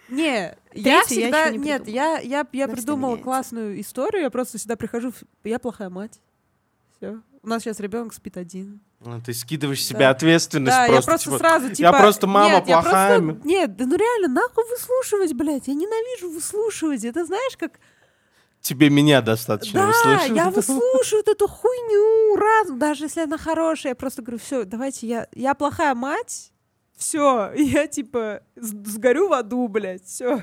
[0.09, 1.45] Не, я я всегда...
[1.45, 2.03] ещё не Нет, придумала.
[2.03, 3.23] я, я, я всё придумала меняется.
[3.23, 6.19] классную историю, я просто всегда прихожу, в- я плохая мать.
[6.97, 7.21] Все.
[7.45, 8.81] У нас сейчас ребенок спит один.
[9.01, 9.85] Ну, Ты скидываешь Да.
[9.85, 10.95] себя ответственность Да, просто.
[10.95, 11.81] я просто типа, сразу, типа...
[11.81, 13.19] я просто мама нет, плохая.
[13.21, 15.67] просто- нет, да ну реально, нахуй выслушивать, блядь.
[15.67, 17.03] Я ненавижу выслушивать.
[17.05, 17.79] Это знаешь, как...
[18.61, 20.35] Тебе меня достаточно Да, услышать.
[20.35, 23.91] я выслушиваю вот эту хуйню раз, даже если она хорошая.
[23.91, 25.27] Я просто говорю, все, давайте я...
[25.33, 26.51] Я плохая мать,
[26.97, 30.41] все, я типа сгорю в аду, блядь, все.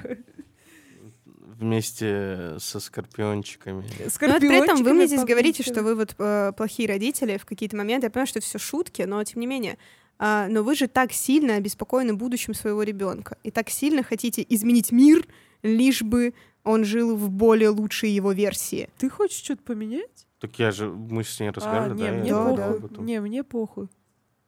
[1.63, 3.85] Вместе со скорпиончиками.
[3.99, 7.45] Но вот при этом вы мне здесь говорите, что вы вот э, плохие родители в
[7.47, 8.07] какие-то моменты.
[8.07, 9.79] Я понимаю, что это все шутки, но тем не менее.
[10.19, 14.93] А, но вы же так сильно обеспокоены будущим своего ребенка и так сильно хотите изменить
[14.93, 15.27] мир,
[15.63, 16.35] лишь бы
[16.65, 18.89] он жил в более лучшей его версии.
[18.99, 20.27] Ты хочешь что-то поменять?
[20.41, 22.13] Так я же, мы с ней А, разговаривали, не, да?
[22.13, 22.91] мне Да, похуй.
[22.91, 23.07] этом.
[23.07, 23.89] Не, мне похуй.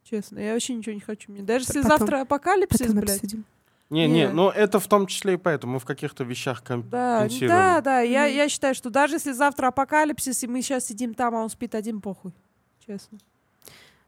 [0.09, 1.33] Честно, я вообще ничего не хочу.
[1.33, 3.11] Мне даже если Потом- завтра апокалипсис, Потом блядь.
[3.17, 3.45] обсудим.
[3.95, 7.49] Не, не, ну это в том числе и поэтому мы в каких-то вещах Да, компенсируем.
[7.49, 8.01] да, да.
[8.01, 8.35] Я, Мгм.
[8.37, 11.75] я считаю, что даже если завтра апокалипсис, и мы сейчас сидим там, а он спит
[11.75, 12.33] один, похуй.
[12.87, 13.19] Честно.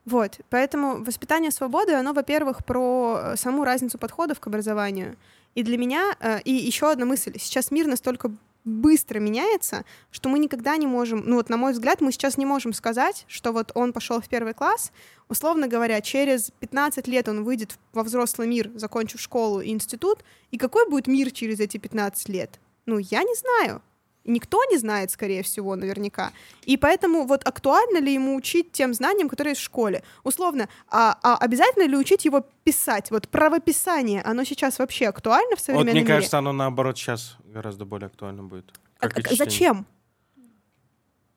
[0.04, 5.16] Вот, поэтому воспитание свободы, оно, во-первых, про э, саму разницу подходов к образованию.
[5.56, 8.30] И для меня, э, и еще одна мысль, сейчас мир настолько
[8.66, 12.44] быстро меняется, что мы никогда не можем, ну вот на мой взгляд, мы сейчас не
[12.44, 14.92] можем сказать, что вот он пошел в первый класс,
[15.28, 20.18] условно говоря, через 15 лет он выйдет во взрослый мир, закончив школу и институт,
[20.50, 22.60] и какой будет мир через эти 15 лет?
[22.84, 23.82] Ну, я не знаю.
[24.26, 26.32] Никто не знает, скорее всего, наверняка.
[26.64, 30.02] И поэтому вот актуально ли ему учить тем знаниям, которые есть в школе?
[30.24, 33.10] Условно, а, а обязательно ли учить его писать?
[33.10, 36.14] Вот правописание, оно сейчас вообще актуально в Вот современном мне мире?
[36.14, 38.72] кажется, оно наоборот сейчас гораздо более актуально будет.
[39.00, 39.86] А- а- зачем?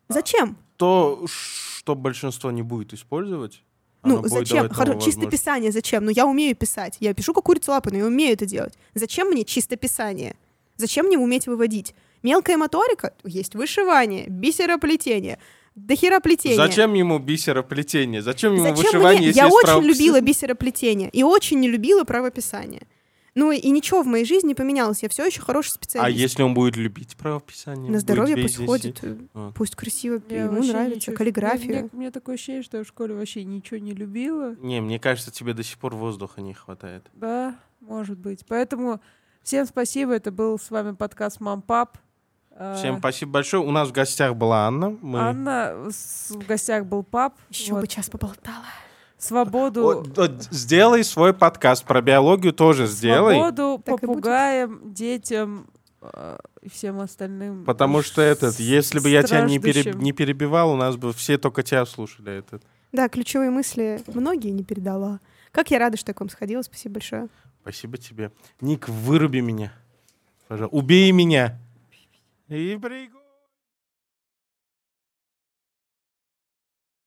[0.08, 0.58] Зачем?
[0.78, 3.64] То, что большинство не будет использовать,
[4.04, 4.68] Ну, будет зачем?
[4.68, 6.06] новую чисто писание зачем?
[6.06, 6.98] Ну, я умею писать.
[7.00, 8.74] Я пишу как курица лапы, но я умею это делать.
[8.96, 10.36] Зачем мне чисто писание?
[10.78, 11.94] Зачем мне уметь выводить?
[12.24, 13.14] Мелкая моторика?
[13.24, 15.40] Есть вышивание, бисероплетение,
[15.76, 16.58] дохероплетение.
[16.58, 18.22] Зачем ему бисероплетение?
[18.22, 19.28] Зачем ему Зачем вышивание, мне?
[19.28, 22.84] если Я есть очень любила бисероплетение и очень не любила правописание.
[23.36, 25.04] Ну и ничего в моей жизни не поменялось.
[25.04, 26.06] Я все еще хороший специалист.
[26.06, 27.90] А если он будет любить правописание?
[27.90, 29.02] На здоровье пусть ходит,
[29.34, 29.52] А.
[29.56, 31.82] пусть красиво, Я ему нравится ничего- каллиграфия.
[31.82, 34.56] Мне, мне такое ощущение, что я в школе вообще ничего не любила.
[34.60, 37.06] Не, мне кажется, тебе до сих пор воздуха не хватает.
[37.14, 38.44] Да, может быть.
[38.48, 39.00] Поэтому
[39.44, 40.14] всем спасибо.
[40.14, 41.98] Это был с вами подкаст Мам Пап.
[41.98, 42.02] А,
[42.78, 43.64] Всем спасибо большое.
[43.64, 44.98] У нас в гостях была Анна.
[45.02, 45.20] Мы...
[45.20, 45.76] Анна,
[46.30, 47.36] в гостях был пап.
[47.50, 47.82] Еще Вот.
[47.82, 48.66] бы час поболтала.
[49.18, 53.36] Свободу, Вот, вот сделай свой подкаст про биологию тоже сделай.
[53.36, 55.68] свободу Так попугаям, детям
[56.02, 57.66] э, и всем остальным.
[57.66, 61.38] Потому что этот, если бы я тебя не, переб- не перебивал, у нас бы все
[61.38, 62.40] только тебя слушали.
[62.40, 62.64] Этот.
[62.94, 65.20] Да, ключевые мысли многие не передала.
[65.52, 66.62] Как я рада, что я к вам сходила.
[66.62, 67.28] Спасибо большое.
[67.62, 68.32] Спасибо тебе.
[68.62, 69.74] Ник, выруби меня.
[70.48, 70.76] Пожалуйста.
[70.78, 71.60] Убей меня.
[72.50, 73.19] И пригу-